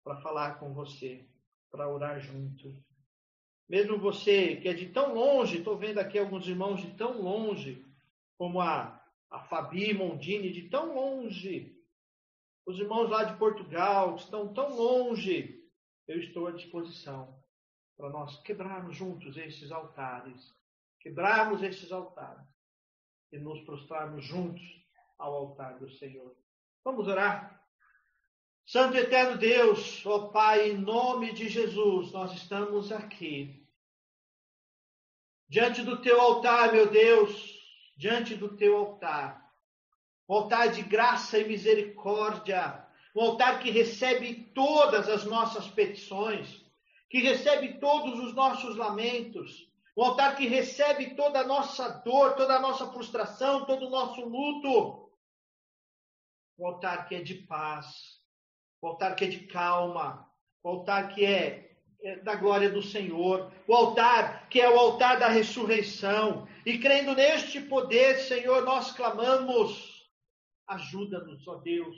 para 0.09 0.23
falar 0.23 0.59
com 0.59 0.73
você, 0.73 1.29
para 1.71 1.87
orar 1.87 2.19
junto. 2.19 2.75
Mesmo 3.69 3.99
você 3.99 4.57
que 4.57 4.67
é 4.67 4.73
de 4.73 4.89
tão 4.89 5.15
longe, 5.15 5.59
estou 5.59 5.77
vendo 5.77 5.99
aqui 5.99 6.19
alguns 6.19 6.49
irmãos 6.49 6.81
de 6.81 6.97
tão 6.97 7.21
longe, 7.21 7.85
como 8.39 8.59
a, 8.59 9.05
a 9.31 9.41
Fabi 9.41 9.93
Mondini, 9.93 10.51
de 10.51 10.71
tão 10.71 10.95
longe. 10.95 11.77
Os 12.65 12.79
irmãos 12.79 13.11
lá 13.11 13.25
de 13.25 13.37
Portugal, 13.37 14.15
que 14.15 14.23
estão 14.23 14.51
tão 14.55 14.75
longe, 14.75 15.63
eu 16.07 16.19
estou 16.19 16.47
à 16.47 16.53
disposição 16.53 17.39
para 17.95 18.09
nós 18.09 18.41
quebrarmos 18.41 18.97
juntos 18.97 19.37
esses 19.37 19.71
altares, 19.71 20.55
quebrarmos 21.01 21.63
esses 21.63 21.91
altares 21.93 22.47
e 23.33 23.39
nos 23.39 23.61
prostrarmos 23.63 24.25
juntos 24.25 24.63
ao 25.19 25.35
altar 25.35 25.79
do 25.79 25.91
Senhor. 25.91 26.37
Vamos 26.85 27.07
orar? 27.09 27.59
Santo 28.67 28.97
e 28.97 29.01
eterno 29.01 29.39
Deus, 29.39 30.05
ó 30.05 30.29
Pai, 30.29 30.71
em 30.71 30.77
nome 30.77 31.33
de 31.33 31.49
Jesus, 31.49 32.13
nós 32.13 32.33
estamos 32.35 32.93
aqui. 32.93 33.67
Diante 35.49 35.83
do 35.83 36.03
teu 36.03 36.21
altar, 36.21 36.73
meu 36.73 36.91
Deus, 36.91 37.59
diante 37.97 38.35
do 38.35 38.55
teu 38.57 38.77
altar. 38.77 39.51
Um 40.29 40.35
altar 40.35 40.71
de 40.71 40.83
graça 40.83 41.39
e 41.39 41.49
misericórdia. 41.49 42.87
Um 43.17 43.23
altar 43.23 43.59
que 43.61 43.71
recebe 43.71 44.51
todas 44.55 45.09
as 45.09 45.25
nossas 45.25 45.67
petições, 45.69 46.63
que 47.09 47.21
recebe 47.21 47.79
todos 47.79 48.21
os 48.21 48.35
nossos 48.35 48.77
lamentos. 48.77 49.67
Um 49.99 50.05
altar 50.05 50.37
que 50.37 50.47
recebe 50.47 51.17
toda 51.17 51.41
a 51.41 51.45
nossa 51.45 51.89
dor, 51.89 52.37
toda 52.37 52.55
a 52.55 52.61
nossa 52.61 52.87
frustração, 52.93 53.67
todo 53.67 53.89
o 53.89 53.91
nosso 53.91 54.25
luto. 54.25 55.11
Um 56.57 56.69
altar 56.69 57.09
que 57.09 57.17
é 57.17 57.21
de 57.21 57.35
paz, 57.35 58.23
o 58.81 58.87
altar 58.87 59.17
que 59.17 59.25
é 59.25 59.29
de 59.29 59.49
calma, 59.49 60.25
o 60.63 60.69
altar 60.69 61.13
que 61.13 61.25
é, 61.25 61.77
é 62.01 62.15
da 62.21 62.37
glória 62.37 62.71
do 62.71 62.81
Senhor, 62.81 63.53
o 63.67 63.75
altar 63.75 64.49
que 64.49 64.61
é 64.61 64.71
o 64.71 64.79
altar 64.79 65.19
da 65.19 65.27
ressurreição. 65.27 66.47
E 66.65 66.79
crendo 66.79 67.17
neste 67.17 67.61
poder, 67.61 68.21
Senhor, 68.21 68.65
nós 68.65 68.93
clamamos: 68.93 70.09
ajuda-nos, 70.69 71.45
ó 71.49 71.57
Deus, 71.57 71.97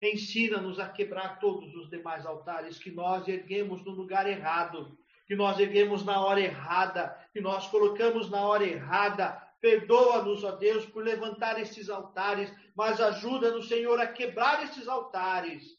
ensina-nos 0.00 0.78
a 0.78 0.88
quebrar 0.88 1.40
todos 1.40 1.74
os 1.74 1.90
demais 1.90 2.24
altares 2.24 2.78
que 2.78 2.92
nós 2.92 3.26
erguemos 3.26 3.84
no 3.84 3.90
lugar 3.90 4.28
errado, 4.28 4.96
que 5.30 5.36
nós 5.36 5.60
erguemos 5.60 6.04
na 6.04 6.20
hora 6.20 6.40
errada, 6.40 7.16
que 7.32 7.40
nós 7.40 7.64
colocamos 7.68 8.28
na 8.28 8.44
hora 8.44 8.66
errada. 8.66 9.40
Perdoa-nos, 9.60 10.42
ó 10.42 10.56
Deus, 10.56 10.84
por 10.86 11.04
levantar 11.04 11.56
esses 11.60 11.88
altares, 11.88 12.52
mas 12.74 13.00
ajuda-nos, 13.00 13.68
Senhor, 13.68 14.00
a 14.00 14.08
quebrar 14.08 14.64
esses 14.64 14.88
altares 14.88 15.78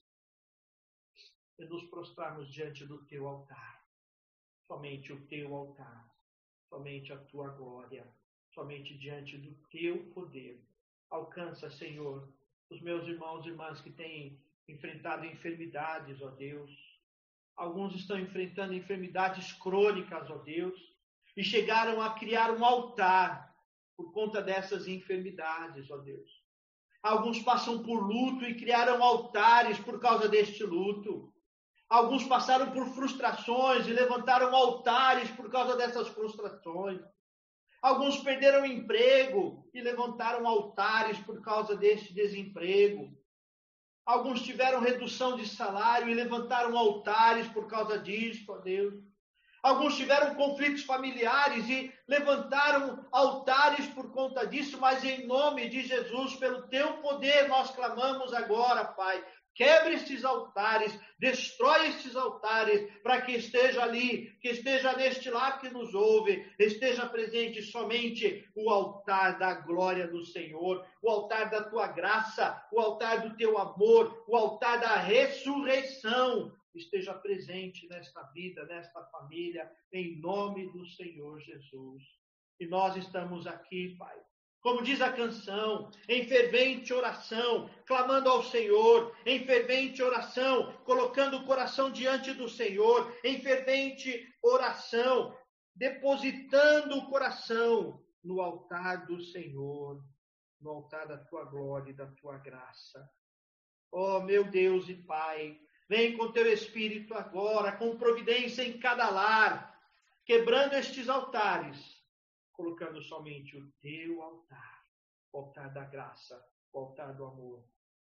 e 1.60 1.66
nos 1.66 1.84
prostrarmos 1.90 2.50
diante 2.50 2.86
do 2.86 3.04
teu 3.08 3.28
altar. 3.28 3.86
Somente 4.66 5.12
o 5.12 5.20
teu 5.28 5.54
altar, 5.54 6.10
somente 6.70 7.12
a 7.12 7.18
tua 7.18 7.50
glória, 7.50 8.08
somente 8.54 8.98
diante 8.98 9.38
do 9.38 9.54
teu 9.68 9.98
poder. 10.14 10.66
Alcança, 11.10 11.70
Senhor, 11.70 12.26
os 12.70 12.80
meus 12.80 13.06
irmãos 13.06 13.46
e 13.46 13.50
irmãs 13.50 13.82
que 13.82 13.92
têm 13.92 14.42
enfrentado 14.70 15.26
enfermidades, 15.26 16.22
ó 16.22 16.30
Deus. 16.30 16.91
Alguns 17.56 17.96
estão 17.96 18.20
enfrentando 18.20 18.74
enfermidades 18.74 19.54
crônicas, 19.54 20.30
ó 20.30 20.38
Deus, 20.38 20.80
e 21.36 21.44
chegaram 21.44 22.02
a 22.02 22.14
criar 22.14 22.52
um 22.52 22.66
altar 22.66 23.54
por 23.96 24.12
conta 24.12 24.42
dessas 24.42 24.88
enfermidades, 24.88 25.90
ó 25.92 25.98
Deus. 25.98 26.30
Alguns 27.04 27.40
passam 27.40 27.82
por 27.84 28.00
luto 28.00 28.46
e 28.46 28.56
criaram 28.56 29.04
altares 29.04 29.80
por 29.80 30.00
causa 30.00 30.28
deste 30.28 30.64
luto. 30.64 31.34
Alguns 31.90 32.24
passaram 32.24 32.72
por 32.72 32.86
frustrações 32.88 33.88
e 33.88 33.94
levantaram 33.94 34.56
altares 34.56 35.30
por 35.32 35.50
causa 35.50 35.76
dessas 35.76 36.08
frustrações. 36.08 37.02
Alguns 37.82 38.18
perderam 38.18 38.66
emprego 38.66 39.68
e 39.74 39.82
levantaram 39.82 40.48
altares 40.48 41.18
por 41.20 41.42
causa 41.42 41.76
deste 41.76 42.14
desemprego. 42.14 43.12
Alguns 44.06 44.42
tiveram 44.42 44.82
redução 44.82 45.38
de 45.38 45.48
salário 45.48 46.10
e 46.10 46.14
levantaram 46.14 46.78
altares 46.78 47.48
por 47.48 47.68
causa 47.68 48.00
disso, 48.00 48.52
ó 48.52 48.58
Deus. 48.58 48.94
Alguns 49.62 49.96
tiveram 49.96 50.34
conflitos 50.34 50.84
familiares 50.84 51.70
e 51.70 51.94
levantaram 52.08 53.06
altares 53.12 53.86
por 53.88 54.12
conta 54.12 54.48
disso, 54.48 54.80
mas 54.80 55.04
em 55.04 55.28
nome 55.28 55.70
de 55.70 55.84
Jesus, 55.84 56.36
pelo 56.36 56.68
teu 56.68 56.98
poder, 56.98 57.48
nós 57.48 57.70
clamamos 57.70 58.34
agora, 58.34 58.86
Pai, 58.86 59.24
Quebre 59.54 59.96
estes 59.96 60.24
altares, 60.24 60.98
destrói 61.20 61.90
estes 61.90 62.16
altares, 62.16 62.90
para 63.04 63.22
que 63.22 63.34
esteja 63.34 63.84
ali, 63.84 64.32
que 64.40 64.50
esteja 64.50 64.96
neste 64.96 65.30
lar 65.30 65.60
que 65.60 65.70
nos 65.70 65.94
ouve, 65.94 66.50
esteja 66.58 67.06
presente 67.06 67.62
somente 67.62 68.48
o 68.56 68.70
altar 68.70 69.38
da 69.38 69.54
glória 69.54 70.08
do 70.08 70.24
Senhor, 70.26 70.86
o 71.02 71.10
altar 71.10 71.50
da 71.50 71.64
tua 71.64 71.88
graça, 71.88 72.66
o 72.72 72.80
altar 72.80 73.28
do 73.28 73.36
teu 73.36 73.58
amor, 73.58 74.24
o 74.28 74.38
altar 74.38 74.80
da 74.80 74.96
ressurreição. 74.96 76.56
Esteja 76.74 77.14
presente 77.14 77.88
nesta 77.90 78.24
vida, 78.32 78.66
nesta 78.66 79.04
família, 79.08 79.70
em 79.92 80.20
nome 80.22 80.72
do 80.72 80.86
Senhor 80.86 81.42
Jesus. 81.42 82.04
E 82.58 82.66
nós 82.66 82.96
estamos 82.96 83.46
aqui, 83.46 83.96
Pai, 83.98 84.18
como 84.62 84.84
diz 84.84 85.02
a 85.02 85.12
canção, 85.12 85.90
em 86.08 86.28
fervente 86.28 86.94
oração, 86.94 87.68
clamando 87.86 88.30
ao 88.30 88.44
Senhor, 88.44 89.16
em 89.26 89.44
fervente 89.44 90.04
oração, 90.04 90.72
colocando 90.86 91.38
o 91.38 91.46
coração 91.46 91.92
diante 91.92 92.32
do 92.34 92.48
Senhor, 92.48 93.12
em 93.24 93.42
fervente 93.42 94.24
oração, 94.42 95.36
depositando 95.76 96.96
o 96.96 97.10
coração 97.10 98.00
no 98.24 98.40
altar 98.40 99.08
do 99.08 99.20
Senhor, 99.20 100.00
no 100.60 100.70
altar 100.70 101.08
da 101.08 101.18
tua 101.18 101.44
glória 101.46 101.90
e 101.90 101.96
da 101.96 102.06
tua 102.06 102.38
graça. 102.38 103.10
Oh, 103.92 104.20
meu 104.20 104.44
Deus 104.44 104.88
e 104.88 104.94
Pai, 104.94 105.58
vem 105.90 106.16
com 106.16 106.32
teu 106.32 106.46
Espírito 106.46 107.16
agora, 107.16 107.72
com 107.72 107.98
providência 107.98 108.62
em 108.62 108.78
cada 108.78 109.10
lar, 109.10 109.76
quebrando 110.24 110.74
estes 110.74 111.10
altares 111.10 112.01
colocando 112.62 113.02
somente 113.02 113.58
o 113.58 113.68
teu 113.82 114.22
altar, 114.22 114.86
o 115.34 115.40
altar 115.40 115.74
da 115.74 115.84
graça, 115.84 116.40
o 116.72 116.78
altar 116.78 117.16
do 117.16 117.26
amor, 117.26 117.64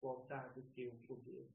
o 0.00 0.08
altar 0.08 0.52
do 0.54 0.62
teu 0.62 0.92
poder. 1.08 1.48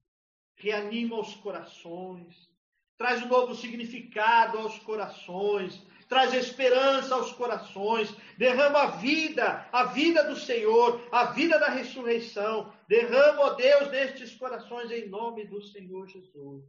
Reanima 0.55 1.17
os 1.17 1.33
corações, 1.35 2.51
traz 2.97 3.23
um 3.23 3.29
novo 3.29 3.55
significado 3.55 4.57
aos 4.57 4.77
corações, 4.79 5.81
traz 6.09 6.33
esperança 6.33 7.15
aos 7.15 7.31
corações, 7.31 8.13
derrama 8.37 8.79
a 8.79 8.91
vida, 8.97 9.69
a 9.71 9.85
vida 9.85 10.25
do 10.25 10.35
Senhor, 10.35 11.01
a 11.13 11.31
vida 11.31 11.57
da 11.57 11.69
ressurreição. 11.69 12.73
Derrama, 12.89 13.41
ó 13.41 13.53
Deus, 13.53 13.89
nestes 13.89 14.35
corações 14.35 14.91
em 14.91 15.07
nome 15.07 15.45
do 15.45 15.61
Senhor 15.61 16.05
Jesus. 16.07 16.65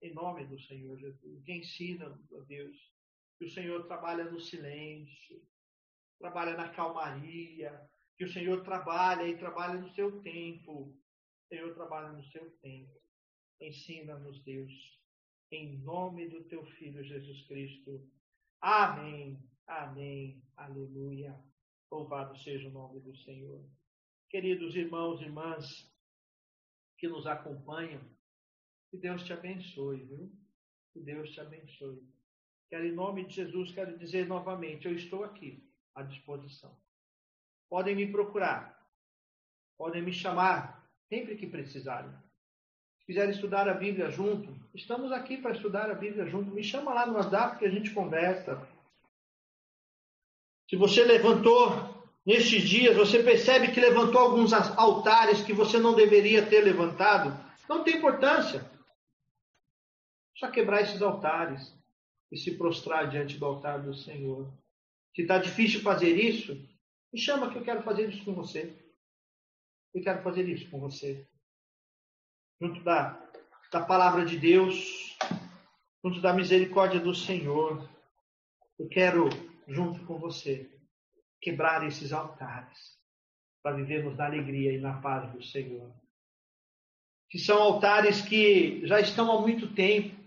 Em 0.00 0.14
nome 0.14 0.46
do 0.46 0.58
Senhor 0.60 0.96
Jesus. 0.96 1.42
Que 1.44 1.52
ensina, 1.52 2.16
ó 2.32 2.40
Deus, 2.42 2.78
que 3.40 3.46
o 3.46 3.50
Senhor 3.50 3.86
trabalha 3.86 4.30
no 4.30 4.38
silêncio, 4.38 5.42
trabalha 6.18 6.54
na 6.58 6.68
calmaria, 6.68 7.88
que 8.18 8.24
o 8.26 8.30
Senhor 8.30 8.62
trabalha 8.62 9.26
e 9.26 9.38
trabalha 9.38 9.80
no 9.80 9.88
seu 9.94 10.20
tempo. 10.20 10.90
O 10.90 11.48
Senhor 11.48 11.74
trabalha 11.74 12.12
no 12.12 12.22
seu 12.24 12.50
tempo. 12.58 13.00
Ensina-nos, 13.58 14.44
Deus, 14.44 14.70
em 15.50 15.78
nome 15.78 16.28
do 16.28 16.44
teu 16.44 16.66
Filho 16.66 17.02
Jesus 17.02 17.46
Cristo. 17.46 18.06
Amém, 18.60 19.42
amém, 19.66 20.44
aleluia. 20.54 21.34
Louvado 21.90 22.36
seja 22.40 22.68
o 22.68 22.72
nome 22.72 23.00
do 23.00 23.16
Senhor. 23.24 23.66
Queridos 24.28 24.76
irmãos 24.76 25.18
e 25.22 25.24
irmãs 25.24 25.90
que 26.98 27.08
nos 27.08 27.26
acompanham, 27.26 28.06
que 28.90 28.98
Deus 28.98 29.24
te 29.24 29.32
abençoe, 29.32 30.04
viu? 30.04 30.30
Que 30.92 31.00
Deus 31.00 31.30
te 31.30 31.40
abençoe. 31.40 32.19
Quero, 32.70 32.86
em 32.86 32.92
nome 32.92 33.24
de 33.24 33.34
Jesus, 33.34 33.72
quero 33.72 33.98
dizer 33.98 34.28
novamente, 34.28 34.86
eu 34.86 34.94
estou 34.94 35.24
aqui 35.24 35.68
à 35.92 36.02
disposição. 36.02 36.70
Podem 37.68 37.96
me 37.96 38.06
procurar, 38.06 38.80
podem 39.76 40.00
me 40.00 40.12
chamar 40.12 40.88
sempre 41.08 41.34
que 41.34 41.48
precisarem. 41.48 42.12
Se 43.00 43.06
quiserem 43.06 43.32
estudar 43.32 43.68
a 43.68 43.74
Bíblia 43.74 44.08
junto, 44.08 44.54
estamos 44.72 45.10
aqui 45.10 45.36
para 45.36 45.50
estudar 45.50 45.90
a 45.90 45.94
Bíblia 45.94 46.26
junto. 46.26 46.52
Me 46.52 46.62
chama 46.62 46.94
lá 46.94 47.04
no 47.04 47.14
WhatsApp 47.14 47.58
que 47.58 47.66
a 47.66 47.70
gente 47.70 47.90
conversa. 47.92 48.64
Se 50.68 50.76
você 50.76 51.02
levantou 51.02 52.06
nestes 52.24 52.62
dias, 52.62 52.96
você 52.96 53.20
percebe 53.20 53.72
que 53.72 53.80
levantou 53.80 54.20
alguns 54.20 54.52
altares 54.52 55.42
que 55.42 55.52
você 55.52 55.76
não 55.80 55.96
deveria 55.96 56.46
ter 56.46 56.60
levantado, 56.60 57.36
não 57.68 57.82
tem 57.82 57.96
importância. 57.96 58.64
Só 60.36 60.48
quebrar 60.52 60.82
esses 60.82 61.02
altares 61.02 61.79
e 62.30 62.36
se 62.36 62.56
prostrar 62.56 63.08
diante 63.08 63.36
do 63.36 63.44
altar 63.44 63.82
do 63.82 63.94
Senhor. 63.94 64.52
Se 65.14 65.22
está 65.22 65.38
difícil 65.38 65.80
fazer 65.80 66.14
isso, 66.16 66.54
me 67.12 67.18
chama 67.18 67.50
que 67.50 67.58
eu 67.58 67.64
quero 67.64 67.82
fazer 67.82 68.08
isso 68.08 68.24
com 68.24 68.34
você. 68.34 68.72
Eu 69.92 70.02
quero 70.02 70.22
fazer 70.22 70.48
isso 70.48 70.70
com 70.70 70.78
você. 70.78 71.26
Junto 72.60 72.82
da, 72.84 73.20
da 73.72 73.80
palavra 73.80 74.24
de 74.24 74.38
Deus, 74.38 75.16
junto 76.04 76.20
da 76.20 76.32
misericórdia 76.32 77.00
do 77.00 77.14
Senhor. 77.14 77.88
Eu 78.78 78.88
quero, 78.88 79.28
junto 79.66 80.04
com 80.06 80.18
você, 80.18 80.70
quebrar 81.40 81.86
esses 81.86 82.12
altares 82.12 82.98
para 83.62 83.76
vivermos 83.76 84.16
na 84.16 84.26
alegria 84.26 84.72
e 84.72 84.78
na 84.78 85.00
paz 85.00 85.32
do 85.32 85.42
Senhor. 85.42 85.92
Que 87.28 87.38
são 87.38 87.60
altares 87.60 88.22
que 88.22 88.86
já 88.86 89.00
estão 89.00 89.30
há 89.30 89.40
muito 89.40 89.74
tempo 89.74 90.19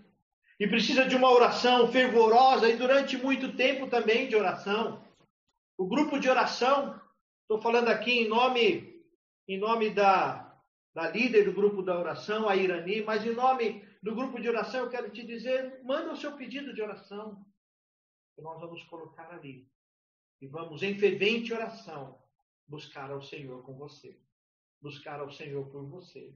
e 0.58 0.68
precisa 0.68 1.06
de 1.06 1.16
uma 1.16 1.30
oração 1.30 1.90
fervorosa 1.90 2.68
e 2.68 2.76
durante 2.76 3.16
muito 3.16 3.56
tempo 3.56 3.88
também 3.88 4.28
de 4.28 4.36
oração. 4.36 5.04
O 5.76 5.86
grupo 5.86 6.18
de 6.18 6.28
oração, 6.28 7.00
estou 7.42 7.60
falando 7.60 7.88
aqui 7.88 8.12
em 8.12 8.28
nome, 8.28 9.02
em 9.48 9.58
nome 9.58 9.90
da, 9.90 10.56
da 10.94 11.10
líder 11.10 11.44
do 11.44 11.52
grupo 11.52 11.82
da 11.82 11.98
oração, 11.98 12.48
a 12.48 12.54
Irani, 12.54 13.02
mas 13.02 13.26
em 13.26 13.34
nome 13.34 13.84
do 14.02 14.14
grupo 14.14 14.40
de 14.40 14.48
oração 14.48 14.80
eu 14.80 14.90
quero 14.90 15.10
te 15.10 15.26
dizer, 15.26 15.82
manda 15.82 16.12
o 16.12 16.16
seu 16.16 16.36
pedido 16.36 16.72
de 16.72 16.82
oração, 16.82 17.44
que 18.36 18.42
nós 18.42 18.60
vamos 18.60 18.82
colocar 18.84 19.30
ali. 19.32 19.68
E 20.40 20.46
vamos 20.46 20.82
em 20.82 20.98
fervente 20.98 21.52
oração 21.52 22.20
buscar 22.66 23.10
ao 23.10 23.22
Senhor 23.22 23.62
com 23.64 23.74
você. 23.74 24.20
Buscar 24.80 25.20
ao 25.20 25.30
Senhor 25.30 25.66
por 25.70 25.84
você. 25.86 26.34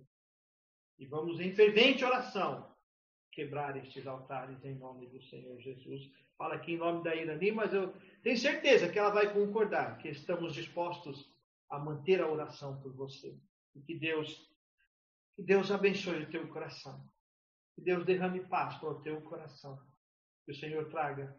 E 0.98 1.06
vamos 1.06 1.38
em 1.40 1.52
fervente 1.52 2.04
oração 2.04 2.68
quebrar 3.38 3.76
estes 3.76 4.04
altares 4.04 4.64
em 4.64 4.74
nome 4.74 5.06
do 5.06 5.22
Senhor 5.22 5.56
Jesus. 5.60 6.10
Fala 6.36 6.56
aqui 6.56 6.72
em 6.72 6.76
nome 6.76 7.04
da 7.04 7.14
Irani, 7.14 7.52
mas 7.52 7.72
eu 7.72 7.94
tenho 8.20 8.36
certeza 8.36 8.88
que 8.88 8.98
ela 8.98 9.10
vai 9.10 9.32
concordar 9.32 9.96
que 9.98 10.08
estamos 10.08 10.54
dispostos 10.54 11.24
a 11.70 11.78
manter 11.78 12.20
a 12.20 12.28
oração 12.28 12.80
por 12.80 12.92
você. 12.92 13.38
E 13.76 13.80
que 13.80 13.94
Deus, 13.94 14.44
que 15.36 15.42
Deus 15.44 15.70
abençoe 15.70 16.24
o 16.24 16.30
teu 16.30 16.48
coração. 16.48 17.00
Que 17.76 17.82
Deus 17.82 18.04
derrame 18.04 18.40
paz 18.40 18.74
para 18.78 18.90
o 18.90 19.00
teu 19.02 19.20
coração. 19.20 19.78
Que 20.44 20.50
o 20.50 20.56
Senhor 20.56 20.88
traga 20.90 21.32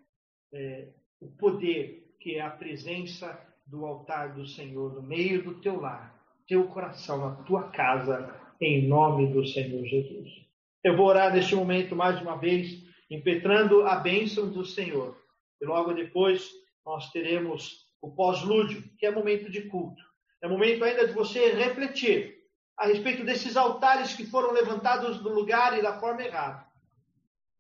é, 0.53 0.93
o 1.19 1.27
poder 1.31 2.15
que 2.21 2.35
é 2.35 2.41
a 2.41 2.49
presença 2.49 3.37
do 3.67 3.85
altar 3.85 4.35
do 4.35 4.47
Senhor 4.47 4.93
no 4.93 5.01
meio 5.01 5.43
do 5.43 5.59
teu 5.59 5.81
lar, 5.81 6.17
teu 6.47 6.65
coração, 6.69 7.17
na 7.17 7.43
tua 7.43 7.69
casa, 7.71 8.33
em 8.61 8.87
nome 8.87 9.33
do 9.33 9.45
Senhor 9.45 9.83
Jesus. 9.83 10.48
Eu 10.89 10.97
vou 10.97 11.05
orar 11.05 11.31
neste 11.31 11.53
momento 11.53 11.95
mais 11.95 12.19
uma 12.19 12.35
vez, 12.35 12.83
impetrando 13.11 13.83
a 13.83 13.97
bênção 13.97 14.49
do 14.49 14.65
Senhor. 14.65 15.15
E 15.61 15.65
logo 15.65 15.93
depois 15.93 16.49
nós 16.83 17.11
teremos 17.11 17.85
o 18.01 18.09
pós-lúdio, 18.09 18.81
que 18.97 19.05
é 19.05 19.11
momento 19.11 19.51
de 19.51 19.69
culto. 19.69 20.01
É 20.41 20.47
momento 20.47 20.83
ainda 20.83 21.05
de 21.05 21.13
você 21.13 21.51
refletir 21.51 22.43
a 22.75 22.87
respeito 22.87 23.23
desses 23.23 23.55
altares 23.55 24.15
que 24.15 24.25
foram 24.25 24.51
levantados 24.51 25.21
no 25.21 25.29
lugar 25.29 25.77
e 25.77 25.83
da 25.83 25.99
forma 25.99 26.23
errada. 26.23 26.65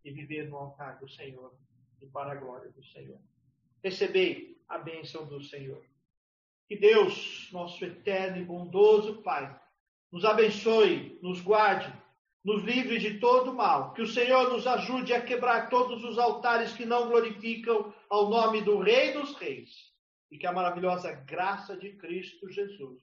E 0.03 0.11
viver 0.11 0.49
no 0.49 0.57
altar 0.57 0.97
do 0.97 1.07
Senhor 1.07 1.53
e 2.01 2.07
para 2.07 2.31
a 2.31 2.35
glória 2.35 2.71
do 2.71 2.83
Senhor. 2.83 3.19
Recebei 3.83 4.59
a 4.67 4.79
bênção 4.79 5.27
do 5.27 5.39
Senhor. 5.39 5.85
Que 6.67 6.75
Deus, 6.75 7.47
nosso 7.51 7.85
eterno 7.85 8.37
e 8.37 8.43
bondoso 8.43 9.21
Pai, 9.21 9.55
nos 10.11 10.25
abençoe, 10.25 11.19
nos 11.21 11.39
guarde 11.41 11.93
nos 12.43 12.63
livre 12.63 12.99
de 12.99 13.19
todo 13.19 13.53
mal. 13.53 13.93
Que 13.93 14.01
o 14.01 14.07
Senhor 14.07 14.49
nos 14.49 14.65
ajude 14.65 15.13
a 15.13 15.21
quebrar 15.21 15.69
todos 15.69 16.03
os 16.03 16.17
altares 16.17 16.73
que 16.73 16.85
não 16.85 17.07
glorificam 17.07 17.93
ao 18.09 18.29
nome 18.29 18.61
do 18.61 18.79
Rei 18.79 19.13
dos 19.13 19.35
Reis. 19.35 19.89
E 20.31 20.37
que 20.37 20.47
a 20.47 20.51
maravilhosa 20.51 21.11
graça 21.11 21.75
de 21.75 21.93
Cristo 21.93 22.49
Jesus, 22.49 23.01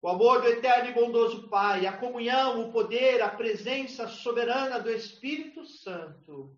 o 0.00 0.08
amor 0.08 0.42
do 0.42 0.48
eterno 0.48 0.90
e 0.90 0.94
bondoso 0.94 1.48
Pai, 1.48 1.86
a 1.86 1.96
comunhão, 1.96 2.60
o 2.60 2.72
poder, 2.72 3.22
a 3.22 3.30
presença 3.30 4.06
soberana 4.06 4.78
do 4.78 4.90
Espírito 4.90 5.64
Santo, 5.64 6.54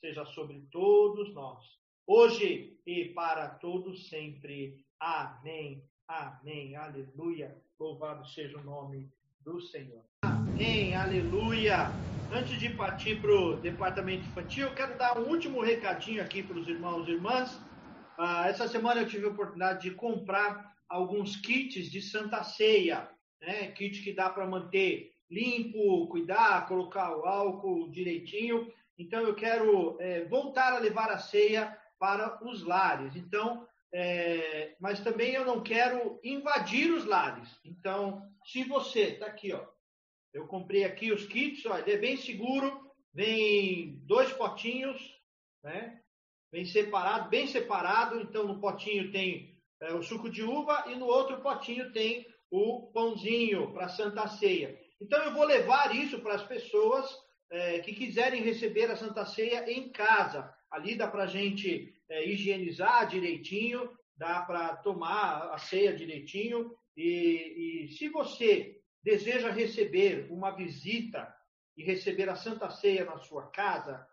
seja 0.00 0.24
sobre 0.26 0.60
todos 0.70 1.32
nós, 1.32 1.64
hoje 2.06 2.78
e 2.86 3.06
para 3.06 3.48
todos 3.48 4.08
sempre. 4.08 4.84
Amém. 5.00 5.82
Amém. 6.06 6.76
Aleluia. 6.76 7.56
Louvado 7.78 8.26
seja 8.28 8.58
o 8.58 8.64
nome 8.64 9.10
do 9.44 9.60
Senhor. 9.60 10.04
Amém, 10.22 10.94
aleluia. 10.94 11.90
Antes 12.32 12.58
de 12.58 12.70
partir 12.70 13.20
para 13.20 13.30
o 13.30 13.56
departamento 13.56 14.26
infantil, 14.26 14.68
eu 14.68 14.74
quero 14.74 14.96
dar 14.96 15.18
um 15.18 15.28
último 15.28 15.60
recadinho 15.60 16.22
aqui 16.22 16.42
para 16.42 16.58
os 16.58 16.66
irmãos 16.68 17.06
e 17.06 17.12
irmãs. 17.12 17.60
Ah, 18.16 18.48
essa 18.48 18.68
semana 18.68 19.00
eu 19.02 19.08
tive 19.08 19.26
a 19.26 19.30
oportunidade 19.30 19.82
de 19.82 19.94
comprar 19.94 20.72
alguns 20.88 21.36
kits 21.36 21.90
de 21.90 22.00
Santa 22.00 22.42
Ceia, 22.44 23.08
né? 23.40 23.66
Kit 23.72 24.02
que 24.02 24.12
dá 24.14 24.30
para 24.30 24.46
manter 24.46 25.12
limpo, 25.30 26.06
cuidar, 26.08 26.66
colocar 26.66 27.16
o 27.16 27.24
álcool 27.24 27.90
direitinho. 27.90 28.70
Então 28.98 29.20
eu 29.20 29.34
quero 29.34 29.96
é, 30.00 30.24
voltar 30.26 30.74
a 30.74 30.78
levar 30.78 31.10
a 31.10 31.18
ceia 31.18 31.76
para 31.98 32.38
os 32.44 32.62
lares. 32.62 33.16
Então, 33.16 33.66
é, 33.92 34.74
mas 34.80 35.00
também 35.00 35.34
eu 35.34 35.44
não 35.44 35.62
quero 35.62 36.18
invadir 36.24 36.92
os 36.92 37.04
lares. 37.04 37.48
Então, 37.64 38.22
se 38.44 38.64
você 38.64 39.00
está 39.00 39.26
aqui, 39.26 39.52
ó, 39.52 39.64
eu 40.32 40.46
comprei 40.46 40.84
aqui 40.84 41.12
os 41.12 41.26
kits, 41.26 41.66
ó, 41.66 41.78
ele 41.78 41.92
é 41.92 41.98
bem 41.98 42.16
seguro, 42.16 42.90
vem 43.12 43.98
dois 44.06 44.32
potinhos, 44.32 44.98
né? 45.62 46.00
Vem 46.50 46.64
separado, 46.64 47.28
bem 47.28 47.46
separado. 47.46 48.20
Então 48.20 48.46
no 48.46 48.60
potinho 48.60 49.12
tem 49.12 49.58
é, 49.80 49.92
o 49.92 50.02
suco 50.02 50.30
de 50.30 50.42
uva 50.42 50.84
e 50.88 50.94
no 50.94 51.06
outro 51.06 51.40
potinho 51.40 51.92
tem 51.92 52.26
o 52.50 52.90
pãozinho 52.92 53.72
para 53.72 53.88
Santa 53.88 54.26
Ceia. 54.28 54.78
Então 55.00 55.22
eu 55.22 55.32
vou 55.32 55.44
levar 55.44 55.94
isso 55.94 56.20
para 56.20 56.34
as 56.34 56.42
pessoas 56.42 57.06
é, 57.50 57.80
que 57.80 57.94
quiserem 57.94 58.42
receber 58.42 58.90
a 58.90 58.96
Santa 58.96 59.24
Ceia 59.24 59.70
em 59.70 59.90
casa. 59.90 60.52
Ali 60.70 60.94
dá 60.94 61.08
para 61.08 61.24
a 61.24 61.26
gente 61.26 61.94
é, 62.12 62.28
higienizar 62.28 63.08
direitinho, 63.08 63.90
dá 64.14 64.42
para 64.42 64.76
tomar 64.76 65.50
a 65.52 65.58
ceia 65.58 65.96
direitinho. 65.96 66.70
E, 66.94 67.86
e 67.86 67.88
se 67.96 68.08
você 68.10 68.78
deseja 69.02 69.50
receber 69.50 70.30
uma 70.30 70.50
visita 70.50 71.34
e 71.76 71.82
receber 71.82 72.28
a 72.28 72.36
Santa 72.36 72.70
Ceia 72.70 73.06
na 73.06 73.16
sua 73.16 73.50
casa, 73.50 74.06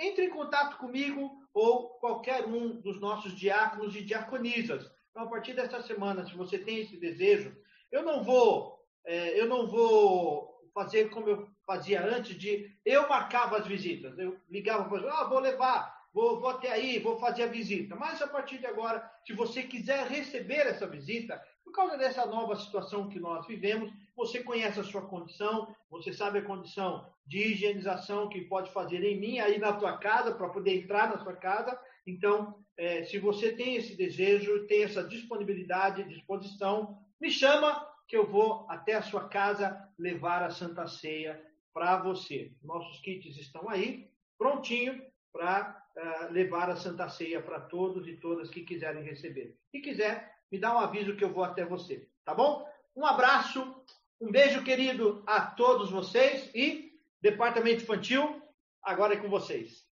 entre 0.00 0.24
em 0.24 0.30
contato 0.30 0.78
comigo 0.78 1.30
ou 1.52 1.90
qualquer 2.00 2.44
um 2.44 2.80
dos 2.80 3.00
nossos 3.00 3.32
diáconos 3.36 3.94
e 3.94 4.02
diaconisas. 4.02 4.90
Então, 5.10 5.22
a 5.22 5.28
partir 5.28 5.54
desta 5.54 5.80
semana, 5.80 6.26
se 6.26 6.34
você 6.34 6.58
tem 6.58 6.80
esse 6.80 6.96
desejo, 6.96 7.56
eu 7.92 8.02
não 8.02 8.24
vou, 8.24 8.84
é, 9.06 9.40
eu 9.40 9.46
não 9.46 9.68
vou 9.68 10.52
fazer 10.74 11.08
como 11.10 11.28
eu 11.28 11.48
fazia 11.64 12.04
antes 12.04 12.36
de 12.36 12.68
eu 12.84 13.08
marcava 13.08 13.58
as 13.58 13.66
visitas. 13.66 14.18
Eu 14.18 14.40
ligava 14.50 14.88
para 14.88 15.12
ah, 15.12 15.28
vou 15.28 15.38
levar, 15.38 15.93
vou, 16.14 16.40
vou 16.40 16.48
até 16.48 16.70
aí, 16.70 17.00
vou 17.00 17.18
fazer 17.18 17.42
a 17.42 17.48
visita. 17.48 17.96
Mas 17.96 18.22
a 18.22 18.28
partir 18.28 18.58
de 18.58 18.66
agora, 18.66 19.04
se 19.26 19.32
você 19.32 19.64
quiser 19.64 20.06
receber 20.06 20.66
essa 20.68 20.86
visita, 20.86 21.42
por 21.64 21.72
causa 21.72 21.98
dessa 21.98 22.24
nova 22.24 22.54
situação 22.54 23.08
que 23.08 23.18
nós 23.18 23.44
vivemos, 23.46 23.90
você 24.16 24.42
conhece 24.42 24.78
a 24.78 24.84
sua 24.84 25.02
condição, 25.02 25.74
você 25.90 26.12
sabe 26.12 26.38
a 26.38 26.44
condição 26.44 27.04
de 27.26 27.38
higienização 27.38 28.28
que 28.28 28.42
pode 28.42 28.70
fazer 28.72 29.02
em 29.02 29.18
mim, 29.18 29.40
aí 29.40 29.58
na 29.58 29.72
tua 29.72 29.98
casa, 29.98 30.32
para 30.32 30.48
poder 30.50 30.76
entrar 30.76 31.10
na 31.10 31.18
sua 31.18 31.34
casa. 31.34 31.76
Então, 32.06 32.54
é, 32.76 33.02
se 33.04 33.18
você 33.18 33.52
tem 33.52 33.74
esse 33.74 33.96
desejo, 33.96 34.66
tem 34.68 34.84
essa 34.84 35.02
disponibilidade, 35.02 36.04
disposição, 36.04 36.96
me 37.20 37.30
chama 37.30 37.84
que 38.06 38.16
eu 38.16 38.30
vou 38.30 38.66
até 38.68 38.94
a 38.94 39.02
sua 39.02 39.28
casa 39.28 39.76
levar 39.98 40.42
a 40.42 40.50
Santa 40.50 40.86
Ceia 40.86 41.42
para 41.72 41.96
você. 41.96 42.52
Nossos 42.62 43.00
kits 43.00 43.36
estão 43.36 43.68
aí, 43.68 44.08
prontinho 44.38 45.02
para 45.34 45.84
uh, 45.96 46.00
eh, 46.00 46.28
levar 46.30 46.70
a 46.70 46.76
Santa 46.76 47.08
Ceia 47.08 47.42
para 47.42 47.58
todos 47.58 48.06
e 48.06 48.12
todas 48.12 48.48
que 48.48 48.62
quiserem 48.62 49.02
receber. 49.02 49.58
Se 49.72 49.80
quiser, 49.80 50.32
me 50.50 50.60
dá 50.60 50.72
um 50.72 50.78
aviso 50.78 51.16
que 51.16 51.24
eu 51.24 51.32
vou 51.32 51.42
até 51.42 51.64
você, 51.64 52.08
tá 52.24 52.32
bom? 52.32 52.64
Um 52.94 53.04
abraço, 53.04 53.74
um 54.20 54.30
beijo 54.30 54.62
querido 54.62 55.24
a 55.26 55.40
todos 55.40 55.90
vocês 55.90 56.48
e 56.54 56.92
Departamento 57.20 57.82
Infantil, 57.82 58.40
agora 58.80 59.14
é 59.14 59.16
com 59.16 59.28
vocês. 59.28 59.84